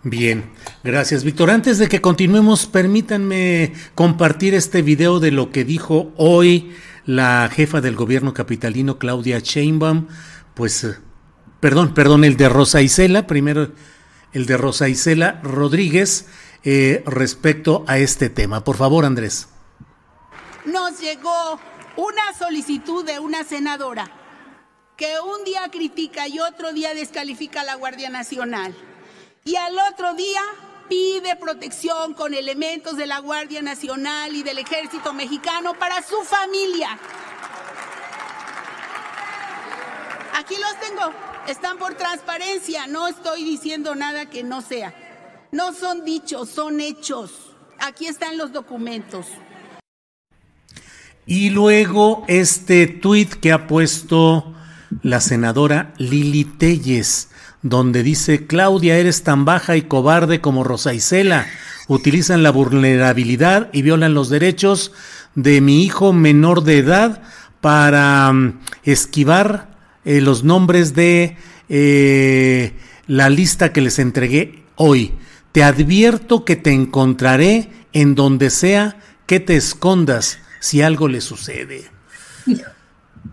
Bien, 0.07 0.51
gracias 0.83 1.23
Víctor. 1.23 1.49
Antes 1.49 1.79
de 1.79 1.89
que 1.89 1.99
continuemos, 1.99 2.67
permítanme 2.67 3.73
compartir 3.95 4.53
este 4.53 4.83
video 4.83 5.19
de 5.19 5.31
lo 5.31 5.49
que 5.49 5.65
dijo 5.65 6.13
hoy 6.15 6.75
la 7.07 7.49
jefa 7.51 7.81
del 7.81 7.95
gobierno 7.95 8.31
capitalino, 8.31 8.99
Claudia 8.99 9.39
Sheinbaum, 9.39 10.05
pues, 10.53 10.83
eh, 10.83 10.97
perdón, 11.59 11.95
perdón, 11.95 12.23
el 12.23 12.37
de 12.37 12.49
Rosa 12.49 12.83
Isela, 12.83 13.25
primero 13.25 13.71
el 14.31 14.45
de 14.45 14.57
Rosa 14.57 14.89
Isela 14.89 15.41
Rodríguez, 15.41 16.27
eh, 16.63 17.01
respecto 17.07 17.83
a 17.87 17.97
este 17.97 18.29
tema. 18.29 18.63
Por 18.63 18.75
favor, 18.75 19.05
Andrés. 19.05 19.47
Nos 20.65 20.99
llegó 20.99 21.59
una 21.97 22.37
solicitud 22.37 23.03
de 23.03 23.17
una 23.17 23.43
senadora 23.43 24.11
que 24.97 25.15
un 25.19 25.43
día 25.45 25.67
critica 25.71 26.27
y 26.27 26.37
otro 26.37 26.73
día 26.73 26.93
descalifica 26.93 27.61
a 27.61 27.63
la 27.63 27.73
Guardia 27.73 28.11
Nacional. 28.11 28.75
Y 29.47 29.55
al 29.57 29.77
otro 29.91 30.15
día 30.15 30.41
pide 30.89 31.35
protección 31.35 32.15
con 32.15 32.33
elementos 32.33 32.97
de 32.97 33.05
la 33.05 33.19
Guardia 33.19 33.61
Nacional 33.61 34.35
y 34.35 34.41
del 34.41 34.57
Ejército 34.57 35.13
Mexicano 35.13 35.75
para 35.77 36.01
su 36.01 36.15
familia. 36.23 36.97
Aquí 40.33 40.55
los 40.55 40.79
tengo. 40.79 41.13
Están 41.47 41.77
por 41.77 41.93
transparencia. 41.93 42.87
No 42.87 43.07
estoy 43.07 43.43
diciendo 43.43 43.93
nada 43.93 44.31
que 44.31 44.43
no 44.43 44.63
sea. 44.63 44.95
No 45.51 45.73
son 45.73 46.03
dichos, 46.03 46.49
son 46.49 46.81
hechos. 46.81 47.51
Aquí 47.77 48.07
están 48.07 48.39
los 48.39 48.51
documentos. 48.51 49.27
Y 51.27 51.51
luego 51.51 52.25
este 52.27 52.87
tuit 52.87 53.35
que 53.35 53.51
ha 53.51 53.67
puesto 53.67 54.55
la 55.03 55.21
senadora 55.21 55.93
Lili 55.97 56.45
Telles, 56.45 57.29
donde 57.65 58.03
dice, 58.03 58.45
Claudia, 58.45 58.95
eres 58.99 59.23
tan 59.23 59.43
baja 59.43 59.75
y 59.75 59.81
cobarde 59.81 60.39
como 60.39 60.63
Rosa 60.63 60.93
Isela. 60.93 61.47
Utilizan 61.87 62.43
la 62.43 62.51
vulnerabilidad 62.51 63.69
y 63.73 63.81
violan 63.81 64.13
los 64.13 64.29
derechos 64.29 64.91
de 65.33 65.61
mi 65.61 65.83
hijo 65.83 66.13
menor 66.13 66.63
de 66.63 66.77
edad 66.77 67.23
para 67.61 68.29
um, 68.29 68.59
esquivar 68.83 69.75
eh, 70.05 70.21
los 70.21 70.43
nombres 70.43 70.93
de 70.93 71.37
eh, 71.67 72.73
la 73.07 73.31
lista 73.31 73.73
que 73.73 73.81
les 73.81 73.97
entregué 73.97 74.63
hoy. 74.75 75.13
Te 75.51 75.63
advierto 75.63 76.45
que 76.45 76.55
te 76.55 76.71
encontraré 76.71 77.71
en 77.93 78.13
donde 78.13 78.51
sea 78.51 78.97
que 79.25 79.39
te 79.39 79.55
escondas 79.55 80.37
si 80.59 80.83
algo 80.83 81.07
le 81.07 81.19
sucede. 81.19 81.85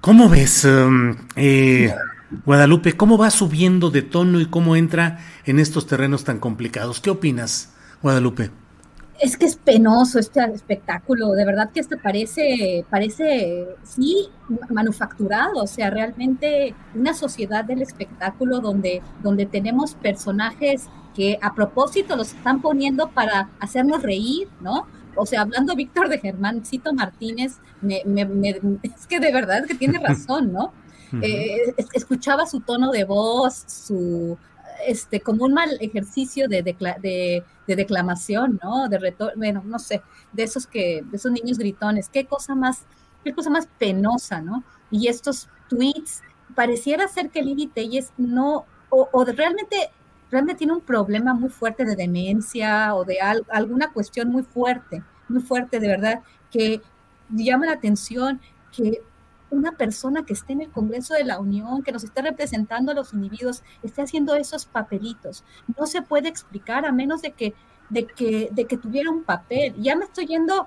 ¿Cómo 0.00 0.30
ves, 0.30 0.64
um, 0.64 1.16
eh, 1.36 1.94
Guadalupe, 2.46 2.96
cómo 2.96 3.18
va 3.18 3.30
subiendo 3.30 3.90
de 3.90 4.02
tono 4.02 4.40
y 4.40 4.46
cómo 4.46 4.76
entra 4.76 5.18
en 5.44 5.58
estos 5.58 5.86
terrenos 5.86 6.24
tan 6.24 6.38
complicados? 6.38 7.00
¿Qué 7.00 7.10
opinas, 7.10 7.74
Guadalupe? 8.02 8.50
Es 9.20 9.36
que 9.36 9.44
es 9.44 9.56
penoso 9.56 10.18
este 10.18 10.40
espectáculo, 10.52 11.32
de 11.32 11.44
verdad 11.44 11.70
que 11.70 11.80
este 11.80 11.96
parece, 11.96 12.84
parece, 12.90 13.68
sí, 13.84 14.28
manufacturado, 14.70 15.62
o 15.62 15.66
sea, 15.66 15.90
realmente 15.90 16.74
una 16.94 17.14
sociedad 17.14 17.64
del 17.64 17.82
espectáculo 17.82 18.60
donde, 18.60 19.00
donde 19.22 19.46
tenemos 19.46 19.94
personajes 19.94 20.88
que 21.14 21.38
a 21.40 21.54
propósito 21.54 22.16
los 22.16 22.32
están 22.34 22.60
poniendo 22.60 23.10
para 23.10 23.50
hacernos 23.60 24.02
reír, 24.02 24.48
¿no? 24.60 24.86
o 25.14 25.26
sea, 25.26 25.42
hablando 25.42 25.74
Víctor 25.74 26.08
de 26.08 26.18
Germáncito 26.18 26.92
Martínez, 26.92 27.58
me, 27.80 28.02
es 28.82 29.06
que 29.06 29.20
de 29.20 29.32
verdad 29.32 29.64
que 29.66 29.74
tiene 29.74 29.98
razón, 30.06 30.52
¿no? 30.52 30.72
Eh, 31.20 31.74
escuchaba 31.92 32.46
su 32.46 32.60
tono 32.60 32.90
de 32.90 33.04
voz, 33.04 33.64
su, 33.66 34.38
este, 34.86 35.20
como 35.20 35.44
un 35.44 35.52
mal 35.52 35.70
ejercicio 35.80 36.48
de, 36.48 36.62
de, 36.62 37.44
declamación, 37.66 38.60
¿no? 38.62 38.88
De 38.88 38.98
retor 38.98 39.32
bueno, 39.36 39.62
no 39.64 39.78
sé, 39.78 40.02
de 40.32 40.42
esos 40.42 40.66
que, 40.66 41.02
de 41.04 41.16
esos 41.16 41.32
niños 41.32 41.58
gritones, 41.58 42.08
qué 42.08 42.26
cosa 42.26 42.54
más, 42.54 42.84
qué 43.24 43.34
cosa 43.34 43.50
más 43.50 43.68
penosa, 43.78 44.40
¿no? 44.40 44.64
Y 44.90 45.08
estos 45.08 45.48
tweets, 45.68 46.22
pareciera 46.54 47.08
ser 47.08 47.30
que 47.30 47.42
Lili 47.42 47.66
Telles 47.66 48.12
no, 48.16 48.66
o, 48.90 49.08
o 49.12 49.24
realmente 49.24 49.90
realmente 50.30 50.60
tiene 50.60 50.72
un 50.72 50.80
problema 50.80 51.34
muy 51.34 51.50
fuerte 51.50 51.84
de 51.84 51.94
demencia 51.94 52.94
o 52.94 53.04
de 53.04 53.18
alguna 53.20 53.92
cuestión 53.92 54.30
muy 54.30 54.42
fuerte, 54.42 55.02
muy 55.28 55.42
fuerte 55.42 55.78
de 55.78 55.88
verdad, 55.88 56.20
que 56.50 56.80
llama 57.28 57.66
la 57.66 57.72
atención 57.72 58.40
que 58.74 59.02
una 59.52 59.72
persona 59.72 60.24
que 60.24 60.32
esté 60.32 60.54
en 60.54 60.62
el 60.62 60.70
Congreso 60.70 61.14
de 61.14 61.24
la 61.24 61.38
Unión, 61.38 61.82
que 61.82 61.92
nos 61.92 62.04
esté 62.04 62.22
representando 62.22 62.92
a 62.92 62.94
los 62.94 63.12
individuos, 63.12 63.62
esté 63.82 64.02
haciendo 64.02 64.34
esos 64.34 64.66
papelitos. 64.66 65.44
No 65.78 65.86
se 65.86 66.02
puede 66.02 66.28
explicar 66.28 66.84
a 66.84 66.92
menos 66.92 67.22
de 67.22 67.32
que, 67.32 67.54
de 67.88 68.06
que, 68.06 68.48
de 68.50 68.64
que 68.64 68.76
tuviera 68.76 69.10
un 69.10 69.22
papel. 69.22 69.74
Ya 69.78 69.94
me 69.94 70.06
estoy 70.06 70.26
yendo, 70.26 70.66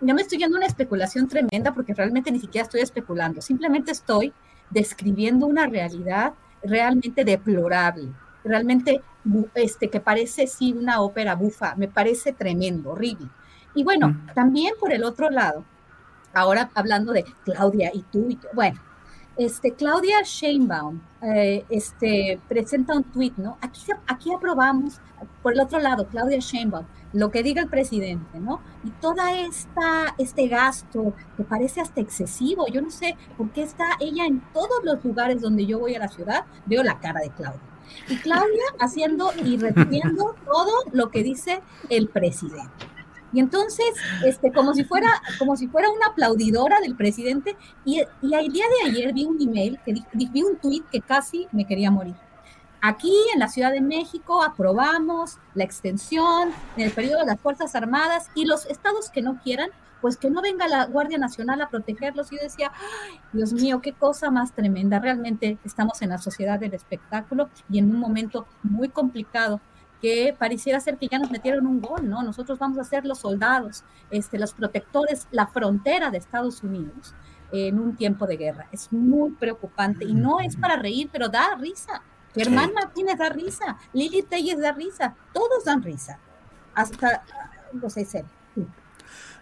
ya 0.00 0.12
me 0.12 0.22
estoy 0.22 0.38
yendo 0.38 0.56
una 0.56 0.66
especulación 0.66 1.28
tremenda 1.28 1.72
porque 1.72 1.94
realmente 1.94 2.30
ni 2.30 2.40
siquiera 2.40 2.64
estoy 2.64 2.82
especulando. 2.82 3.40
Simplemente 3.40 3.92
estoy 3.92 4.32
describiendo 4.70 5.46
una 5.46 5.66
realidad 5.66 6.34
realmente 6.62 7.24
deplorable 7.24 8.10
realmente 8.44 9.02
este, 9.54 9.90
que 9.90 10.00
parece 10.00 10.46
sí 10.46 10.72
una 10.72 11.00
ópera 11.00 11.34
bufa, 11.34 11.74
me 11.76 11.88
parece 11.88 12.32
tremendo, 12.32 12.90
horrible. 12.90 13.28
Y 13.74 13.84
bueno, 13.84 14.08
mm. 14.08 14.34
también 14.34 14.74
por 14.78 14.92
el 14.92 15.04
otro 15.04 15.30
lado, 15.30 15.64
ahora 16.32 16.70
hablando 16.74 17.12
de 17.12 17.24
Claudia 17.44 17.90
y 17.92 18.02
tú, 18.02 18.26
y 18.28 18.38
bueno, 18.54 18.80
este, 19.36 19.72
Claudia 19.72 20.22
Sheinbaum 20.22 21.00
eh, 21.22 21.64
este, 21.70 22.38
presenta 22.48 22.94
un 22.94 23.04
tuit, 23.04 23.36
¿no? 23.38 23.56
Aquí, 23.62 23.80
aquí 24.06 24.32
aprobamos, 24.32 25.00
por 25.42 25.54
el 25.54 25.60
otro 25.60 25.78
lado, 25.78 26.06
Claudia 26.08 26.38
Sheinbaum, 26.40 26.84
lo 27.12 27.30
que 27.30 27.42
diga 27.42 27.62
el 27.62 27.68
presidente, 27.68 28.38
¿no? 28.38 28.60
Y 28.84 28.90
toda 28.90 29.32
esta, 29.40 30.14
este 30.18 30.46
gasto 30.48 31.14
que 31.36 31.44
parece 31.44 31.80
hasta 31.80 32.00
excesivo, 32.00 32.66
yo 32.68 32.82
no 32.82 32.90
sé 32.90 33.16
por 33.36 33.50
qué 33.50 33.62
está 33.62 33.86
ella 34.00 34.26
en 34.26 34.40
todos 34.52 34.84
los 34.84 35.02
lugares 35.04 35.40
donde 35.40 35.64
yo 35.64 35.78
voy 35.78 35.94
a 35.94 36.00
la 36.00 36.08
ciudad, 36.08 36.44
veo 36.66 36.82
la 36.82 37.00
cara 37.00 37.20
de 37.20 37.30
Claudia. 37.30 37.60
Y 38.08 38.16
Claudia 38.18 38.64
haciendo 38.78 39.32
y 39.44 39.56
repitiendo 39.56 40.36
todo 40.44 40.72
lo 40.92 41.10
que 41.10 41.22
dice 41.22 41.62
el 41.88 42.08
presidente. 42.08 42.89
Y 43.32 43.40
entonces, 43.40 43.86
este, 44.24 44.52
como 44.52 44.74
si 44.74 44.84
fuera, 44.84 45.08
como 45.38 45.56
si 45.56 45.68
fuera 45.68 45.90
una 45.90 46.06
aplaudidora 46.06 46.80
del 46.80 46.96
presidente, 46.96 47.56
y, 47.84 48.02
y 48.22 48.34
el 48.34 48.52
día 48.52 48.64
de 48.84 48.90
ayer 48.90 49.12
vi 49.12 49.24
un 49.24 49.40
email, 49.40 49.78
que 49.84 49.94
vi 50.14 50.42
un 50.42 50.56
tuit 50.56 50.84
que 50.90 51.00
casi 51.00 51.46
me 51.52 51.66
quería 51.66 51.90
morir. 51.90 52.14
Aquí 52.82 53.12
en 53.34 53.40
la 53.40 53.48
Ciudad 53.48 53.72
de 53.72 53.82
México 53.82 54.42
aprobamos 54.42 55.36
la 55.54 55.64
extensión 55.64 56.50
en 56.76 56.86
el 56.86 56.92
periodo 56.92 57.20
de 57.20 57.26
las 57.26 57.40
Fuerzas 57.40 57.74
Armadas 57.74 58.30
y 58.34 58.46
los 58.46 58.64
estados 58.66 59.10
que 59.10 59.20
no 59.20 59.38
quieran 59.42 59.70
pues 60.00 60.16
que 60.16 60.30
no 60.30 60.40
venga 60.40 60.66
la 60.68 60.86
Guardia 60.86 61.18
Nacional 61.18 61.60
a 61.60 61.68
protegerlos. 61.68 62.32
Y 62.32 62.36
yo 62.36 62.42
decía, 62.42 62.72
Dios 63.32 63.52
mío, 63.52 63.80
qué 63.80 63.92
cosa 63.92 64.30
más 64.30 64.52
tremenda. 64.52 64.98
Realmente 64.98 65.58
estamos 65.64 66.00
en 66.02 66.10
la 66.10 66.18
sociedad 66.18 66.58
del 66.58 66.74
espectáculo 66.74 67.50
y 67.68 67.78
en 67.78 67.90
un 67.90 68.00
momento 68.00 68.46
muy 68.62 68.88
complicado 68.88 69.60
que 70.00 70.34
pareciera 70.38 70.80
ser 70.80 70.96
que 70.96 71.08
ya 71.08 71.18
nos 71.18 71.30
metieron 71.30 71.66
un 71.66 71.80
gol, 71.80 72.08
¿no? 72.08 72.22
Nosotros 72.22 72.58
vamos 72.58 72.78
a 72.78 72.84
ser 72.84 73.04
los 73.04 73.18
soldados, 73.18 73.84
este, 74.10 74.38
los 74.38 74.52
protectores, 74.52 75.28
la 75.30 75.46
frontera 75.46 76.10
de 76.10 76.18
Estados 76.18 76.62
Unidos 76.62 77.14
en 77.52 77.78
un 77.78 77.96
tiempo 77.96 78.26
de 78.26 78.36
guerra. 78.36 78.68
Es 78.72 78.92
muy 78.92 79.32
preocupante 79.32 80.04
y 80.04 80.14
no 80.14 80.40
es 80.40 80.56
para 80.56 80.76
reír, 80.76 81.08
pero 81.12 81.28
da 81.28 81.54
risa. 81.58 82.02
Germán 82.34 82.72
Martínez 82.72 83.18
da 83.18 83.28
risa, 83.28 83.76
Lili 83.92 84.22
Telles 84.22 84.60
da 84.60 84.72
risa, 84.72 85.16
todos 85.32 85.64
dan 85.64 85.82
risa. 85.82 86.18
Hasta, 86.74 87.24
no 87.72 87.90
sé, 87.90 88.06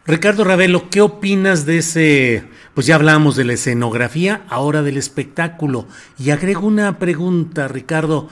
Ricardo 0.06 0.42
Ravelo, 0.42 0.88
¿qué 0.88 1.02
opinas 1.02 1.66
de 1.66 1.78
ese? 1.78 2.48
Pues 2.72 2.86
ya 2.86 2.94
hablamos 2.94 3.36
de 3.36 3.44
la 3.44 3.52
escenografía, 3.52 4.42
ahora 4.48 4.82
del 4.82 4.96
espectáculo. 4.96 5.86
Y 6.18 6.30
agrego 6.30 6.66
una 6.66 6.98
pregunta, 6.98 7.68
Ricardo. 7.68 8.30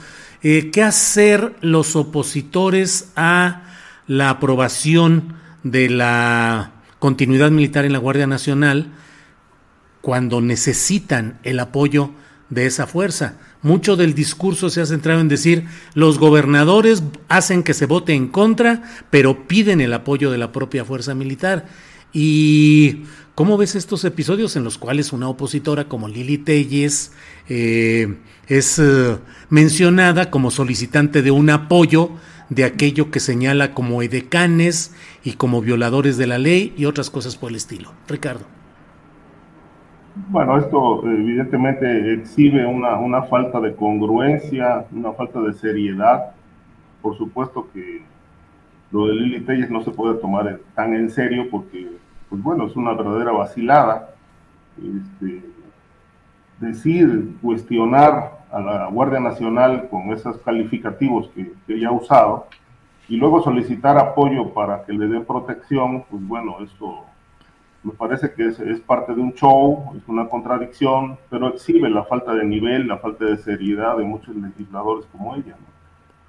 Eh, 0.49 0.70
¿Qué 0.70 0.80
hacer 0.80 1.57
los 1.61 1.97
opositores 1.97 3.11
a 3.16 3.64
la 4.07 4.30
aprobación 4.30 5.34
de 5.64 5.88
la 5.90 6.70
continuidad 7.01 7.51
militar 7.51 7.84
en 7.84 7.92
la 7.92 7.99
Guardia 7.99 8.28
Nacional 8.28 8.92
cuando 10.03 10.40
necesitan 10.40 11.40
el 11.42 11.59
apoyo 11.59 12.12
de 12.49 12.66
esa 12.66 12.86
fuerza? 12.86 13.38
Mucho 13.61 13.97
del 13.97 14.14
discurso 14.14 14.70
se 14.70 14.80
ha 14.80 14.86
centrado 14.86 15.20
en 15.20 15.26
decir 15.26 15.64
los 15.94 16.20
gobernadores 16.20 17.03
hacen 17.26 17.64
que 17.64 17.74
se 17.74 17.86
vote 17.86 18.14
en 18.14 18.28
contra, 18.28 18.84
pero 19.11 19.49
piden 19.49 19.80
el 19.80 19.92
apoyo 19.92 20.30
de 20.30 20.38
la 20.38 20.53
propia 20.53 20.84
fuerza 20.84 21.12
militar. 21.16 21.66
¿Y 22.12 23.03
cómo 23.37 23.59
ves 23.59 23.76
estos 23.76 24.05
episodios 24.07 24.57
en 24.57 24.64
los 24.64 24.78
cuales 24.78 25.12
una 25.12 25.28
opositora 25.28 25.84
como 25.84 26.09
Lili 26.09 26.39
Telles 26.39 27.12
eh, 27.49 28.16
es 28.49 28.78
eh, 28.78 29.18
mencionada 29.51 30.30
como 30.30 30.51
solicitante 30.51 31.20
de 31.22 31.30
un 31.30 31.51
apoyo 31.51 32.11
de 32.49 32.64
aquello 32.64 33.11
que 33.11 33.20
señala 33.20 33.74
como 33.74 34.01
edecanes 34.03 34.97
y 35.22 35.34
como 35.34 35.61
violadores 35.61 36.16
de 36.16 36.26
la 36.26 36.39
ley 36.39 36.72
y 36.78 36.87
otras 36.87 37.11
cosas 37.11 37.37
por 37.37 37.51
el 37.51 37.57
estilo? 37.57 37.91
Ricardo. 38.09 38.47
Bueno, 40.28 40.57
esto 40.57 41.03
evidentemente 41.05 42.14
exhibe 42.14 42.64
una, 42.64 42.97
una 42.97 43.22
falta 43.24 43.61
de 43.61 43.74
congruencia, 43.74 44.87
una 44.93 45.12
falta 45.12 45.43
de 45.43 45.53
seriedad. 45.53 46.32
Por 47.03 47.18
supuesto 47.18 47.68
que 47.74 48.01
lo 48.93 49.09
de 49.09 49.14
Lili 49.14 49.41
Telles 49.41 49.70
no 49.70 49.82
se 49.82 49.91
puede 49.91 50.14
tomar 50.20 50.59
tan 50.74 50.95
en 50.95 51.11
serio 51.11 51.49
porque, 51.51 51.87
pues 52.37 52.45
bueno, 52.45 52.66
es 52.66 52.76
una 52.76 52.93
verdadera 52.93 53.32
vacilada. 53.32 54.11
Este, 54.76 55.43
decir, 56.61 57.37
cuestionar 57.41 58.45
a 58.53 58.61
la 58.61 58.87
Guardia 58.89 59.20
Nacional 59.20 59.89
con 59.89 60.11
esos 60.11 60.37
calificativos 60.39 61.28
que, 61.28 61.53
que 61.66 61.87
ha 61.87 61.91
usado 61.91 62.47
y 63.09 63.16
luego 63.16 63.43
solicitar 63.43 63.97
apoyo 63.97 64.53
para 64.53 64.84
que 64.84 64.93
le 64.93 65.07
den 65.07 65.24
protección, 65.24 66.05
pues 66.11 66.26
bueno, 66.26 66.57
esto 66.61 67.05
me 67.82 67.93
parece 67.93 68.32
que 68.32 68.49
es, 68.49 68.80
parte 68.80 69.14
de 69.14 69.20
un 69.20 69.32
show, 69.32 69.93
es 69.97 70.07
una 70.09 70.28
contradicción, 70.28 71.16
pero 71.30 71.49
exhibe 71.49 71.89
la 71.89 72.05
falta 72.05 72.34
de 72.34 72.45
nivel, 72.45 72.89
la 72.89 72.99
falta 72.99 73.24
de 73.24 73.39
seriedad 73.39 73.97
de 73.97 74.05
muchos 74.05 74.34
legisladores 74.37 75.07
como 75.12 75.37
ella. 75.37 75.57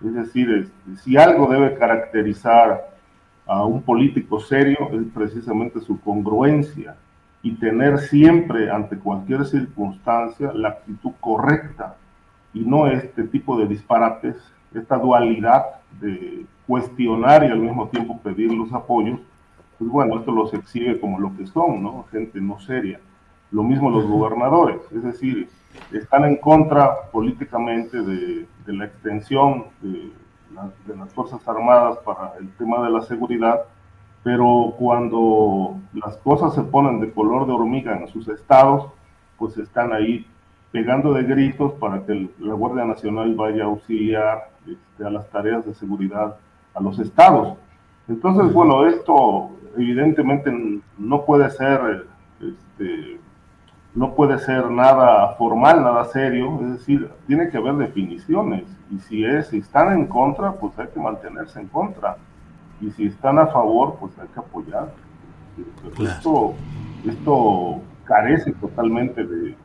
Es 0.05 0.13
decir, 0.13 0.51
es, 0.51 1.01
si 1.01 1.17
algo 1.17 1.47
debe 1.47 1.73
caracterizar 1.75 2.96
a 3.47 3.65
un 3.65 3.81
político 3.81 4.39
serio 4.39 4.89
es 4.91 5.07
precisamente 5.13 5.79
su 5.79 5.99
congruencia 6.01 6.95
y 7.41 7.55
tener 7.55 7.99
siempre 7.99 8.69
ante 8.69 8.97
cualquier 8.97 9.45
circunstancia 9.45 10.51
la 10.53 10.69
actitud 10.69 11.11
correcta 11.21 11.95
y 12.53 12.61
no 12.61 12.87
este 12.87 13.23
tipo 13.23 13.57
de 13.57 13.67
disparates, 13.67 14.35
esta 14.73 14.97
dualidad 14.97 15.63
de 16.01 16.45
cuestionar 16.65 17.43
y 17.43 17.47
al 17.47 17.59
mismo 17.59 17.87
tiempo 17.87 18.19
pedir 18.21 18.51
los 18.51 18.73
apoyos, 18.73 19.19
pues 19.79 19.89
bueno, 19.89 20.19
esto 20.19 20.31
los 20.31 20.53
exhibe 20.53 20.99
como 20.99 21.19
lo 21.19 21.35
que 21.37 21.47
son, 21.47 21.83
¿no? 21.83 22.05
Gente 22.11 22.41
no 22.41 22.59
seria. 22.59 22.99
Lo 23.51 23.63
mismo 23.63 23.89
los 23.89 24.05
gobernadores, 24.05 24.81
es 24.93 25.03
decir, 25.03 25.47
están 25.93 26.25
en 26.25 26.35
contra 26.37 27.09
políticamente 27.11 28.01
de, 28.01 28.45
de 28.65 28.73
la 28.73 28.85
extensión 28.85 29.65
de, 29.81 30.11
la, 30.57 30.71
de, 30.85 30.99
las 30.99 31.13
Fuerzas 31.13 31.47
Armadas 31.47 31.97
para 31.99 32.33
el 32.39 32.49
tema 32.57 32.83
de 32.83 32.89
la 32.89 33.01
seguridad, 33.01 33.61
pero 34.23 34.73
cuando 34.77 35.77
las 35.93 36.17
cosas 36.17 36.53
se 36.53 36.63
ponen 36.63 36.99
de 36.99 37.11
color 37.11 37.47
de 37.47 37.53
hormiga 37.53 37.95
en 37.95 38.07
sus 38.07 38.27
estados, 38.27 38.91
pues 39.37 39.57
están 39.57 39.93
ahí 39.93 40.25
pegando 40.71 41.13
de 41.13 41.23
gritos 41.23 41.73
para 41.73 42.05
que 42.05 42.29
la 42.39 42.53
Guardia 42.53 42.85
Nacional 42.85 43.35
vaya 43.35 43.63
a 43.63 43.67
auxiliar 43.67 44.49
este, 44.67 45.05
a 45.05 45.09
las 45.09 45.29
tareas 45.29 45.65
de 45.65 45.73
seguridad 45.73 46.35
a 46.73 46.81
los 46.81 46.99
estados. 46.99 47.57
Entonces, 48.07 48.53
bueno, 48.53 48.85
esto 48.85 49.51
evidentemente 49.77 50.51
no 50.97 51.25
puede 51.25 51.49
ser, 51.51 52.07
este, 52.41 53.16
no 53.97 54.13
puede 54.13 54.37
ser 54.37 54.69
nada 54.69 55.29
formal, 55.39 55.83
nada 55.83 56.05
serio, 56.05 56.59
es 56.61 56.71
decir, 56.73 57.09
tiene 57.25 57.49
que 57.49 57.57
haber 57.57 57.77
definiciones, 57.77 58.65
y 58.91 58.99
si, 58.99 59.25
es, 59.25 59.47
si 59.47 59.57
están 59.57 59.91
en 59.91 60.05
contra, 60.05 60.51
pues 60.53 60.77
hay 60.77 60.87
que 60.89 60.99
mantenerse 60.99 61.59
en 61.59 61.67
contra, 61.67 62.15
y 62.79 62.91
si 62.91 63.07
están 63.07 63.39
a 63.39 63.47
favor, 63.47 63.97
pues 63.99 64.11
hay 64.19 64.27
que 64.27 64.39
apoyar. 64.39 64.93
Claro. 65.95 66.11
Esto, 66.11 66.53
esto 67.09 67.81
carece 68.03 68.51
totalmente 68.51 69.25
de, 69.25 69.55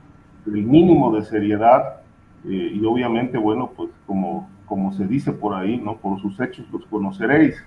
del 0.46 0.64
mínimo 0.64 1.14
de 1.14 1.24
seriedad, 1.24 2.00
eh, 2.46 2.72
y 2.72 2.82
obviamente, 2.86 3.36
bueno, 3.36 3.70
pues 3.76 3.90
como, 4.06 4.48
como 4.64 4.94
se 4.94 5.06
dice 5.06 5.32
por 5.32 5.54
ahí, 5.54 5.76
¿no? 5.76 5.98
Por 5.98 6.18
sus 6.20 6.40
hechos 6.40 6.66
los 6.72 6.86
conoceréis 6.86 7.62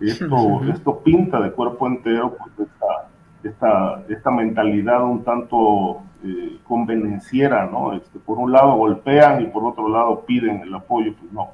esto, 0.00 0.62
esto 0.64 0.98
pinta 1.00 1.40
de 1.40 1.52
cuerpo 1.52 1.86
entero 1.86 2.36
pues, 2.36 2.68
esta, 2.68 2.99
esta, 3.42 4.02
esta 4.08 4.30
mentalidad 4.30 5.02
un 5.04 5.24
tanto 5.24 6.02
eh, 6.24 6.58
convenenciera, 6.64 7.66
¿no? 7.66 7.94
Este, 7.94 8.18
por 8.18 8.38
un 8.38 8.52
lado 8.52 8.74
golpean 8.74 9.42
y 9.42 9.46
por 9.46 9.64
otro 9.64 9.88
lado 9.88 10.24
piden 10.26 10.60
el 10.62 10.74
apoyo, 10.74 11.14
pues 11.18 11.32
no. 11.32 11.48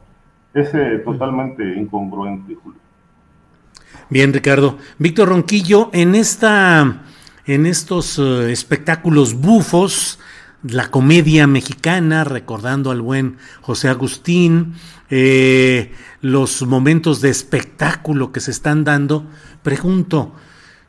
Es 0.52 0.74
eh, 0.74 1.02
totalmente 1.04 1.62
incongruente, 1.62 2.54
Julio. 2.54 2.80
Bien, 4.08 4.32
Ricardo. 4.32 4.78
Víctor 4.98 5.28
Ronquillo, 5.28 5.90
en 5.92 6.14
esta, 6.14 7.02
en 7.44 7.66
estos 7.66 8.18
uh, 8.18 8.42
espectáculos 8.42 9.34
bufos, 9.34 10.18
la 10.62 10.90
comedia 10.90 11.46
mexicana, 11.46 12.24
recordando 12.24 12.90
al 12.90 13.02
buen 13.02 13.36
José 13.60 13.88
Agustín, 13.88 14.74
eh, 15.10 15.92
los 16.20 16.66
momentos 16.66 17.20
de 17.20 17.30
espectáculo 17.30 18.32
que 18.32 18.40
se 18.40 18.50
están 18.50 18.84
dando, 18.84 19.26
pregunto, 19.62 20.32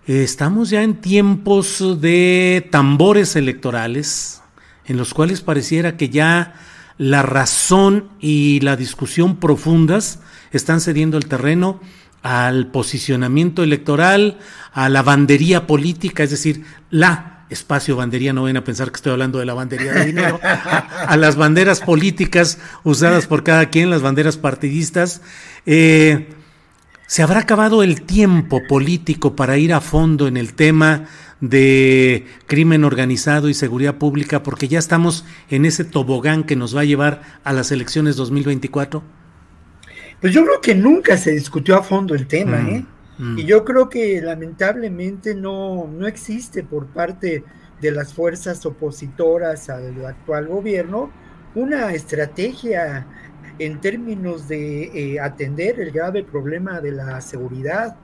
¿estamos 0.07 0.69
ya 0.69 0.83
en 0.83 1.01
tiempos 1.01 2.01
de 2.01 2.67
tambores 2.71 3.35
electorales 3.35 4.41
en 4.85 4.97
los 4.97 5.13
cuales 5.13 5.41
pareciera 5.41 5.97
que 5.97 6.09
ya 6.09 6.55
la 6.97 7.21
razón 7.21 8.09
y 8.19 8.61
la 8.61 8.77
discusión 8.77 9.35
profundas 9.35 10.19
están 10.51 10.79
cediendo 10.79 11.17
el 11.17 11.27
terreno 11.27 11.81
al 12.23 12.71
posicionamiento 12.71 13.63
electoral, 13.63 14.39
a 14.73 14.89
la 14.89 15.03
bandería 15.03 15.67
política, 15.67 16.23
es 16.23 16.31
decir, 16.31 16.63
la 16.89 17.45
espacio 17.49 17.95
bandería, 17.95 18.33
no 18.33 18.43
ven 18.43 18.57
a 18.57 18.63
pensar 18.63 18.91
que 18.91 18.97
estoy 18.97 19.13
hablando 19.13 19.39
de 19.39 19.45
la 19.45 19.53
bandería 19.53 19.93
de 19.93 20.05
dinero, 20.05 20.39
a, 20.41 20.49
a 21.07 21.17
las 21.17 21.35
banderas 21.35 21.81
políticas 21.81 22.59
usadas 22.83 23.27
por 23.27 23.43
cada 23.43 23.69
quien, 23.69 23.89
las 23.89 24.01
banderas 24.01 24.37
partidistas. 24.37 25.21
Eh, 25.65 26.29
¿Se 27.07 27.23
habrá 27.23 27.39
acabado 27.39 27.83
el 27.83 28.01
tiempo 28.01 28.61
político 28.67 29.33
para 29.33 29.57
ir 29.57 29.73
a 29.73 29.79
fondo 29.79 30.27
en 30.27 30.35
el 30.35 30.53
tema 30.53 31.05
de 31.39 32.25
crimen 32.47 32.83
organizado 32.83 33.47
y 33.47 33.53
seguridad 33.53 33.95
pública 33.95 34.43
porque 34.43 34.67
ya 34.67 34.77
estamos 34.77 35.23
en 35.49 35.63
ese 35.63 35.85
tobogán 35.85 36.43
que 36.43 36.57
nos 36.57 36.75
va 36.75 36.81
a 36.81 36.85
llevar 36.85 37.21
a 37.45 37.53
las 37.53 37.71
elecciones 37.71 38.17
2024? 38.17 39.01
Pues 40.19 40.33
yo 40.33 40.43
creo 40.43 40.59
que 40.59 40.75
nunca 40.75 41.15
se 41.15 41.31
discutió 41.31 41.77
a 41.77 41.83
fondo 41.83 42.13
el 42.13 42.27
tema, 42.27 42.57
mm. 42.57 42.69
¿eh? 42.69 42.85
Y 43.37 43.45
yo 43.45 43.63
creo 43.63 43.89
que 43.89 44.21
lamentablemente 44.21 45.33
no, 45.33 45.87
no 45.87 46.07
existe 46.07 46.61
por 46.63 46.87
parte 46.87 47.43
de 47.81 47.91
las 47.91 48.13
fuerzas 48.13 48.63
opositoras 48.65 49.69
al 49.69 50.05
actual 50.05 50.47
gobierno 50.47 51.11
una 51.55 51.91
estrategia 51.93 53.07
en 53.59 53.81
términos 53.81 54.47
de 54.47 55.13
eh, 55.13 55.19
atender 55.19 55.79
el 55.79 55.91
grave 55.91 56.23
problema 56.23 56.79
de 56.81 56.91
la 56.91 57.21
seguridad. 57.21 57.95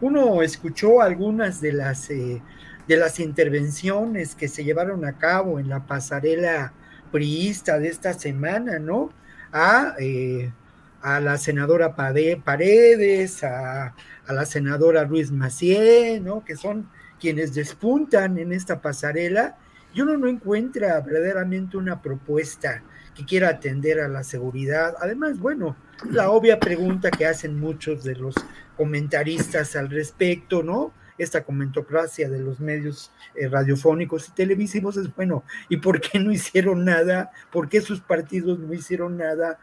Uno 0.00 0.42
escuchó 0.42 1.00
algunas 1.00 1.60
de 1.60 1.72
las, 1.72 2.10
eh, 2.10 2.42
de 2.86 2.96
las 2.96 3.18
intervenciones 3.18 4.34
que 4.34 4.48
se 4.48 4.64
llevaron 4.64 5.04
a 5.04 5.18
cabo 5.18 5.58
en 5.58 5.68
la 5.68 5.86
pasarela 5.86 6.72
priista 7.10 7.78
de 7.78 7.88
esta 7.88 8.12
semana, 8.12 8.78
¿no? 8.78 9.10
A, 9.52 9.94
eh, 9.98 10.52
a 11.00 11.20
la 11.20 11.38
senadora 11.38 11.94
Paredes, 11.96 13.42
a, 13.44 13.94
a 14.26 14.32
la 14.32 14.44
senadora 14.44 15.04
Ruiz 15.04 15.30
Macié, 15.30 16.20
¿no? 16.20 16.44
Que 16.44 16.56
son 16.56 16.88
quienes 17.18 17.54
despuntan 17.54 18.38
en 18.38 18.52
esta 18.52 18.80
pasarela, 18.80 19.56
y 19.94 20.02
uno 20.02 20.16
no 20.16 20.28
encuentra 20.28 21.00
verdaderamente 21.00 21.76
una 21.76 22.02
propuesta 22.02 22.82
que 23.18 23.24
quiera 23.24 23.48
atender 23.48 23.98
a 23.98 24.06
la 24.06 24.22
seguridad. 24.22 24.94
Además, 25.00 25.40
bueno, 25.40 25.74
la 26.08 26.30
obvia 26.30 26.60
pregunta 26.60 27.10
que 27.10 27.26
hacen 27.26 27.58
muchos 27.58 28.04
de 28.04 28.14
los 28.14 28.36
comentaristas 28.76 29.74
al 29.74 29.90
respecto, 29.90 30.62
¿no? 30.62 30.92
Esta 31.18 31.42
comentocracia 31.42 32.28
de 32.28 32.38
los 32.38 32.60
medios 32.60 33.10
eh, 33.34 33.48
radiofónicos 33.48 34.28
y 34.28 34.32
televisivos 34.32 34.96
es, 34.96 35.12
bueno, 35.16 35.42
¿y 35.68 35.78
por 35.78 36.00
qué 36.00 36.20
no 36.20 36.30
hicieron 36.30 36.84
nada? 36.84 37.32
¿Por 37.50 37.68
qué 37.68 37.80
sus 37.80 38.00
partidos 38.00 38.60
no 38.60 38.72
hicieron 38.72 39.16
nada 39.16 39.58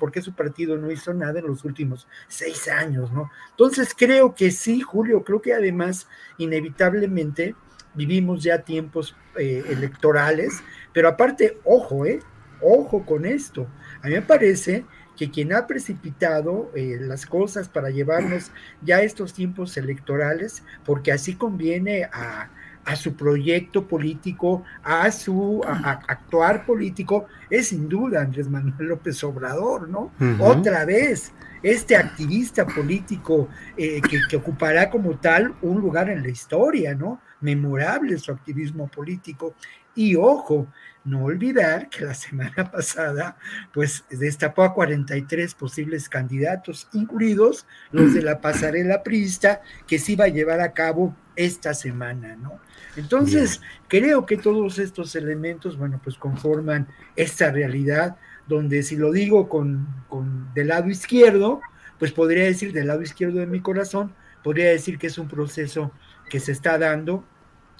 por 0.00 0.10
qué 0.10 0.20
su 0.20 0.34
partido 0.34 0.76
no 0.76 0.90
hizo 0.90 1.14
nada 1.14 1.38
en 1.38 1.46
los 1.46 1.64
últimos 1.64 2.08
seis 2.26 2.66
años, 2.66 3.12
¿no? 3.12 3.30
Entonces 3.50 3.94
creo 3.96 4.34
que 4.34 4.50
sí, 4.50 4.80
Julio, 4.80 5.22
creo 5.22 5.40
que 5.40 5.54
además 5.54 6.08
inevitablemente 6.38 7.54
vivimos 7.94 8.42
ya 8.42 8.62
tiempos 8.62 9.14
eh, 9.38 9.62
electorales, 9.68 10.60
pero 10.92 11.08
aparte, 11.08 11.60
ojo, 11.62 12.04
¿eh? 12.04 12.18
Ojo 12.62 13.04
con 13.04 13.26
esto. 13.26 13.66
A 14.02 14.08
mí 14.08 14.14
me 14.14 14.22
parece 14.22 14.84
que 15.16 15.30
quien 15.30 15.52
ha 15.52 15.66
precipitado 15.66 16.70
eh, 16.74 16.96
las 17.00 17.26
cosas 17.26 17.68
para 17.68 17.90
llevarnos 17.90 18.50
ya 18.82 19.02
estos 19.02 19.34
tiempos 19.34 19.76
electorales, 19.76 20.62
porque 20.84 21.12
así 21.12 21.34
conviene 21.34 22.04
a, 22.04 22.50
a 22.84 22.96
su 22.96 23.14
proyecto 23.14 23.86
político, 23.86 24.64
a 24.82 25.10
su 25.10 25.62
a, 25.64 25.72
a 25.72 25.92
actuar 26.08 26.64
político, 26.66 27.26
es 27.50 27.68
sin 27.68 27.88
duda 27.88 28.22
Andrés 28.22 28.48
Manuel 28.48 28.88
López 28.88 29.22
Obrador, 29.22 29.88
¿no? 29.88 30.12
Uh 30.18 30.24
-huh. 30.24 30.58
Otra 30.58 30.84
vez, 30.84 31.32
este 31.62 31.96
activista 31.96 32.66
político 32.66 33.48
eh, 33.76 34.00
que, 34.00 34.18
que, 34.28 34.36
ocupará 34.36 34.90
como 34.90 35.16
tal 35.18 35.54
un 35.62 35.80
lugar 35.80 36.10
en 36.10 36.22
la 36.22 36.28
historia, 36.28 36.94
¿no? 36.94 37.20
Memorable 37.40 38.18
su 38.18 38.32
activismo 38.32 38.88
político. 38.88 39.54
Y 39.94 40.16
ojo, 40.16 40.66
no 41.04 41.24
olvidar 41.24 41.88
que 41.88 42.04
la 42.04 42.14
semana 42.14 42.70
pasada, 42.72 43.36
pues 43.72 44.04
destapó 44.10 44.62
a 44.62 44.74
43 44.74 45.54
posibles 45.54 46.08
candidatos, 46.08 46.88
incluidos 46.92 47.66
los 47.90 48.14
de 48.14 48.22
la 48.22 48.40
pasarela 48.40 49.02
prista, 49.02 49.62
que 49.86 49.98
se 49.98 50.12
iba 50.12 50.26
a 50.26 50.28
llevar 50.28 50.60
a 50.60 50.72
cabo 50.72 51.14
esta 51.34 51.74
semana, 51.74 52.36
¿no? 52.36 52.60
Entonces, 52.96 53.62
creo 53.88 54.26
que 54.26 54.36
todos 54.36 54.78
estos 54.78 55.16
elementos, 55.16 55.78
bueno, 55.78 56.00
pues 56.02 56.16
conforman 56.16 56.88
esta 57.16 57.50
realidad 57.50 58.16
donde 58.46 58.82
si 58.82 58.96
lo 58.96 59.12
digo 59.12 59.48
con, 59.48 59.86
con 60.08 60.52
del 60.52 60.68
lado 60.68 60.90
izquierdo, 60.90 61.60
pues 61.98 62.12
podría 62.12 62.44
decir 62.44 62.72
del 62.72 62.88
lado 62.88 63.02
izquierdo 63.02 63.38
de 63.38 63.46
mi 63.46 63.60
corazón, 63.60 64.12
podría 64.42 64.68
decir 64.70 64.98
que 64.98 65.06
es 65.06 65.18
un 65.18 65.28
proceso 65.28 65.92
que 66.28 66.40
se 66.40 66.52
está 66.52 66.76
dando 66.76 67.24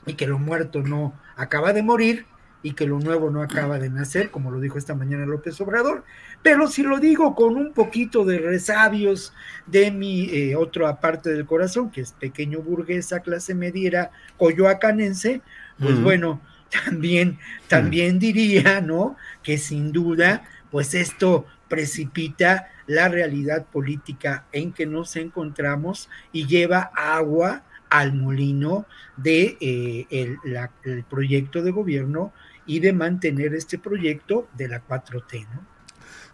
y 0.06 0.14
que 0.14 0.26
lo 0.26 0.38
muerto 0.38 0.82
no 0.82 1.14
acaba 1.36 1.72
de 1.72 1.82
morir 1.82 2.26
y 2.62 2.72
que 2.72 2.86
lo 2.86 2.98
nuevo 2.98 3.30
no 3.30 3.42
acaba 3.42 3.78
de 3.78 3.90
nacer, 3.90 4.30
como 4.30 4.50
lo 4.50 4.60
dijo 4.60 4.78
esta 4.78 4.94
mañana 4.94 5.26
López 5.26 5.60
Obrador, 5.60 6.04
pero 6.42 6.68
si 6.68 6.82
lo 6.82 6.98
digo 6.98 7.34
con 7.34 7.56
un 7.56 7.72
poquito 7.72 8.24
de 8.24 8.38
resabios 8.38 9.32
de 9.66 9.90
mi 9.90 10.24
eh, 10.30 10.56
otra 10.56 11.00
parte 11.00 11.30
del 11.30 11.46
corazón, 11.46 11.90
que 11.90 12.02
es 12.02 12.12
pequeño 12.12 12.60
burguesa, 12.60 13.20
clase 13.20 13.54
mediera, 13.54 14.10
coyoacanense, 14.38 15.42
pues 15.78 16.00
bueno, 16.00 16.40
también, 16.84 17.38
también 17.68 18.18
diría, 18.18 18.80
¿no? 18.80 19.16
Que 19.42 19.58
sin 19.58 19.92
duda, 19.92 20.44
pues 20.70 20.94
esto 20.94 21.46
precipita 21.68 22.68
la 22.86 23.08
realidad 23.08 23.66
política 23.66 24.44
en 24.52 24.72
que 24.72 24.86
nos 24.86 25.16
encontramos 25.16 26.08
y 26.32 26.46
lleva 26.46 26.90
agua 26.94 27.62
al 27.88 28.14
molino 28.14 28.86
de 29.16 29.56
eh, 29.60 30.06
el, 30.10 31.04
proyecto 31.04 31.62
de 31.62 31.70
gobierno 31.70 32.32
y 32.66 32.80
de 32.80 32.92
mantener 32.92 33.54
este 33.54 33.78
proyecto 33.78 34.48
de 34.56 34.68
la 34.68 34.86
4T, 34.86 35.46
¿no? 35.52 35.72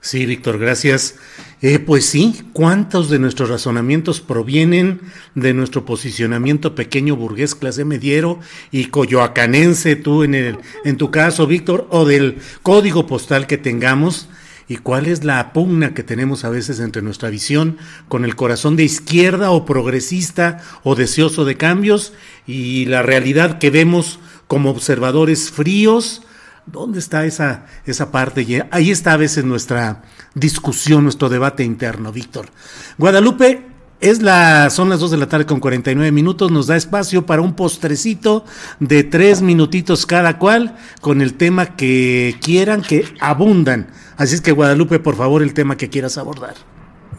Sí, 0.01 0.26
Víctor, 0.26 0.59
gracias. 0.59 1.16
Eh, 1.61 1.81
pues 1.81 2.07
sí, 2.07 2.43
¿cuántos 2.53 3.11
de 3.11 3.18
nuestros 3.18 3.49
razonamientos 3.51 4.20
provienen 4.20 5.01
de 5.35 5.53
nuestro 5.55 5.85
posicionamiento 5.85 6.76
pequeño 6.76 7.16
burgués, 7.16 7.57
clase 7.57 7.85
mediero 7.85 8.39
y 8.70 8.87
coyoacanense, 8.87 9.97
tú 9.97 10.22
en, 10.22 10.35
el, 10.37 10.59
en 10.85 10.97
tu 10.99 11.11
caso, 11.11 11.49
Víctor, 11.49 11.89
o 11.91 12.05
del 12.05 12.39
código 12.62 13.07
postal 13.07 13.47
que 13.47 13.59
tengamos? 13.59 14.29
y 14.70 14.76
cuál 14.76 15.07
es 15.07 15.24
la 15.24 15.55
pugna 15.55 15.95
que 15.95 16.03
tenemos 16.03 16.45
a 16.45 16.51
veces 16.51 16.79
entre 16.79 17.01
nuestra 17.01 17.31
visión 17.31 17.79
con 18.07 18.26
el 18.26 18.37
corazón 18.37 18.76
de 18.76 18.85
izquierda 18.85 19.51
o 19.51 19.64
progresista 19.64 20.62
o 20.83 20.95
deseoso 20.95 21.47
de 21.47 21.57
cambios 21.57 22.12
y 22.47 22.85
la 22.85 23.01
realidad 23.01 23.59
que 23.59 23.70
vemos 23.70 24.20
como 24.49 24.70
observadores 24.70 25.53
fríos. 25.53 26.22
¿Dónde 26.66 26.99
está 26.99 27.24
esa, 27.24 27.66
esa 27.86 28.11
parte? 28.11 28.66
ahí 28.72 28.90
está 28.90 29.12
a 29.12 29.16
veces 29.16 29.44
nuestra 29.44 30.03
discusión, 30.34 31.05
nuestro 31.05 31.28
debate 31.28 31.64
interno, 31.64 32.12
Víctor. 32.12 32.46
Guadalupe, 32.99 33.68
es 34.01 34.22
la, 34.22 34.70
son 34.70 34.88
las 34.88 35.01
2 35.01 35.11
de 35.12 35.16
la 35.16 35.26
tarde 35.26 35.46
con 35.46 35.61
49 35.61 36.12
minutos, 36.12 36.51
nos 36.51 36.66
da 36.68 36.76
espacio 36.76 37.26
para 37.26 37.42
un 37.42 37.55
postrecito 37.55 38.44
de 38.78 39.03
tres 39.03 39.42
minutitos 39.42 40.07
cada 40.07 40.38
cual 40.38 40.76
con 41.01 41.20
el 41.20 41.34
tema 41.34 41.76
que 41.76 42.36
quieran, 42.40 42.82
que 42.82 43.05
abundan. 43.20 43.88
Así 44.16 44.34
es 44.34 44.40
que 44.40 44.53
Guadalupe, 44.53 45.01
por 45.01 45.16
favor, 45.16 45.42
el 45.42 45.55
tema 45.55 45.76
que 45.76 45.88
quieras 45.88 46.18
abordar. 46.18 46.55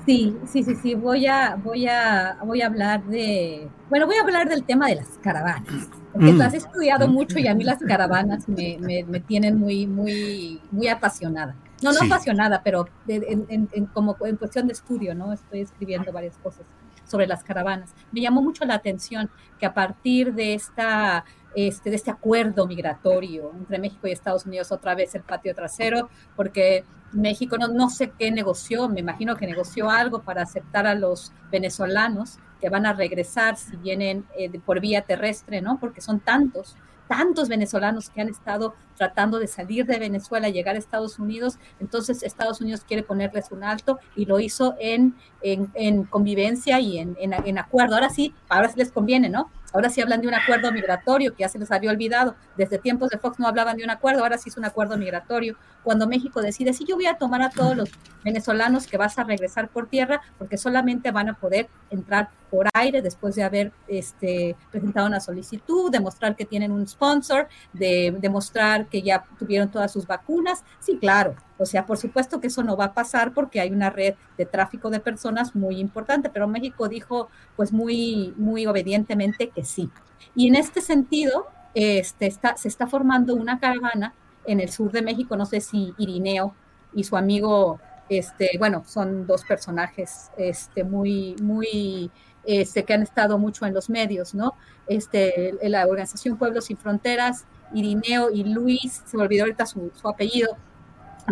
Sí, 0.06 0.36
sí, 0.52 0.64
sí, 0.64 0.76
sí, 0.82 0.96
voy 0.96 1.28
a, 1.28 1.56
voy 1.56 1.88
a, 1.88 2.38
voy 2.46 2.62
a 2.62 2.68
hablar 2.68 3.04
de, 3.04 3.68
bueno, 3.90 4.06
voy 4.06 4.16
a 4.16 4.22
hablar 4.22 4.48
del 4.48 4.64
tema 4.64 4.88
de 4.88 4.96
las 4.96 5.08
caravanas, 5.22 5.90
porque 6.14 6.34
mm. 6.34 6.42
has 6.42 6.54
estudiado 6.54 7.08
mucho 7.08 7.40
y 7.40 7.48
a 7.48 7.54
mí 7.54 7.64
las 7.64 7.80
caravanas 7.80 8.48
me, 8.48 8.78
me, 8.80 9.20
tienen 9.20 9.60
muy, 9.60 9.86
muy, 9.86 10.60
muy 10.72 10.88
apasionada. 10.88 11.56
No, 11.82 11.94
no 11.94 12.00
apasionada, 12.02 12.62
pero 12.64 12.88
en, 13.08 13.86
como 13.94 14.18
en 14.26 14.36
cuestión 14.36 14.68
de 14.68 14.74
estudio, 14.74 15.16
¿no? 15.16 15.32
Estoy 15.32 15.62
escribiendo 15.62 16.12
varias 16.12 16.36
cosas 16.38 16.66
sobre 17.06 17.28
las 17.28 17.44
caravanas. 17.44 17.94
Me 18.12 18.22
llamó 18.22 18.42
mucho 18.42 18.66
la 18.66 18.76
atención 18.76 19.30
que 19.60 19.66
a 19.66 19.74
partir 19.74 20.34
de 20.34 20.54
esta 20.54 21.26
este, 21.68 21.90
de 21.90 21.96
este 21.96 22.12
acuerdo 22.12 22.68
migratorio 22.68 23.52
entre 23.58 23.80
México 23.80 24.08
y 24.08 24.12
Estados 24.12 24.46
Unidos, 24.46 24.72
otra 24.72 24.96
vez 24.96 25.16
el 25.16 25.24
patio 25.24 25.54
trasero, 25.56 26.10
porque 26.36 26.84
México 27.12 27.58
no, 27.58 27.68
no 27.68 27.90
sé 27.90 28.12
qué 28.18 28.32
negoció, 28.32 28.88
me 28.88 29.00
imagino 29.00 29.36
que 29.36 29.48
negoció 29.48 29.90
algo 29.90 30.22
para 30.22 30.44
aceptar 30.44 30.86
a 30.88 30.96
los 30.96 31.34
venezolanos 31.52 32.38
que 32.62 32.70
van 32.70 32.86
a 32.86 32.94
regresar 32.94 33.58
si 33.58 33.78
vienen 33.78 34.26
eh, 34.38 34.60
por 34.60 34.80
vía 34.80 35.02
terrestre, 35.02 35.62
¿no? 35.62 35.80
Porque 35.80 36.02
son 36.02 36.20
tantos 36.20 36.76
tantos 37.10 37.50
venezolanos 37.50 38.12
que 38.12 38.22
han 38.22 38.30
estado 38.30 38.76
tratando 38.96 39.40
de 39.40 39.48
salir 39.48 39.88
de 39.88 39.98
Venezuela 39.98 40.48
llegar 40.48 40.76
a 40.76 40.78
Estados 40.78 41.18
Unidos, 41.18 41.58
entonces 41.80 42.22
Estados 42.22 42.62
Unidos 42.62 42.86
quiere 42.88 43.02
ponerles 43.02 43.52
un 43.52 43.64
alto 43.64 43.98
y 44.16 44.26
lo 44.26 44.40
hizo 44.40 44.76
en, 44.80 45.16
en, 45.42 46.04
convivencia 46.04 46.80
y 46.80 47.00
en, 47.00 47.18
en, 47.20 47.58
acuerdo. 47.58 47.96
Ahora 47.96 48.12
sí, 48.12 48.36
ahora 48.48 48.70
sí 48.70 48.76
les 48.78 48.92
conviene, 48.92 49.28
¿no? 49.28 49.50
Ahora 49.74 49.90
sí 49.90 50.02
hablan 50.02 50.22
de 50.22 50.28
un 50.28 50.34
acuerdo 50.34 50.72
migratorio 50.72 51.34
que 51.34 51.42
ya 51.42 51.50
se 51.50 51.60
les 51.60 51.72
había 51.72 51.92
olvidado. 51.92 52.36
Desde 52.58 52.78
tiempos 52.78 53.10
de 53.10 53.18
Fox 53.18 53.40
no 53.40 53.48
hablaban 53.48 53.78
de 53.78 53.84
un 53.84 53.90
acuerdo, 53.90 54.24
ahora 54.24 54.38
sí 54.38 54.50
es 54.50 54.58
un 54.58 54.66
acuerdo 54.66 54.98
migratorio. 54.98 55.56
Cuando 55.84 56.08
México 56.08 56.42
decide, 56.42 56.74
sí, 56.74 56.86
yo 56.88 56.96
voy 56.96 57.06
a 57.06 57.18
tomar 57.18 57.42
a 57.42 57.50
todos 57.50 57.76
los 57.76 57.90
venezolanos 58.24 58.88
que 58.88 58.98
vas 58.98 59.18
a 59.20 59.24
regresar 59.24 59.70
por 59.70 59.88
tierra, 59.88 60.22
porque 60.38 60.58
solamente 60.58 61.12
van 61.12 61.30
a 61.30 61.34
poder 61.34 61.70
entrar 61.90 62.30
por 62.50 62.68
aire 62.74 63.02
después 63.02 63.36
de 63.36 63.44
haber 63.44 63.72
este, 63.88 64.56
presentado 64.72 65.08
una 65.08 65.20
solicitud, 65.20 65.92
demostrar 65.92 66.36
que 66.36 66.46
tienen 66.46 66.72
un 66.72 66.88
sponsor, 66.88 67.48
de 67.74 68.16
demostrar 68.20 68.88
que 68.88 69.02
ya 69.02 69.24
tuvieron 69.38 69.70
todas 69.70 69.92
sus 69.92 70.08
vacunas. 70.08 70.64
Sí, 70.80 70.98
claro. 71.00 71.36
O 71.60 71.66
sea, 71.66 71.86
por 71.86 71.98
supuesto 71.98 72.40
que 72.40 72.48
eso 72.48 72.64
no 72.64 72.76
va 72.76 72.86
a 72.86 72.94
pasar 72.94 73.34
porque 73.34 73.60
hay 73.60 73.72
una 73.72 73.90
red 73.90 74.16
de 74.38 74.46
tráfico 74.46 74.90
de 74.90 75.00
personas 75.00 75.56
muy 75.56 75.80
importante, 75.80 76.30
pero 76.30 76.48
México 76.48 76.88
dijo 76.88 77.30
pues 77.56 77.72
muy, 77.72 78.34
muy 78.38 78.66
obedientemente 78.66 79.50
que 79.50 79.66
sí. 79.66 79.90
Y 80.36 80.48
en 80.48 80.56
este 80.56 80.82
sentido, 80.82 81.48
este, 81.74 82.28
está, 82.28 82.58
se 82.58 82.68
está 82.68 82.88
formando 82.88 83.36
una 83.36 83.60
caravana 83.60 84.14
en 84.46 84.60
el 84.60 84.70
sur 84.70 84.92
de 84.92 85.02
México, 85.02 85.36
no 85.36 85.46
sé 85.46 85.62
si 85.62 85.94
Irineo 85.98 86.56
y 86.94 87.04
su 87.04 87.18
amigo, 87.18 87.80
este, 88.10 88.52
bueno, 88.58 88.84
son 88.88 89.28
dos 89.28 89.44
personajes 89.44 90.32
este, 90.38 90.84
muy, 90.84 91.36
muy 91.42 92.10
este, 92.46 92.84
que 92.84 92.94
han 92.94 93.04
estado 93.04 93.38
mucho 93.38 93.66
en 93.66 93.74
los 93.74 93.90
medios, 93.90 94.34
¿no? 94.34 94.56
Este, 94.88 95.54
la 95.62 95.86
organización 95.86 96.38
Pueblos 96.38 96.66
Sin 96.66 96.78
Fronteras, 96.78 97.46
Irineo 97.74 98.32
y 98.32 98.44
Luis, 98.44 99.04
se 99.06 99.18
me 99.18 99.24
olvidó 99.24 99.44
ahorita 99.44 99.66
su, 99.66 99.92
apellido, 100.06 100.58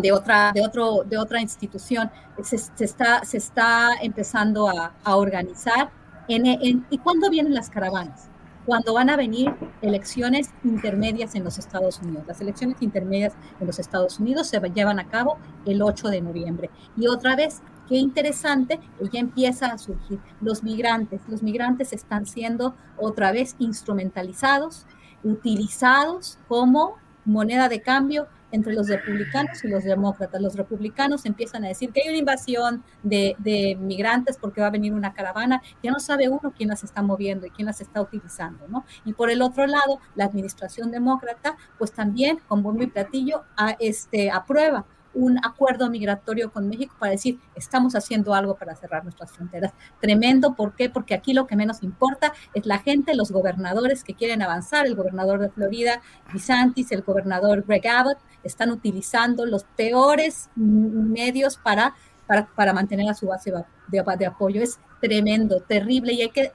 de 0.02 0.12
otra, 0.12 0.52
de 0.54 0.62
otro, 0.66 1.04
de 1.06 1.18
otra 1.18 1.42
institución, 1.42 2.10
se, 2.44 2.56
está, 2.84 3.24
se 3.24 3.38
está 3.38 3.90
empezando 4.02 4.70
a, 4.70 5.16
organizar. 5.16 5.90
¿Y 6.28 6.98
cuándo 7.00 7.30
vienen 7.30 7.54
las 7.54 7.70
caravanas? 7.70 8.30
Cuando 8.66 8.94
van 8.94 9.10
a 9.10 9.16
venir 9.16 9.54
elecciones 9.82 10.50
intermedias 10.64 11.36
en 11.36 11.46
los 11.46 11.58
Estados 11.58 12.00
Unidos. 12.00 12.26
Las 12.28 12.42
elecciones 12.42 12.82
intermedias 12.82 13.34
en 13.62 13.68
los 13.68 13.80
Estados 13.80 14.20
Unidos 14.20 14.48
se 14.48 14.60
llevan 14.60 15.00
a 15.00 15.08
cabo 15.08 15.38
el 15.66 15.82
8 15.82 16.10
de 16.10 16.22
noviembre. 16.22 16.70
Y 16.98 17.08
otra 17.08 17.38
vez, 17.38 17.62
qué 17.88 17.96
interesante, 17.96 18.82
ya 19.12 19.20
empieza 19.22 19.68
a 19.68 19.78
surgir. 19.78 20.20
Los 20.42 20.64
migrantes, 20.64 21.22
los 21.30 21.44
migrantes 21.44 21.94
están 21.94 22.26
siendo 22.26 22.76
otra 22.98 23.32
vez 23.32 23.56
instrumentalizados, 23.60 24.86
utilizados 25.24 26.38
como 26.50 26.98
moneda 27.24 27.70
de 27.70 27.82
cambio 27.82 28.28
entre 28.52 28.74
los 28.74 28.88
republicanos 28.88 29.64
y 29.64 29.68
los 29.68 29.84
demócratas. 29.84 30.42
Los 30.42 30.56
republicanos 30.56 31.26
empiezan 31.26 31.66
a 31.66 31.68
decir 31.68 31.92
que 31.92 32.02
hay 32.02 32.10
una 32.10 32.18
invasión 32.18 32.84
de, 33.04 33.36
de, 33.40 33.76
migrantes 33.80 34.38
porque 34.38 34.62
va 34.62 34.68
a 34.68 34.72
venir 34.72 34.94
una 34.94 35.14
caravana, 35.14 35.62
ya 35.84 35.92
no 35.92 36.00
sabe 36.00 36.30
uno 36.30 36.54
quién 36.56 36.70
las 36.70 36.84
está 36.84 37.02
moviendo 37.02 37.46
y 37.46 37.50
quién 37.50 37.66
las 37.66 37.82
está 37.82 38.02
utilizando, 38.02 38.68
¿no? 38.68 38.86
Y 39.06 39.14
por 39.14 39.30
el 39.30 39.42
otro 39.42 39.68
lado, 39.68 40.00
la 40.16 40.26
administración 40.26 40.92
demócrata, 40.92 41.58
pues 41.78 41.92
también 41.92 42.40
con 42.48 42.64
bombo 42.64 42.84
y 42.84 42.88
platillo 42.88 43.44
a, 43.56 43.76
este, 43.80 44.32
aprueba 44.32 44.86
un 45.18 45.44
acuerdo 45.44 45.90
migratorio 45.90 46.52
con 46.52 46.70
México 46.70 46.96
para 47.00 47.12
decir, 47.12 47.40
estamos 47.56 47.96
haciendo 47.96 48.36
algo 48.36 48.56
para 48.56 48.76
cerrar 48.76 49.04
nuestras 49.04 49.32
fronteras. 49.32 49.74
Tremendo, 50.00 50.56
¿por 50.56 50.76
qué? 50.76 50.90
Porque 50.90 51.16
aquí 51.16 51.34
lo 51.34 51.48
que 51.48 51.56
menos 51.56 51.82
importa 51.82 52.34
es 52.54 52.66
la 52.68 52.78
gente, 52.80 53.16
los 53.16 53.32
gobernadores 53.32 54.04
que 54.04 54.14
quieren 54.14 54.44
avanzar, 54.44 54.86
el 54.86 54.96
gobernador 54.96 55.40
de 55.40 55.50
Florida, 55.50 56.02
DeSantis, 56.32 56.92
el 56.92 57.02
gobernador 57.02 57.64
Greg 57.68 57.88
Abbott, 57.88 58.20
están 58.44 58.70
utilizando 58.70 59.46
los 59.48 59.64
peores 59.64 60.50
medios 60.56 61.58
para, 61.58 61.96
para, 62.28 62.48
para 62.56 62.74
mantener 62.74 63.10
a 63.10 63.16
su 63.16 63.28
base 63.28 63.52
de, 63.88 64.26
apoyo. 64.26 64.62
Es 64.62 64.80
tremendo, 65.00 65.62
terrible 65.62 66.14
y 66.14 66.22
hay 66.22 66.30
que, 66.30 66.52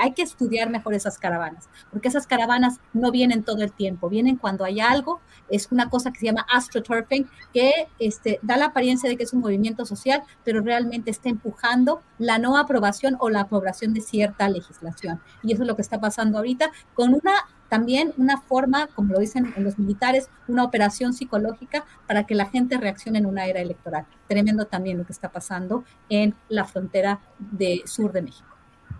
hay 0.00 0.12
que 0.12 0.22
estudiar 0.22 0.70
mejor 0.70 0.94
esas 0.94 1.18
caravanas, 1.18 1.68
porque 1.90 2.08
esas 2.08 2.26
caravanas 2.26 2.78
no 2.92 3.10
vienen 3.10 3.42
todo 3.42 3.62
el 3.62 3.72
tiempo, 3.72 4.08
vienen 4.08 4.36
cuando 4.36 4.64
hay 4.64 4.80
algo, 4.80 5.20
es 5.48 5.68
una 5.70 5.88
cosa 5.88 6.12
que 6.12 6.20
se 6.20 6.26
llama 6.26 6.46
astroturfing, 6.52 7.28
que 7.52 7.88
este, 7.98 8.38
da 8.42 8.56
la 8.56 8.66
apariencia 8.66 9.08
de 9.08 9.16
que 9.16 9.24
es 9.24 9.32
un 9.32 9.40
movimiento 9.40 9.86
social, 9.86 10.22
pero 10.44 10.60
realmente 10.60 11.10
está 11.10 11.28
empujando 11.28 12.02
la 12.18 12.38
no 12.38 12.58
aprobación 12.58 13.16
o 13.18 13.30
la 13.30 13.42
aprobación 13.42 13.94
de 13.94 14.00
cierta 14.00 14.48
legislación. 14.48 15.20
Y 15.42 15.52
eso 15.52 15.62
es 15.62 15.68
lo 15.68 15.76
que 15.76 15.82
está 15.82 16.00
pasando 16.00 16.38
ahorita 16.38 16.70
con 16.94 17.14
una 17.14 17.32
también 17.68 18.12
una 18.16 18.40
forma, 18.40 18.88
como 18.88 19.14
lo 19.14 19.20
dicen 19.20 19.52
los 19.58 19.78
militares, 19.78 20.30
una 20.48 20.64
operación 20.64 21.12
psicológica 21.12 21.84
para 22.06 22.24
que 22.24 22.34
la 22.34 22.46
gente 22.46 22.78
reaccione 22.78 23.18
en 23.18 23.26
una 23.26 23.46
era 23.46 23.60
electoral. 23.60 24.06
Tremendo 24.28 24.66
también 24.66 24.98
lo 24.98 25.04
que 25.04 25.12
está 25.12 25.30
pasando 25.30 25.84
en 26.08 26.34
la 26.48 26.64
frontera 26.64 27.20
de 27.38 27.82
sur 27.86 28.12
de 28.12 28.22
México. 28.22 28.48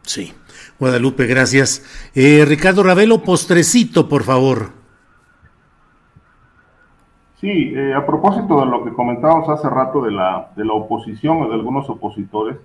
Sí, 0.03 0.33
Guadalupe, 0.79 1.27
gracias. 1.27 1.83
Eh, 2.15 2.45
Ricardo 2.47 2.83
Ravelo, 2.83 3.23
postrecito, 3.23 4.09
por 4.09 4.23
favor. 4.23 4.71
Sí, 7.41 7.73
eh, 7.75 7.93
a 7.93 8.07
propósito 8.07 8.61
de 8.61 8.67
lo 8.67 8.85
que 8.85 8.93
comentábamos 8.93 9.49
hace 9.49 9.69
rato 9.69 10.01
de 10.03 10.11
la, 10.11 10.51
de 10.57 10.65
la 10.65 10.73
oposición 10.73 11.43
o 11.43 11.49
de 11.49 11.55
algunos 11.55 11.89
opositores, 11.91 12.57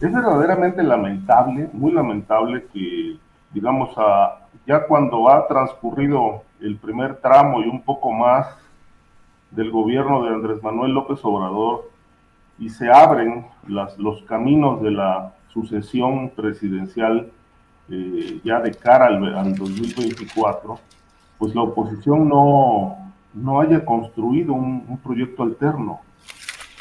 es 0.00 0.12
verdaderamente 0.12 0.82
lamentable, 0.82 1.70
muy 1.72 1.92
lamentable 1.92 2.66
que, 2.72 3.16
digamos, 3.52 3.90
a, 3.96 4.41
ya 4.66 4.86
cuando 4.86 5.28
ha 5.28 5.46
transcurrido 5.46 6.42
el 6.60 6.76
primer 6.76 7.16
tramo 7.16 7.62
y 7.62 7.68
un 7.68 7.82
poco 7.82 8.12
más 8.12 8.46
del 9.50 9.70
gobierno 9.70 10.24
de 10.24 10.34
Andrés 10.34 10.62
Manuel 10.62 10.92
López 10.92 11.20
Obrador 11.22 11.90
y 12.58 12.70
se 12.70 12.90
abren 12.90 13.46
los 13.66 14.22
caminos 14.22 14.82
de 14.82 14.92
la 14.92 15.34
sucesión 15.48 16.30
presidencial 16.30 17.30
eh, 17.90 18.40
ya 18.44 18.60
de 18.60 18.72
cara 18.72 19.06
al, 19.06 19.54
2024, 19.54 20.78
pues 21.38 21.54
la 21.54 21.62
oposición 21.62 22.28
no, 22.28 23.12
no 23.34 23.60
haya 23.60 23.84
construido 23.84 24.54
un, 24.54 24.98
proyecto 25.02 25.42
alterno. 25.42 26.00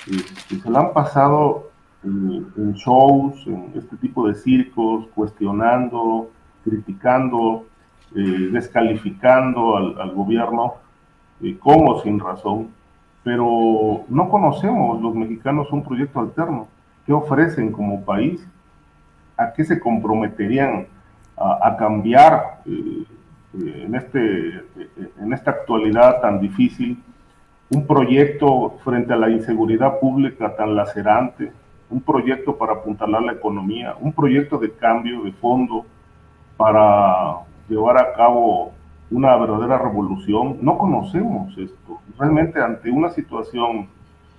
Eh, 0.08 0.58
se 0.62 0.70
le 0.70 0.78
han 0.78 0.94
pasado 0.94 1.70
en 2.04 2.74
shows, 2.74 3.46
en 3.46 3.74
este 3.76 3.98
tipo 3.98 4.28
de 4.28 4.36
circos, 4.36 5.08
cuestionando, 5.14 6.30
criticando, 6.64 7.66
eh, 8.14 8.50
descalificando 8.52 9.78
al, 9.78 10.12
gobierno, 10.12 10.74
eh, 11.42 11.58
como 11.58 12.02
sin 12.02 12.20
razón, 12.20 12.68
pero 13.24 14.04
no 14.10 14.30
conocemos 14.30 15.02
los 15.02 15.16
mexicanos 15.16 15.72
un 15.72 15.82
proyecto 15.84 16.20
alterno. 16.20 16.68
¿Qué 17.06 17.14
ofrecen 17.14 17.72
como 17.72 18.04
país? 18.04 18.46
¿A 19.38 19.54
qué 19.54 19.64
se 19.64 19.80
comprometerían 19.80 20.88
a, 21.38 21.78
cambiar 21.78 22.62
eh, 22.66 23.06
en, 23.54 23.96
este, 23.96 24.62
en 25.20 25.32
esta 25.34 25.52
actualidad 25.52 26.20
tan 26.20 26.42
difícil? 26.42 27.02
Un 27.70 27.88
proyecto 27.88 28.78
frente 28.84 29.14
a 29.14 29.18
la 29.18 29.30
inseguridad 29.30 30.00
pública 30.00 30.54
tan 30.56 30.76
lacerante, 30.76 31.52
un 31.90 32.02
proyecto 32.02 32.58
para 32.58 32.74
apuntalar 32.74 33.22
la 33.22 33.32
economía, 33.32 33.96
un 34.02 34.12
proyecto 34.12 34.58
de 34.58 34.72
cambio 34.72 35.24
de 35.24 35.32
fondo 35.32 35.86
para 36.58 37.50
llevar 37.72 37.98
a 37.98 38.14
cabo 38.14 38.74
una 39.10 39.36
verdadera 39.38 39.78
revolución. 39.78 40.58
No 40.62 40.78
conocemos 40.78 41.58
esto. 41.58 42.00
Realmente 42.18 42.62
ante 42.62 42.92
una 42.92 43.10
situación 43.10 43.88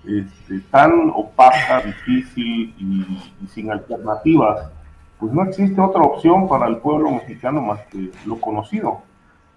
este, 0.05 0.61
tan 0.71 1.11
opaca, 1.15 1.81
difícil 1.81 2.75
y, 2.79 3.47
sin 3.49 3.71
alternativas, 3.71 4.71
pues 5.19 5.33
no 5.33 5.45
existe 5.45 5.81
otra 5.81 6.03
opción 6.03 6.49
para 6.49 6.67
el 6.67 6.79
pueblo 6.79 7.11
mexicano 7.11 7.63
más 7.63 7.81
que 7.87 8.11
lo 8.27 8.41
conocido. 8.41 9.03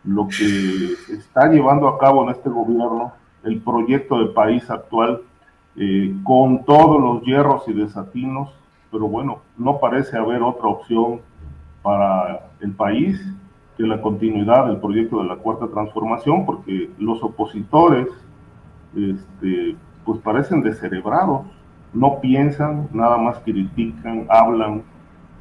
Lo 0.03 0.27
que 0.27 0.93
está 1.13 1.47
llevando 1.47 1.87
a 1.87 1.97
cabo 1.97 2.23
en 2.23 2.29
este 2.29 2.49
gobierno, 2.49 3.13
el 3.43 3.59
proyecto 3.61 4.19
de 4.19 4.27
país 4.27 4.69
actual, 4.69 5.21
eh, 5.75 6.13
con 6.23 6.63
todos 6.63 7.01
los 7.01 7.23
hierros 7.23 7.63
y 7.67 7.73
desatinos, 7.73 8.53
pero 8.91 9.07
bueno, 9.07 9.39
no 9.57 9.79
parece 9.79 10.17
haber 10.17 10.41
otra 10.43 10.67
opción 10.69 11.21
para 11.81 12.47
el 12.61 12.71
país 12.71 13.19
que 13.77 13.83
la 13.83 14.01
continuidad 14.01 14.67
del 14.67 14.77
proyecto 14.77 15.21
de 15.21 15.27
la 15.27 15.35
cuarta 15.37 15.67
transformación, 15.67 16.45
porque 16.45 16.89
los 16.97 17.21
opositores, 17.23 18.07
este, 18.95 19.75
pues 20.05 20.19
parecen 20.21 20.61
descerebrados, 20.61 21.45
no 21.93 22.19
piensan, 22.19 22.87
nada 22.93 23.17
más 23.17 23.39
critican, 23.39 24.25
hablan, 24.29 24.83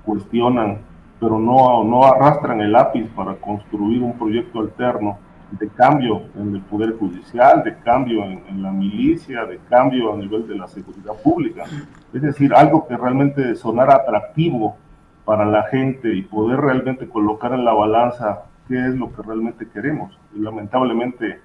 cuestionan, 0.04 0.78
pero 1.20 1.38
no, 1.38 1.84
no 1.84 2.04
arrastran 2.04 2.60
el 2.60 2.72
lápiz 2.72 3.08
para 3.14 3.34
construir 3.34 4.02
un 4.02 4.18
proyecto 4.18 4.60
alterno 4.60 5.18
de 5.58 5.68
cambio 5.68 6.22
en 6.36 6.54
el 6.54 6.60
Poder 6.62 6.96
Judicial, 6.98 7.62
de 7.62 7.76
cambio 7.78 8.24
en, 8.24 8.62
la 8.62 8.72
milicia, 8.72 9.44
de 9.44 9.58
cambio 9.68 10.12
a 10.12 10.16
nivel 10.16 10.46
de 10.48 10.56
la 10.56 10.66
seguridad 10.66 11.14
pública. 11.22 11.64
Es 12.12 12.22
decir, 12.22 12.52
algo 12.54 12.86
que 12.86 12.96
realmente 12.96 13.54
sonara 13.54 13.94
atractivo 13.94 14.76
para 15.24 15.44
la 15.46 15.64
gente 15.64 16.14
y 16.14 16.22
poder 16.22 16.60
realmente 16.60 17.08
colocar 17.08 17.52
en 17.52 17.64
la 17.64 17.72
balanza 17.72 18.44
qué 18.68 18.88
es 18.88 18.94
lo 18.94 19.14
que 19.14 19.22
realmente 19.22 19.68
queremos. 19.72 20.16
Y 20.34 20.40
lamentablemente 20.40 21.40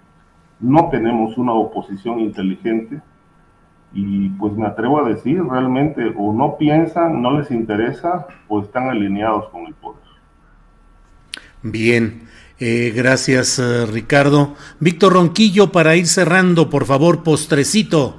no 0.59 0.89
tenemos 0.89 1.37
una 1.37 1.53
oposición 1.53 2.19
inteligente 2.19 3.01
y 3.93 4.29
pues 4.29 4.53
me 4.53 4.67
atrevo 4.67 5.03
a 5.03 5.09
decir, 5.09 5.41
realmente 5.43 6.13
o 6.17 6.33
no 6.33 6.57
piensan, 6.57 7.21
no 7.21 7.39
les 7.39 7.49
interesa 7.51 8.27
o 8.47 8.61
están 8.61 8.89
alineados 8.89 9.49
con 9.49 9.65
el 9.65 9.73
poder. 9.73 10.03
Bien, 11.61 12.27
eh, 12.59 12.93
gracias 12.95 13.59
eh, 13.59 13.85
Ricardo. 13.85 14.55
Víctor 14.79 15.13
Ronquillo, 15.13 15.71
para 15.71 15.95
ir 15.95 16.07
cerrando, 16.07 16.69
por 16.69 16.85
favor, 16.85 17.23
postrecito. 17.23 18.18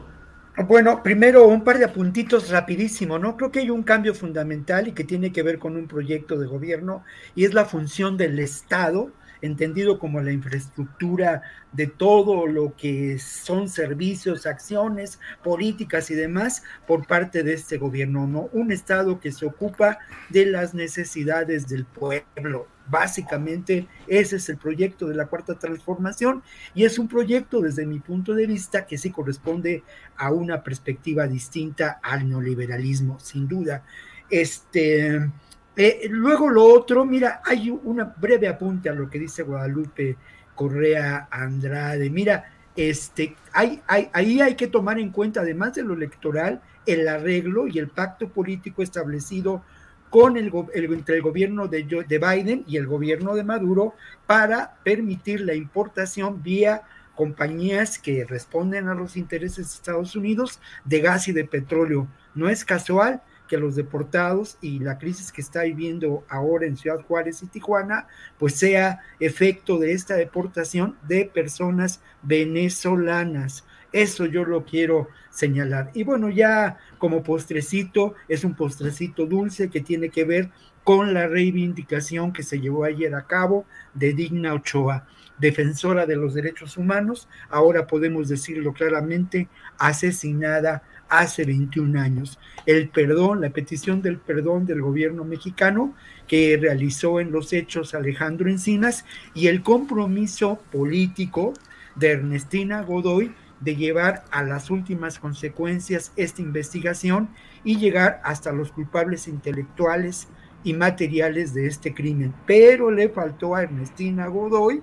Bueno, 0.66 1.02
primero 1.02 1.46
un 1.46 1.64
par 1.64 1.78
de 1.78 1.86
apuntitos 1.86 2.50
rapidísimo, 2.50 3.18
¿no? 3.18 3.36
Creo 3.36 3.50
que 3.50 3.60
hay 3.60 3.70
un 3.70 3.82
cambio 3.82 4.14
fundamental 4.14 4.88
y 4.88 4.92
que 4.92 5.04
tiene 5.04 5.32
que 5.32 5.42
ver 5.42 5.58
con 5.58 5.74
un 5.74 5.88
proyecto 5.88 6.38
de 6.38 6.46
gobierno 6.46 7.02
y 7.34 7.44
es 7.44 7.54
la 7.54 7.64
función 7.64 8.18
del 8.18 8.38
Estado, 8.38 9.10
entendido 9.40 9.98
como 9.98 10.20
la 10.20 10.32
infraestructura 10.32 11.42
de 11.72 11.86
todo 11.86 12.46
lo 12.46 12.76
que 12.76 13.18
son 13.18 13.70
servicios, 13.70 14.44
acciones, 14.44 15.18
políticas 15.42 16.10
y 16.10 16.14
demás 16.14 16.62
por 16.86 17.06
parte 17.06 17.42
de 17.42 17.54
este 17.54 17.78
gobierno, 17.78 18.26
¿no? 18.26 18.50
Un 18.52 18.70
Estado 18.70 19.18
que 19.18 19.32
se 19.32 19.46
ocupa 19.46 19.98
de 20.28 20.44
las 20.44 20.74
necesidades 20.74 21.68
del 21.68 21.86
pueblo, 21.86 22.66
Básicamente 22.90 23.86
ese 24.08 24.36
es 24.36 24.48
el 24.48 24.56
proyecto 24.56 25.06
de 25.06 25.14
la 25.14 25.26
cuarta 25.26 25.58
transformación 25.58 26.42
y 26.74 26.84
es 26.84 26.98
un 26.98 27.06
proyecto 27.06 27.60
desde 27.60 27.86
mi 27.86 28.00
punto 28.00 28.34
de 28.34 28.46
vista 28.46 28.86
que 28.86 28.98
sí 28.98 29.10
corresponde 29.10 29.84
a 30.16 30.32
una 30.32 30.62
perspectiva 30.62 31.26
distinta 31.26 32.00
al 32.02 32.28
neoliberalismo, 32.28 33.20
sin 33.20 33.46
duda. 33.46 33.84
Este, 34.28 35.30
eh, 35.76 36.08
luego 36.10 36.48
lo 36.48 36.64
otro, 36.64 37.04
mira, 37.04 37.40
hay 37.44 37.70
una 37.70 38.04
breve 38.04 38.48
apunte 38.48 38.88
a 38.88 38.94
lo 38.94 39.08
que 39.08 39.18
dice 39.18 39.44
Guadalupe 39.44 40.16
Correa 40.54 41.28
Andrade. 41.30 42.10
Mira, 42.10 42.52
este, 42.76 43.36
hay, 43.52 43.80
hay, 43.86 44.10
ahí 44.12 44.40
hay 44.40 44.56
que 44.56 44.66
tomar 44.66 44.98
en 44.98 45.10
cuenta, 45.10 45.40
además 45.40 45.74
de 45.74 45.82
lo 45.82 45.94
electoral, 45.94 46.60
el 46.86 47.06
arreglo 47.08 47.66
y 47.68 47.78
el 47.78 47.88
pacto 47.88 48.28
político 48.28 48.82
establecido 48.82 49.62
con 50.10 50.36
el, 50.36 50.52
entre 50.74 51.16
el 51.16 51.22
gobierno 51.22 51.68
de, 51.68 51.84
de 51.84 52.18
Biden 52.18 52.64
y 52.66 52.76
el 52.76 52.86
gobierno 52.86 53.34
de 53.34 53.44
Maduro 53.44 53.94
para 54.26 54.74
permitir 54.82 55.40
la 55.40 55.54
importación 55.54 56.42
vía 56.42 56.82
compañías 57.14 57.98
que 57.98 58.24
responden 58.24 58.88
a 58.88 58.94
los 58.94 59.16
intereses 59.16 59.68
de 59.68 59.74
Estados 59.74 60.16
Unidos 60.16 60.60
de 60.84 61.00
gas 61.00 61.28
y 61.28 61.32
de 61.32 61.44
petróleo. 61.44 62.08
No 62.34 62.48
es 62.48 62.64
casual 62.64 63.22
que 63.46 63.58
los 63.58 63.74
deportados 63.74 64.58
y 64.60 64.78
la 64.78 64.96
crisis 64.96 65.32
que 65.32 65.40
está 65.40 65.64
viviendo 65.64 66.24
ahora 66.28 66.66
en 66.66 66.76
Ciudad 66.76 67.00
Juárez 67.02 67.42
y 67.42 67.48
Tijuana, 67.48 68.06
pues 68.38 68.54
sea 68.54 69.00
efecto 69.18 69.78
de 69.78 69.92
esta 69.92 70.14
deportación 70.14 70.96
de 71.06 71.24
personas 71.24 72.00
venezolanas. 72.22 73.64
Eso 73.92 74.26
yo 74.26 74.44
lo 74.44 74.64
quiero 74.64 75.08
señalar. 75.30 75.90
Y 75.94 76.04
bueno, 76.04 76.30
ya 76.30 76.78
como 76.98 77.22
postrecito, 77.22 78.14
es 78.28 78.44
un 78.44 78.54
postrecito 78.54 79.26
dulce 79.26 79.70
que 79.70 79.80
tiene 79.80 80.10
que 80.10 80.24
ver 80.24 80.50
con 80.84 81.12
la 81.14 81.26
reivindicación 81.26 82.32
que 82.32 82.42
se 82.42 82.60
llevó 82.60 82.84
ayer 82.84 83.14
a 83.14 83.26
cabo 83.26 83.66
de 83.94 84.12
Digna 84.12 84.54
Ochoa, 84.54 85.06
defensora 85.38 86.06
de 86.06 86.16
los 86.16 86.34
derechos 86.34 86.76
humanos, 86.76 87.28
ahora 87.48 87.86
podemos 87.86 88.28
decirlo 88.28 88.72
claramente, 88.72 89.48
asesinada 89.78 90.82
hace 91.08 91.44
21 91.44 92.00
años. 92.00 92.38
El 92.66 92.88
perdón, 92.88 93.40
la 93.40 93.50
petición 93.50 94.00
del 94.00 94.18
perdón 94.18 94.64
del 94.64 94.80
gobierno 94.80 95.24
mexicano 95.24 95.94
que 96.26 96.58
realizó 96.60 97.20
en 97.20 97.32
los 97.32 97.52
hechos 97.52 97.94
Alejandro 97.94 98.48
Encinas 98.48 99.04
y 99.34 99.48
el 99.48 99.62
compromiso 99.62 100.60
político 100.70 101.52
de 101.96 102.12
Ernestina 102.12 102.82
Godoy 102.82 103.34
de 103.60 103.76
llevar 103.76 104.24
a 104.30 104.42
las 104.42 104.70
últimas 104.70 105.18
consecuencias 105.18 106.12
esta 106.16 106.42
investigación 106.42 107.28
y 107.62 107.76
llegar 107.76 108.20
hasta 108.24 108.52
los 108.52 108.72
culpables 108.72 109.28
intelectuales 109.28 110.28
y 110.64 110.74
materiales 110.74 111.54
de 111.54 111.66
este 111.66 111.94
crimen. 111.94 112.34
Pero 112.46 112.90
le 112.90 113.08
faltó 113.08 113.54
a 113.54 113.62
Ernestina 113.62 114.26
Godoy, 114.26 114.82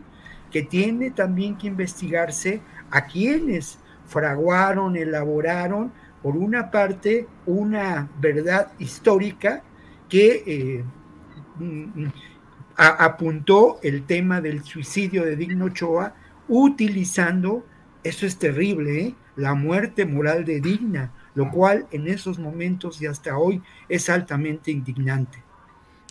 que 0.52 0.62
tiene 0.62 1.12
también 1.12 1.58
que 1.58 1.68
investigarse 1.68 2.62
a 2.90 3.06
quienes 3.06 3.80
fraguaron, 4.08 4.96
elaboraron, 4.96 5.92
por 6.22 6.36
una 6.36 6.72
parte, 6.72 7.28
una 7.46 8.10
verdad 8.20 8.72
histórica 8.80 9.64
que 10.10 10.44
eh, 10.46 10.84
mm, 11.60 12.08
apuntó 12.76 13.80
el 13.84 14.04
tema 14.04 14.42
del 14.42 14.64
suicidio 14.64 15.24
de 15.24 15.36
Digno 15.36 15.66
Ochoa 15.66 16.14
utilizando, 16.48 17.66
eso 18.04 18.26
es 18.26 18.38
terrible, 18.38 19.02
¿eh? 19.02 19.16
la 19.36 19.54
muerte 19.54 20.06
moral 20.06 20.46
de 20.46 20.60
Digna, 20.60 21.12
lo 21.36 21.52
cual 21.52 21.88
en 21.92 22.08
esos 22.08 22.40
momentos 22.40 23.02
y 23.02 23.06
hasta 23.06 23.38
hoy 23.38 23.62
es 23.88 24.10
altamente 24.10 24.72
indignante. 24.72 25.44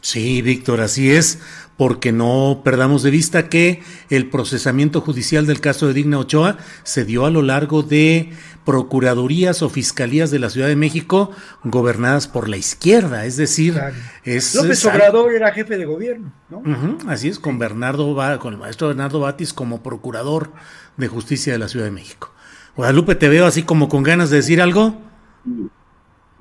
Sí, 0.01 0.41
Víctor, 0.41 0.80
así 0.80 1.11
es, 1.11 1.41
porque 1.76 2.12
no 2.12 2.61
perdamos 2.62 3.03
de 3.03 3.11
vista 3.11 3.49
que 3.49 3.82
el 4.09 4.28
procesamiento 4.30 5.01
judicial 5.01 5.47
del 5.47 5.61
caso 5.61 5.89
de 5.89 5.95
Digna 5.95 6.18
Ochoa 6.20 6.59
se 6.84 7.05
dio 7.05 7.26
a 7.26 7.30
lo 7.30 7.43
largo 7.43 7.82
de 7.82 8.30
procuradurías 8.66 9.62
o 9.62 9.70
fiscalías 9.70 10.32
de 10.32 10.40
la 10.40 10.50
Ciudad 10.50 10.66
de 10.66 10.74
México 10.74 11.30
gobernadas 11.62 12.26
por 12.26 12.48
la 12.48 12.56
izquierda, 12.56 13.24
es 13.24 13.36
decir, 13.36 13.80
es, 14.24 14.56
López 14.56 14.84
Obrador 14.84 15.32
era 15.32 15.52
jefe 15.52 15.78
de 15.78 15.84
gobierno, 15.84 16.32
¿no? 16.50 16.62
así 17.06 17.28
es, 17.28 17.38
con 17.38 17.60
Bernardo, 17.60 18.16
con 18.40 18.52
el 18.52 18.58
maestro 18.58 18.88
Bernardo 18.88 19.20
Batis 19.20 19.54
como 19.54 19.84
procurador 19.84 20.50
de 20.96 21.06
justicia 21.06 21.52
de 21.52 21.60
la 21.60 21.68
Ciudad 21.68 21.86
de 21.86 21.92
México. 21.92 22.32
Guadalupe, 22.74 23.14
te 23.14 23.28
veo 23.28 23.46
así 23.46 23.62
como 23.62 23.88
con 23.88 24.02
ganas 24.02 24.30
de 24.30 24.38
decir 24.38 24.60
algo. 24.60 25.00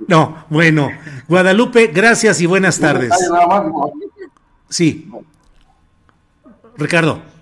No, 0.07 0.45
bueno. 0.49 0.89
Guadalupe, 1.29 1.87
gracias 1.87 2.41
y 2.41 2.47
buenas 2.47 2.79
tardes. 2.79 3.13
Sí. 4.67 5.09
Ricardo. 6.75 7.34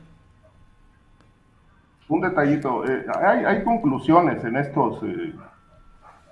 Un 2.08 2.22
detallito. 2.22 2.86
Eh, 2.86 3.06
hay, 3.46 3.64
conclusiones 3.64 4.44
en 4.44 4.58
estos, 4.58 5.02
eh, 5.04 5.34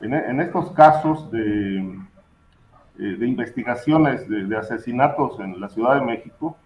en, 0.02 0.40
estos 0.40 0.72
casos 0.72 1.32
de, 1.32 1.78
eh, 1.80 3.16
de 3.18 3.28
investigaciones 3.28 4.28
de, 4.28 4.58
asesinatos 4.58 5.40
en 5.40 5.60
la 5.60 5.70
Ciudad 5.70 5.96
de 5.96 6.06
México, 6.06 6.58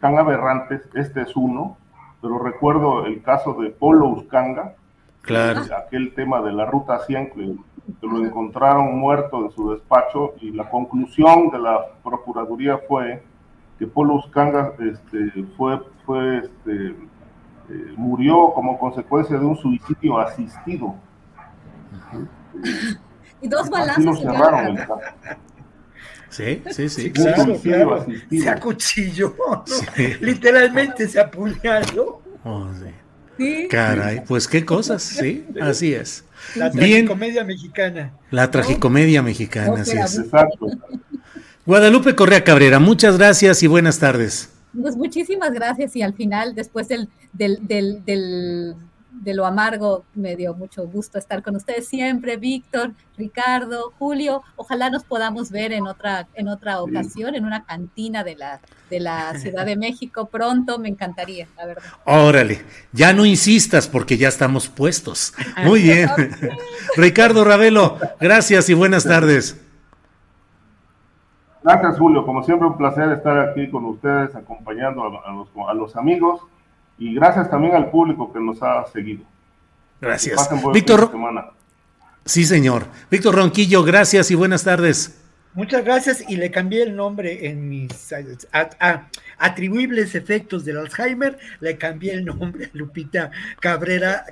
tan 0.00 0.18
aberrantes. 0.18 0.82
Este 0.94 1.22
es 1.22 1.36
uno, 1.36 1.76
pero 2.22 2.38
recuerdo 2.38 3.04
el 3.04 3.22
caso 3.22 3.54
de 3.54 3.70
Polo 3.70 4.08
Uscanga. 4.08 4.74
Claro. 5.22 5.62
aquel 5.76 6.14
tema 6.14 6.40
de 6.40 6.52
la 6.52 6.66
Ruta 6.66 7.00
100 7.00 7.30
que 7.32 7.56
que 8.00 8.06
lo 8.06 8.24
encontraron 8.24 8.98
muerto 8.98 9.44
en 9.44 9.50
su 9.52 9.70
despacho 9.70 10.34
y 10.40 10.50
la 10.50 10.68
conclusión 10.68 11.50
de 11.50 11.58
la 11.58 11.86
Procuraduría 12.02 12.78
fue 12.88 13.22
que 13.78 13.86
Polo 13.86 14.14
Uscanga 14.14 14.72
este, 14.78 15.44
fue, 15.56 15.80
fue, 16.04 16.38
este, 16.38 16.96
eh, 17.68 17.92
murió 17.96 18.52
como 18.54 18.78
consecuencia 18.78 19.38
de 19.38 19.44
un 19.44 19.56
suicidio 19.56 20.18
asistido. 20.18 20.94
Y 23.42 23.48
dos 23.48 23.68
balazos. 23.68 24.18
cerraron 24.18 24.78
Sí, 26.30 26.62
sí, 26.70 26.88
sí. 26.88 27.12
claro, 27.12 27.54
claro. 27.62 28.06
Se 28.30 28.48
acuchilló, 28.48 29.34
literalmente 30.20 31.06
se 31.06 31.20
apuñaló. 31.20 32.22
Oh, 32.44 32.66
sí. 33.38 33.68
Caray, 33.68 34.24
pues 34.24 34.48
qué 34.48 34.64
cosas, 34.64 35.02
sí, 35.02 35.46
así 35.60 35.94
es. 35.94 36.24
La 36.54 36.70
tragicomedia 36.70 37.44
mexicana. 37.44 38.12
La 38.30 38.50
tragicomedia 38.50 39.22
mexicana, 39.22 39.82
así 39.82 39.96
es. 39.96 40.18
Exacto. 40.18 40.66
Guadalupe 41.66 42.14
Correa 42.14 42.44
Cabrera, 42.44 42.78
muchas 42.78 43.18
gracias 43.18 43.62
y 43.62 43.66
buenas 43.66 43.98
tardes. 43.98 44.50
Pues 44.80 44.96
muchísimas 44.96 45.52
gracias 45.52 45.96
y 45.96 46.02
al 46.02 46.14
final, 46.14 46.54
después 46.54 46.88
del, 46.88 47.08
del, 47.32 47.66
del, 47.66 48.04
del 48.04 48.76
de 49.22 49.34
lo 49.34 49.46
amargo, 49.46 50.04
me 50.14 50.36
dio 50.36 50.54
mucho 50.54 50.86
gusto 50.86 51.18
estar 51.18 51.42
con 51.42 51.56
ustedes 51.56 51.88
siempre, 51.88 52.36
Víctor, 52.36 52.92
Ricardo, 53.16 53.92
Julio. 53.98 54.42
Ojalá 54.56 54.90
nos 54.90 55.04
podamos 55.04 55.50
ver 55.50 55.72
en 55.72 55.86
otra, 55.86 56.28
en 56.34 56.48
otra 56.48 56.82
ocasión, 56.82 57.34
en 57.34 57.44
una 57.44 57.64
cantina 57.64 58.24
de 58.24 58.36
la, 58.36 58.60
de 58.90 59.00
la 59.00 59.34
Ciudad 59.40 59.64
de 59.64 59.76
México 59.76 60.26
pronto, 60.26 60.78
me 60.78 60.88
encantaría, 60.88 61.48
la 61.56 61.66
verdad. 61.66 61.82
Órale, 62.04 62.62
ya 62.92 63.12
no 63.12 63.24
insistas 63.24 63.88
porque 63.88 64.18
ya 64.18 64.28
estamos 64.28 64.68
puestos. 64.68 65.32
Muy 65.64 65.82
bien. 65.82 66.08
Ricardo 66.96 67.44
Ravelo, 67.44 67.98
gracias 68.20 68.68
y 68.68 68.74
buenas 68.74 69.04
tardes. 69.04 69.56
Gracias, 71.66 71.98
Julio. 71.98 72.24
Como 72.24 72.44
siempre, 72.44 72.68
un 72.68 72.78
placer 72.78 73.10
estar 73.10 73.36
aquí 73.40 73.68
con 73.68 73.84
ustedes, 73.86 74.36
acompañando 74.36 75.02
a, 75.02 75.32
los, 75.32 75.48
a 75.68 75.74
los 75.74 75.96
amigos 75.96 76.40
y 76.96 77.12
gracias 77.12 77.50
también 77.50 77.74
al 77.74 77.90
público 77.90 78.32
que 78.32 78.38
nos 78.38 78.62
ha 78.62 78.86
seguido. 78.86 79.24
Gracias. 80.00 80.48
Víctor. 80.72 81.10
Sí, 82.24 82.44
señor. 82.44 82.86
Víctor 83.10 83.34
Ronquillo, 83.34 83.82
gracias 83.82 84.30
y 84.30 84.36
buenas 84.36 84.62
tardes. 84.62 85.20
Muchas 85.54 85.84
gracias 85.84 86.22
y 86.28 86.36
le 86.36 86.52
cambié 86.52 86.84
el 86.84 86.94
nombre 86.94 87.48
en 87.48 87.68
mis 87.68 88.12
atribuibles 89.38 90.14
efectos 90.14 90.64
del 90.64 90.78
Alzheimer, 90.78 91.38
le 91.60 91.76
cambié 91.76 92.14
el 92.14 92.24
nombre 92.24 92.66
a 92.66 92.70
Lupita 92.72 93.30
Cabrera, 93.60 94.24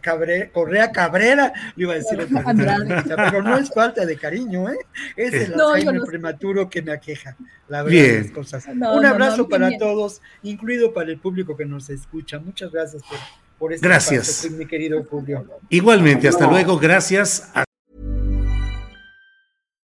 Correa 0.53 0.93
Cabrera, 0.93 1.53
le 1.77 1.85
iba 1.85 1.93
a 1.93 1.97
decir 1.97 2.19
pero 3.17 3.43
no 3.43 3.57
es 3.57 3.71
falta 3.71 4.05
de 4.05 4.17
cariño, 4.17 4.69
¿eh? 4.69 4.79
es 5.17 5.35
el 5.35 5.61
Alzheimer 5.61 6.03
prematuro 6.03 6.69
que 6.69 6.83
me 6.83 6.93
aqueja, 6.93 7.37
la 7.69 7.83
verdad 7.83 8.03
Bien. 8.03 8.29
cosas. 8.29 8.67
Un 8.67 9.05
abrazo 9.07 9.49
para 9.49 9.71
todos, 9.79 10.21
incluido 10.43 10.93
para 10.93 11.11
el 11.11 11.19
público 11.19 11.57
que 11.57 11.65
nos 11.65 11.91
escucha. 11.91 12.39
Muchas 12.39 12.73
gracias 12.73 13.03
por, 13.03 13.19
por 13.59 13.73
este 13.73 13.87
Gracias. 13.87 14.51
mi 14.51 14.67
querido 14.67 15.03
Julio. 15.05 15.47
Igualmente, 15.69 16.29
hasta 16.29 16.47
luego, 16.49 16.79
gracias. 16.79 17.51